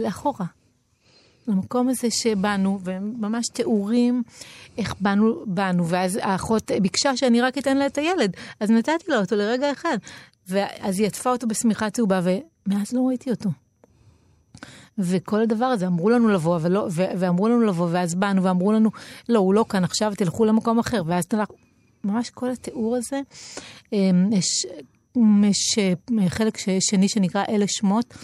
לאחורה. 0.00 0.46
למקום 1.48 1.88
הזה 1.88 2.08
שבאנו, 2.10 2.80
וממש 2.84 3.46
תיאורים 3.52 4.22
איך 4.78 4.94
באנו, 5.00 5.44
באנו, 5.46 5.88
ואז 5.88 6.18
האחות 6.22 6.70
ביקשה 6.82 7.16
שאני 7.16 7.40
רק 7.40 7.58
אתן 7.58 7.76
לה 7.76 7.86
את 7.86 7.98
הילד, 7.98 8.36
אז 8.60 8.70
נתתי 8.70 9.04
לה 9.08 9.18
אותו 9.18 9.36
לרגע 9.36 9.72
אחד. 9.72 9.98
ואז 10.48 10.98
היא 10.98 11.06
עטפה 11.06 11.30
אותו 11.30 11.46
בשמיכה 11.46 11.90
צהובה, 11.90 12.20
ומאז 12.22 12.92
לא 12.92 13.00
ראיתי 13.00 13.30
אותו. 13.30 13.50
וכל 14.98 15.40
הדבר 15.42 15.64
הזה, 15.64 15.86
אמרו 15.86 16.10
לנו 16.10 16.28
לבוא, 16.28 16.56
אבל 16.56 16.72
לא, 16.72 16.88
ו- 16.90 17.10
ואמרו 17.18 17.48
לנו 17.48 17.60
לבוא, 17.60 17.88
ואז 17.90 18.14
באנו, 18.14 18.42
ואמרו 18.42 18.72
לנו, 18.72 18.90
לא, 19.28 19.38
הוא 19.38 19.54
לא 19.54 19.64
כאן 19.68 19.84
עכשיו, 19.84 20.12
תלכו 20.16 20.44
למקום 20.44 20.78
אחר, 20.78 21.02
ואז 21.06 21.26
תלך... 21.26 21.48
ממש 22.04 22.30
כל 22.30 22.50
התיאור 22.50 22.96
הזה. 22.96 23.20
אמ, 23.92 24.32
יש, 24.32 24.66
יש 25.44 25.78
אה, 25.78 26.28
חלק 26.28 26.58
שני 26.80 27.08
שנקרא 27.08 27.44
אלה 27.48 27.64
שמות. 27.68 28.14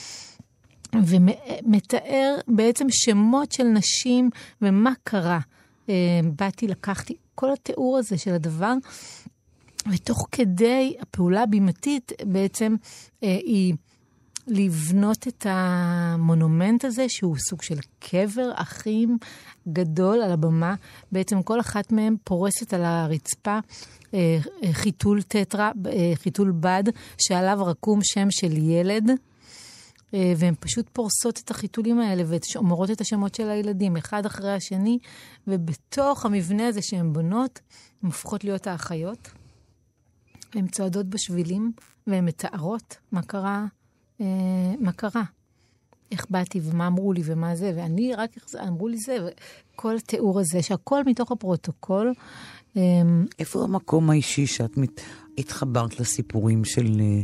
ומתאר 0.95 2.39
בעצם 2.49 2.87
שמות 2.91 3.53
של 3.53 3.65
נשים 3.65 4.31
ומה 4.63 4.93
קרה. 5.05 5.41
אה, 5.89 6.21
באתי, 6.37 6.67
לקחתי, 6.69 7.17
כל 7.35 7.53
התיאור 7.53 7.99
הזה 7.99 8.19
של 8.19 8.35
הדבר, 8.35 8.75
ותוך 9.93 10.29
כדי 10.33 10.97
הפעולה 11.01 11.43
הבימתית 11.43 12.13
בעצם 12.25 12.75
אה, 13.23 13.39
היא 13.45 13.75
לבנות 14.47 15.29
את 15.29 15.47
המונומנט 15.49 16.85
הזה, 16.85 17.07
שהוא 17.09 17.37
סוג 17.39 17.63
של 17.63 17.79
קבר 17.99 18.51
אחים 18.55 19.19
גדול 19.69 20.23
על 20.23 20.33
הבמה. 20.33 20.75
בעצם 21.13 21.43
כל 21.43 21.61
אחת 21.61 21.93
מהן 21.93 22.17
פורסת 22.25 22.75
על 22.75 22.85
הרצפה 22.85 23.59
אה, 24.15 24.39
חיתול 24.73 25.23
טטרה, 25.23 25.71
חיתול 26.15 26.53
בד, 26.61 26.85
שעליו 27.19 27.59
רקום 27.67 27.99
שם 28.03 28.27
של 28.31 28.57
ילד. 28.57 29.11
אה, 30.15 30.33
והן 30.37 30.55
פשוט 30.61 30.89
פורסות 30.93 31.41
את 31.45 31.51
החיתולים 31.51 32.01
האלה 32.01 32.23
ואומרות 32.27 32.91
את 32.91 33.01
השמות 33.01 33.35
של 33.35 33.51
הילדים, 33.51 33.97
אחד 33.97 34.27
אחרי 34.27 34.53
השני, 34.53 34.99
ובתוך 35.47 36.27
המבנה 36.27 36.69
הזה 36.69 36.83
שהן 36.83 37.13
בונות, 37.13 37.61
הן 38.03 38.07
הופכות 38.07 38.45
להיות 38.45 38.67
האחיות. 38.67 39.31
והן 40.55 40.67
צועדות 40.67 41.07
בשבילים, 41.07 41.73
והן 42.07 42.25
מתארות 42.25 42.97
מה 43.13 43.23
קרה, 43.23 43.59
אה, 43.59 43.82
מה 44.81 44.93
קרה. 44.93 45.23
איך 46.11 46.27
באתי 46.31 46.61
ומה 46.63 46.87
אמרו 46.87 47.13
לי 47.13 47.23
ומה 47.25 47.57
זה, 47.57 47.73
ואני 47.77 48.15
רק 48.15 48.31
אמרו 48.69 48.89
לי 48.89 48.97
זה, 48.97 49.17
וכל 49.75 49.97
התיאור 49.97 50.41
הזה, 50.41 50.63
שהכל 50.63 51.05
מתוך 51.05 51.33
הפרוטוקול. 51.33 52.15
אה, 52.77 52.83
איפה 53.39 53.65
המקום 53.65 54.11
האישי 54.11 54.47
שאת 54.47 54.77
מת... 54.77 55.01
התחברת 55.39 56.01
לסיפורים 56.01 56.65
של, 56.65 57.01
אה, 57.01 57.23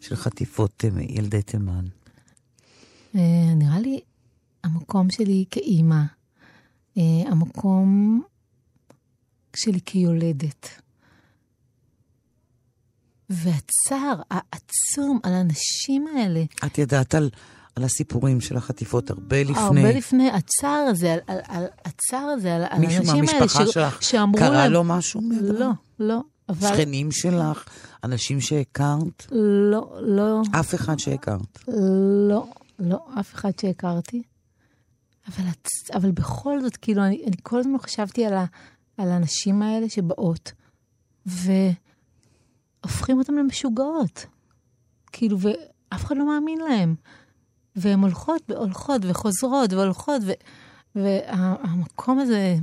של 0.00 0.16
חטיפות 0.16 0.84
ילדי 1.08 1.42
תימן? 1.42 1.84
אה, 3.14 3.54
נראה 3.56 3.80
לי 3.80 4.00
המקום 4.64 5.10
שלי 5.10 5.44
כאימא, 5.50 6.02
אה, 6.98 7.02
המקום 7.26 8.22
שלי 9.56 9.80
כיולדת. 9.84 10.68
והצער 13.30 14.22
העצום 14.30 15.20
על 15.22 15.32
הנשים 15.32 16.06
האלה. 16.16 16.42
את 16.66 16.78
ידעת 16.78 17.14
על, 17.14 17.30
על 17.76 17.84
הסיפורים 17.84 18.40
של 18.40 18.56
החטיפות 18.56 19.10
הרבה 19.10 19.42
לפני. 19.42 19.58
הרבה 19.58 19.92
לפני, 19.92 20.30
הצער 20.30 20.86
הזה, 20.90 21.12
על, 21.12 21.20
על, 21.26 21.38
על 21.48 21.64
הצער 21.84 22.26
הזה, 22.26 22.56
על, 22.56 22.62
על 22.70 22.78
מישהו 22.78 23.04
מהמשפחה 23.04 23.66
ש... 23.66 23.70
שלך 23.70 24.02
שאמרו 24.02 24.38
קרה 24.38 24.50
להם... 24.50 24.72
לו 24.72 24.84
משהו? 24.84 25.20
לא, 25.40 25.70
לא. 25.98 26.20
אבל... 26.48 26.68
שכנים 26.68 27.10
שלך? 27.10 27.64
אנשים 28.04 28.40
שהכרת? 28.40 29.26
לא, 29.70 29.96
לא. 30.00 30.42
אף 30.60 30.74
אחד 30.74 30.98
שהכרת? 30.98 31.58
לא. 32.28 32.46
לא, 32.80 32.98
אף 33.20 33.34
אחד 33.34 33.50
שהכרתי. 33.60 34.22
אבל, 35.28 35.44
אבל 35.94 36.10
בכל 36.10 36.60
זאת, 36.62 36.76
כאילו, 36.76 37.04
אני, 37.04 37.24
אני 37.26 37.36
כל 37.42 37.58
הזמן 37.58 37.78
חשבתי 37.78 38.26
על, 38.26 38.34
ה, 38.34 38.44
על 38.98 39.08
האנשים 39.08 39.62
האלה 39.62 39.88
שבאות, 39.88 40.52
והופכים 42.84 43.18
אותם 43.18 43.34
למשוגעות. 43.34 44.26
כאילו, 45.12 45.38
ואף 45.40 46.04
אחד 46.04 46.16
לא 46.16 46.26
מאמין 46.26 46.58
להם. 46.58 46.94
והן 47.76 48.00
הולכות 48.00 48.42
והולכות 48.48 49.02
וחוזרות 49.04 49.72
והולכות, 49.72 50.22
ו, 50.26 50.32
והמקום 50.94 52.18
הזה... 52.18 52.56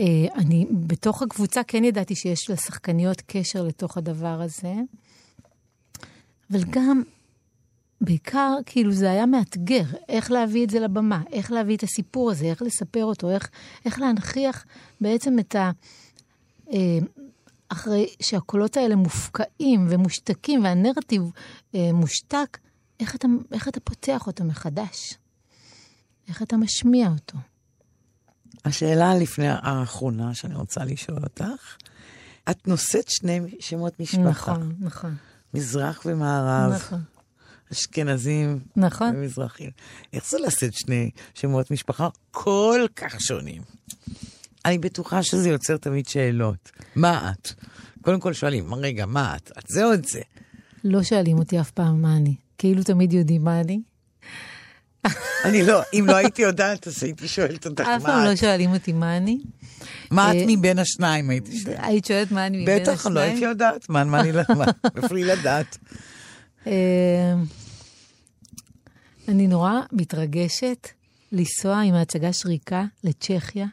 אה, 0.00 0.26
אני 0.34 0.66
בתוך 0.70 1.22
הקבוצה 1.22 1.62
כן 1.62 1.84
ידעתי 1.84 2.14
שיש 2.14 2.50
לשחקניות 2.50 3.22
קשר 3.26 3.62
לתוך 3.62 3.96
הדבר 3.96 4.40
הזה, 4.42 4.74
אבל 6.50 6.64
גם 6.70 7.02
בעיקר, 8.00 8.56
כאילו, 8.66 8.92
זה 8.92 9.10
היה 9.10 9.26
מאתגר, 9.26 9.84
איך 10.08 10.30
להביא 10.30 10.64
את 10.64 10.70
זה 10.70 10.80
לבמה, 10.80 11.22
איך 11.32 11.52
להביא 11.52 11.76
את 11.76 11.82
הסיפור 11.82 12.30
הזה, 12.30 12.46
איך 12.46 12.62
לספר 12.62 13.04
אותו, 13.04 13.30
איך, 13.30 13.50
איך 13.84 14.00
להנכיח 14.00 14.64
בעצם 15.00 15.38
את 15.38 15.56
ה... 15.56 15.70
אחרי 17.72 18.14
שהקולות 18.22 18.76
האלה 18.76 18.96
מופקעים 18.96 19.86
ומושתקים 19.90 20.64
והנרטיב 20.64 21.22
אה, 21.74 21.92
מושתק, 21.92 22.58
איך 23.00 23.14
אתה, 23.14 23.28
איך 23.52 23.68
אתה 23.68 23.80
פותח 23.80 24.26
אותו 24.26 24.44
מחדש? 24.44 25.14
איך 26.28 26.42
אתה 26.42 26.56
משמיע 26.56 27.08
אותו? 27.08 27.38
השאלה 28.64 29.14
לפני 29.14 29.48
האחרונה 29.48 30.34
שאני 30.34 30.54
רוצה 30.54 30.84
לשאול 30.84 31.18
אותך, 31.24 31.76
את 32.50 32.68
נושאת 32.68 33.08
שני 33.08 33.40
שמות 33.60 34.00
משפחה. 34.00 34.52
נכון, 34.52 34.74
נכון. 34.80 35.16
מזרח 35.54 36.02
ומערב. 36.06 36.72
נכון. 36.72 37.00
אשכנזים 37.72 38.60
נכון. 38.76 39.16
ומזרחים. 39.16 39.70
איך 40.12 40.30
זה 40.30 40.38
לשאת 40.38 40.74
שני 40.74 41.10
שמות 41.34 41.70
משפחה 41.70 42.08
כל 42.30 42.86
כך 42.96 43.20
שונים? 43.20 43.62
אני 44.64 44.78
בטוחה 44.78 45.22
שזה 45.22 45.48
יוצר 45.48 45.76
תמיד 45.76 46.08
שאלות. 46.08 46.70
מה 46.96 47.32
את? 47.32 47.52
קודם 48.02 48.20
כל 48.20 48.32
שואלים, 48.32 48.74
רגע, 48.74 49.06
מה 49.06 49.36
את? 49.36 49.50
את 49.58 49.64
זה 49.68 49.84
או 49.84 49.94
את 49.94 50.04
זה? 50.04 50.20
לא 50.84 51.02
שואלים 51.02 51.38
אותי 51.38 51.60
אף 51.60 51.70
פעם 51.70 52.02
מה 52.02 52.16
אני. 52.16 52.34
כאילו 52.58 52.82
תמיד 52.82 53.12
יודעים 53.12 53.44
מה 53.44 53.60
אני. 53.60 53.80
אני 55.44 55.62
לא, 55.66 55.80
אם 55.94 56.04
לא 56.06 56.16
הייתי 56.16 56.42
יודעת, 56.42 56.86
אז 56.86 57.02
הייתי 57.02 57.28
שואלת 57.28 57.66
אותך 57.66 57.80
מה 57.80 57.96
את. 57.96 58.00
אף 58.00 58.06
פעם 58.06 58.24
לא 58.24 58.36
שואלים 58.36 58.72
אותי 58.72 58.92
מה 58.92 59.16
אני. 59.16 59.38
מה 60.10 60.30
את 60.30 60.36
אה, 60.36 60.44
מבין 60.48 60.78
השניים, 60.78 61.30
הייתי 61.30 61.58
שואלת. 61.58 61.78
היית 61.82 62.04
שואלת 62.04 62.32
מה 62.32 62.46
אני 62.46 62.62
מבין 62.62 62.82
השניים? 62.82 62.96
בטח, 62.96 63.06
לא 63.06 63.20
הייתי 63.20 63.44
יודעת. 63.44 63.88
מה, 63.88 64.04
מה 64.04 64.20
אני, 64.20 64.30
איפה 64.96 65.14
לי 65.14 65.24
לדעת? 65.24 65.78
אה, 66.66 67.34
אני 69.28 69.46
נורא 69.46 69.80
מתרגשת 69.92 70.88
לנסוע 71.32 71.80
עם 71.80 71.94
ההצגה 71.94 72.32
שריקה 72.32 72.84
לצ'כיה, 73.04 73.66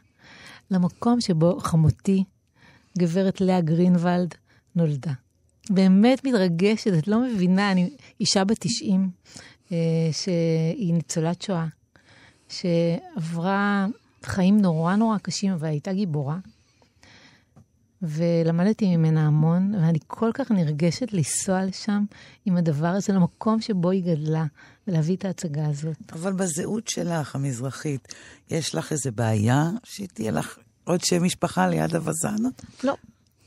למקום 0.72 1.22
שבו 1.22 1.59
חמותי, 1.59 2.24
גברת 2.97 3.41
לאה 3.41 3.61
גרינוולד, 3.61 4.36
נולדה. 4.76 5.13
באמת 5.70 6.26
מתרגשת, 6.26 6.91
את 6.99 7.07
לא 7.07 7.20
מבינה, 7.20 7.72
אני 7.72 7.89
אישה 8.20 8.43
בת 8.43 8.57
90, 8.59 9.09
אה, 9.72 9.78
שהיא 10.11 10.93
ניצולת 10.93 11.41
שואה, 11.41 11.65
שעברה 12.49 13.88
חיים 14.24 14.57
נורא 14.57 14.95
נורא 14.95 15.17
קשים, 15.17 15.55
והייתה 15.59 15.93
גיבורה. 15.93 16.38
ולמדתי 18.01 18.97
ממנה 18.97 19.28
המון, 19.28 19.76
ואני 19.76 19.99
כל 20.07 20.32
כך 20.34 20.51
נרגשת 20.51 21.13
לנסוע 21.13 21.65
לשם 21.65 22.03
עם 22.45 22.57
הדבר 22.57 22.88
הזה, 22.88 23.13
למקום 23.13 23.61
שבו 23.61 23.89
היא 23.89 24.03
גדלה, 24.03 24.45
ולהביא 24.89 25.15
את 25.15 25.25
ההצגה 25.25 25.67
הזאת. 25.67 25.95
אבל 26.13 26.33
בזהות 26.33 26.87
שלך, 26.87 27.35
המזרחית, 27.35 28.07
יש 28.49 28.75
לך 28.75 28.91
איזה 28.91 29.11
בעיה 29.11 29.69
שתהיה 29.83 30.31
לך 30.31 30.57
עוד 30.83 31.01
שם 31.03 31.23
משפחה 31.23 31.67
ליד 31.67 31.95
הווזנה? 31.95 32.49
לא. 32.83 32.95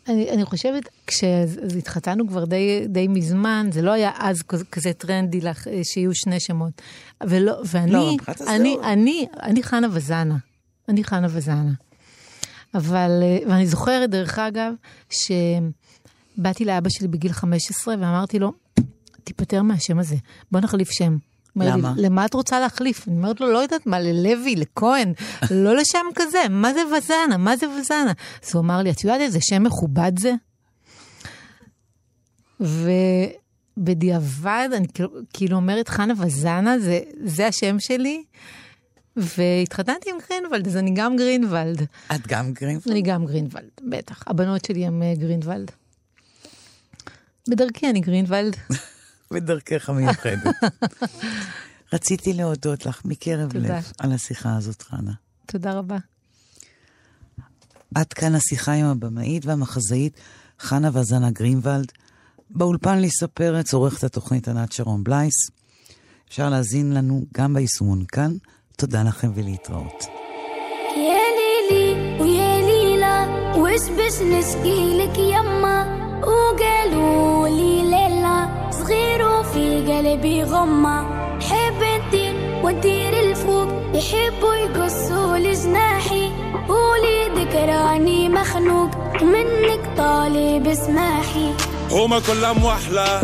אני, 0.09 0.31
אני 0.31 0.45
חושבת, 0.45 0.89
כשהתחתנו 1.07 2.29
כבר 2.29 2.45
די, 2.45 2.87
די 2.89 3.09
מזמן, 3.09 3.71
זה 3.73 3.83
לא 3.83 3.93
היה 3.93 4.11
אז 4.19 4.43
כזה, 4.73 4.93
טרנדי 4.93 5.41
לך, 5.41 5.69
אה, 5.69 5.81
שיהיו 5.85 6.15
שני 6.15 6.41
שמות. 6.41 6.83
ולא, 7.27 7.53
ואני, 7.65 7.93
לא, 7.93 8.09
אני, 8.09 8.17
הזהות. 8.29 8.85
אני, 8.85 9.27
אני 9.43 9.63
חנה 9.63 9.87
וזנה. 9.93 10.37
אני 10.89 11.05
חנה 11.05 11.27
וזנה. 11.31 11.73
אבל, 12.75 13.11
אה, 13.23 13.39
ואני 13.49 13.67
זוכרת, 13.67 14.11
דרך 14.11 14.39
אגב, 14.39 14.73
שבאתי 15.11 16.65
לאבא 16.65 16.89
שלי 16.91 17.09
בגיל 17.09 17.33
15 17.33 17.95
ואמרתי 17.95 18.39
לו, 18.39 18.53
תיפטר 19.25 19.63
מהשם 19.63 19.99
הזה, 19.99 20.17
בוא 20.51 20.61
נחליף 20.61 20.91
שם. 20.91 21.17
אומר 21.57 21.67
לי, 21.67 21.73
למה? 21.73 21.95
למה 21.97 22.27
את 22.27 22.35
רוצה 22.35 22.61
להחליף? 22.61 23.09
אני 23.09 23.17
אומרת 23.17 23.41
לו, 23.41 23.53
לא 23.53 23.59
יודעת 23.59 23.87
מה, 23.87 24.01
ללוי, 24.01 24.57
לכהן, 24.57 25.13
לא 25.51 25.77
לשם 25.77 26.07
כזה, 26.15 26.39
מה 26.51 26.75
זה 26.75 26.81
וזנה? 26.87 27.37
מה 27.37 27.57
זה 27.57 27.67
וזנה? 27.71 28.13
אז 28.45 28.55
הוא 28.55 28.61
אמר 28.61 28.83
לי, 28.83 28.91
את 28.91 29.05
יודעת 29.05 29.21
איזה 29.21 29.39
שם 29.41 29.63
מכובד 29.63 30.13
זה? 30.19 30.33
ובדיעבד, 33.79 34.69
אני 34.77 34.87
כאילו, 34.95 35.11
כאילו 35.33 35.57
אומרת, 35.57 35.89
חנה 35.89 36.15
ואזנה, 36.19 36.79
זה, 36.79 37.01
זה 37.25 37.47
השם 37.47 37.77
שלי, 37.79 38.25
והתחתנתי 39.17 40.11
עם 40.11 40.17
גרינוולד, 40.29 40.67
אז 40.67 40.77
אני 40.77 40.91
גם 40.95 41.17
גרינוולד. 41.17 41.83
את 42.15 42.27
גם 42.27 42.53
גרינפלד? 42.53 42.93
אני 42.93 43.03
גם 43.03 43.27
גרינוולד, 43.27 43.71
בטח. 43.89 44.25
הבנות 44.27 44.65
שלי 44.65 44.87
הן 44.87 45.03
אה, 45.03 45.15
גרינוולד. 45.15 45.71
בדרכי 47.49 47.91
אני 47.91 48.01
גרינוולד. 48.01 48.57
בדרכך 49.32 49.90
המיוחדת. 49.90 50.56
רציתי 51.94 52.34
להודות 52.34 52.86
לך 52.86 53.02
מקרב 53.06 53.52
תודה. 53.52 53.78
לב 53.78 53.92
על 54.00 54.12
השיחה 54.12 54.58
הזאת, 54.58 54.82
חנה. 54.82 55.12
תודה 55.46 55.74
רבה. 55.74 55.98
עד 57.96 58.14
כאן 58.14 58.36
השיחה 58.36 58.74
עם 58.74 58.86
הבמאית 58.86 59.46
והמחזאית 59.46 60.20
חנה 60.60 60.90
וזנה 60.94 61.32
גרינוולד. 61.32 61.92
באולפן 62.50 62.98
ליסה 62.98 63.28
פרץ, 63.28 63.74
עורכת 63.74 64.04
התוכנית 64.04 64.48
ענת 64.48 64.72
שרון 64.72 65.04
בלייס. 65.04 65.34
אפשר 66.30 66.50
להזין 66.50 66.94
לנו 66.94 67.26
גם 67.34 67.54
ביישומון 67.54 68.06
כאן. 68.08 68.32
תודה 68.78 69.04
לכם 69.04 69.32
ולהתראות. 69.36 70.04
يا 70.98 71.24
ليلي 71.38 72.22
ويا 72.22 72.62
ليلى 72.62 73.18
وش 73.58 73.82
بش 73.82 74.22
نشكي 74.22 74.98
لك 74.98 75.18
يما 75.18 75.78
وقالوا 76.22 77.31
قلبي 80.03 80.43
غمة 80.43 80.99
حب 81.41 81.83
ندير 81.83 82.35
وندير 82.63 83.21
الفوق 83.21 83.69
يحبوا 83.95 84.55
يقصوا 84.55 85.39
لجناحي. 85.39 86.31
قولي 86.69 87.29
ذكراني 87.37 88.29
مخنوق 88.29 88.91
منك 89.23 89.97
طالب 89.97 90.67
اسماحي 90.67 91.51
هما 91.91 92.21
كلها 92.21 92.53
موحلة 92.53 93.21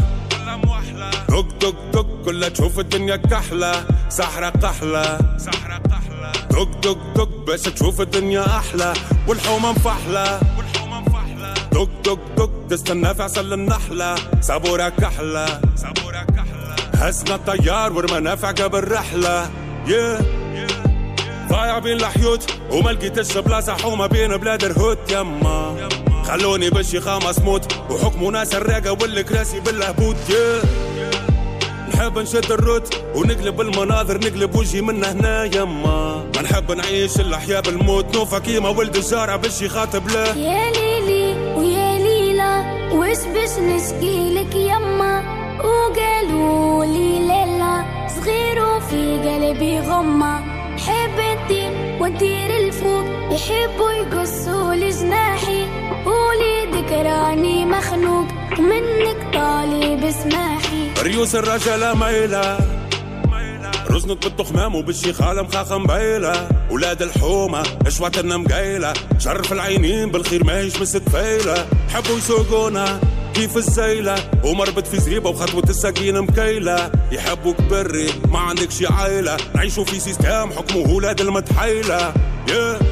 دق 1.29 1.49
دق 1.61 1.75
دق 1.93 2.07
كلها 2.25 2.49
تشوف 2.49 2.79
الدنيا 2.79 3.17
كحلة. 3.17 3.73
سحرة 4.09 4.53
قحلة. 4.63 5.19
سحرة 5.39 5.83
قحلة 5.91 6.33
دق 6.51 6.81
دق 6.83 6.99
دق 7.17 7.53
بس 7.53 7.63
تشوف 7.63 8.01
الدنيا 8.01 8.47
أحلى. 8.47 8.93
والحومة 9.29 9.73
مفحلة. 9.73 10.41
دق 11.73 11.89
دق 12.05 12.19
دق 12.37 12.51
تستنى 12.71 13.15
في 13.15 13.23
عسل 13.23 13.53
النحلة. 13.53 14.15
صبورة 14.41 14.89
كحلة 14.89 15.61
صبورة 15.77 16.23
كحلة. 16.37 16.48
هزنا 16.99 17.35
الطيار 17.35 17.93
والمنافع 17.93 18.51
قبل 18.51 18.93
رحلة 18.93 19.51
yeah. 19.87 20.23
ضايع 21.49 21.79
بين 21.79 21.97
الحيوت 21.97 22.51
وما 22.71 22.91
لقيتش 22.91 23.37
بلاصة 23.39 23.75
حومة 23.77 24.07
بين 24.07 24.37
بلاد 24.37 24.65
الهوت. 24.65 24.99
يما. 25.13 25.89
خلوني 26.25 26.71
بالشيخة 26.71 27.19
مسموت 27.19 27.73
وحكموا 27.91 28.33
ناس 28.33 28.55
الراقة 28.55 28.93
والكراسي 28.93 29.61
بالهبوط 29.61 30.17
yeah. 30.29 30.67
نحب 31.95 32.19
نشد 32.19 32.53
الروت 32.53 32.95
ونقلب 33.15 33.61
المناظر 33.61 34.19
نقلب 34.19 34.55
وجهي 34.57 34.81
من 34.81 35.05
هنا. 35.05 35.45
يما. 35.45 36.25
ما 36.37 36.43
نحب 36.43 36.73
نعيش 36.73 37.17
الأحياء 37.21 37.61
بالموت. 37.61 38.17
نوفا 38.17 38.39
كيما 38.39 38.69
ولد 38.69 38.97
الجارع 38.97 39.37
باش 39.37 39.63
يخاطب 39.63 40.09
له. 40.09 40.27
يا 40.27 40.71
ليلي 40.71 41.55
ويا 41.57 41.99
ليلى 41.99 42.65
وش 42.93 43.19
بش 43.19 43.59
نشكي 43.59 44.35
لك 44.35 44.55
يما؟ 44.55 45.39
وقالوا 45.59 46.68
لي 46.93 47.19
ليلى 47.29 47.85
صغير 48.17 48.65
وفي 48.65 49.19
قلبي 49.29 49.81
غمة. 49.81 50.41
حب 50.87 51.19
ندير 51.45 51.71
وندير 52.01 52.57
الفوق 52.57 53.05
يحبوا 53.33 53.91
يقصوا 53.91 54.75
لجناحي. 54.75 55.67
قولي 56.05 56.57
ذكراني 56.73 57.65
مخنوق 57.65 58.27
منك 58.59 59.35
طالب 59.35 60.05
اسماحي 60.05 60.91
ريوس 61.03 61.35
الرجالة 61.35 61.95
مايلة 61.95 62.59
رزنت 63.91 64.25
بالتخمام 64.25 64.75
وبالشيخالة 64.75 65.43
مخاخة 65.43 65.79
مبيلة 65.79 66.49
ولاد 66.71 67.03
الحومة 67.03 67.63
اشواتنا 67.87 68.37
مقيلة 68.37 68.93
شرف 69.19 69.53
العينين 69.53 70.11
بالخير 70.11 70.45
ما 70.45 70.59
هيش 70.59 70.79
بس 70.79 70.97
كفيلة. 70.97 71.67
حبوا 71.95 72.17
يسوقونا 72.19 73.01
كيف 73.39 73.57
الزيلة 73.57 74.31
ومربط 74.45 74.87
في 74.87 75.01
زريبة 75.01 75.31
وخطوة 75.31 75.63
السكين 75.63 76.21
مكيلة. 76.21 76.91
يحبوك 77.13 77.61
بري 77.61 78.11
ما 78.29 78.39
عندك 78.39 78.71
شي 78.71 78.87
عيلة. 78.87 79.37
نعيشوا 79.55 79.85
في 79.85 80.01
سيستم 80.01 80.51
حكمه 80.53 80.95
ولاد 80.95 81.21
المتحيلة. 81.21 82.13
Yeah. 82.47 82.83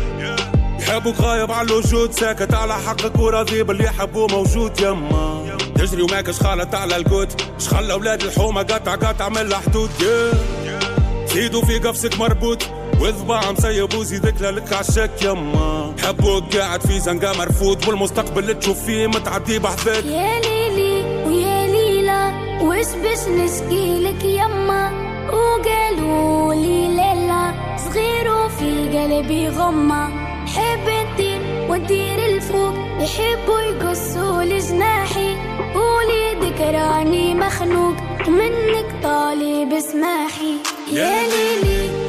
يحبوك 0.80 1.20
غايب 1.20 1.52
على 1.52 1.68
الوجود 1.68 2.12
ساكت 2.12 2.54
على 2.54 2.74
حقك 2.74 3.18
وراضي 3.18 3.62
باللي 3.62 3.84
يحبوه 3.84 4.26
موجود. 4.26 4.80
يما. 4.80 5.56
تجري 5.74 6.02
وماكش 6.02 6.40
خالط 6.40 6.74
على 6.74 6.96
القوت 6.96 7.42
شخلى 7.58 7.92
أولاد 7.92 8.22
الحومة؟ 8.22 8.62
قطع 8.62 8.94
قطع 8.94 9.28
من 9.28 9.38
الحدود. 9.38 9.90
Yeah. 10.00 11.34
زيدوا 11.34 11.64
في 11.64 11.78
قفصك 11.78 12.18
مربوط. 12.18 12.62
وذبع 13.00 13.52
مسيب 13.52 13.94
وزيدك 13.94 14.42
لك 14.42 14.72
عشاك 14.72 15.22
يما. 15.22 15.94
حبوك 16.02 16.56
قاعد 16.56 16.80
في 16.80 17.00
زنقة 17.00 17.38
مرفوض 17.38 17.88
والمستقبل 17.88 18.38
اللي 18.42 18.54
تشوف 18.54 18.82
فيه 18.82 19.06
متعدي 19.06 19.58
بحذاك 19.58 20.04
يا 20.04 20.40
ليلي 20.40 21.04
ويا 21.26 21.66
ليلى 21.66 22.32
وش 22.62 22.86
بش 22.86 23.28
نشكي 23.28 24.00
لك 24.00 24.24
يما؟ 24.24 24.90
وقالوا 25.32 26.54
لي 26.54 26.88
ليلى 26.88 27.54
صغير 27.84 28.32
وفي 28.32 28.98
قلبي 28.98 29.48
غمة. 29.48 30.08
حب 30.46 30.88
ندير 30.88 31.40
وندير 31.70 32.18
الفوق 32.26 32.74
يحبوا 33.00 33.60
يقصوا 33.60 34.42
لجناحي. 34.42 35.36
قولي 35.74 36.34
ذكراني 36.42 37.34
مخنوق 37.34 37.94
منك 38.28 38.86
طالب 39.02 39.72
اسماحي 39.72 40.54
يا 40.92 41.20
ليلي 41.22 42.05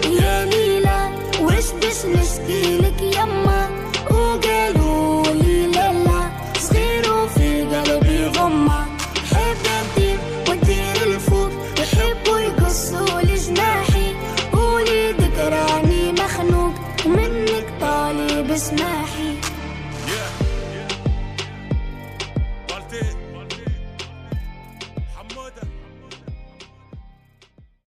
دشدش 1.67 2.05
نشكيلك 2.05 3.01
يما 3.01 3.69
وقالوا 4.11 5.23
لي 5.27 5.67
لا 5.67 5.91
صغير 6.59 7.13
وفي 7.13 7.61
قلبي 7.63 8.25
غمه 8.27 8.86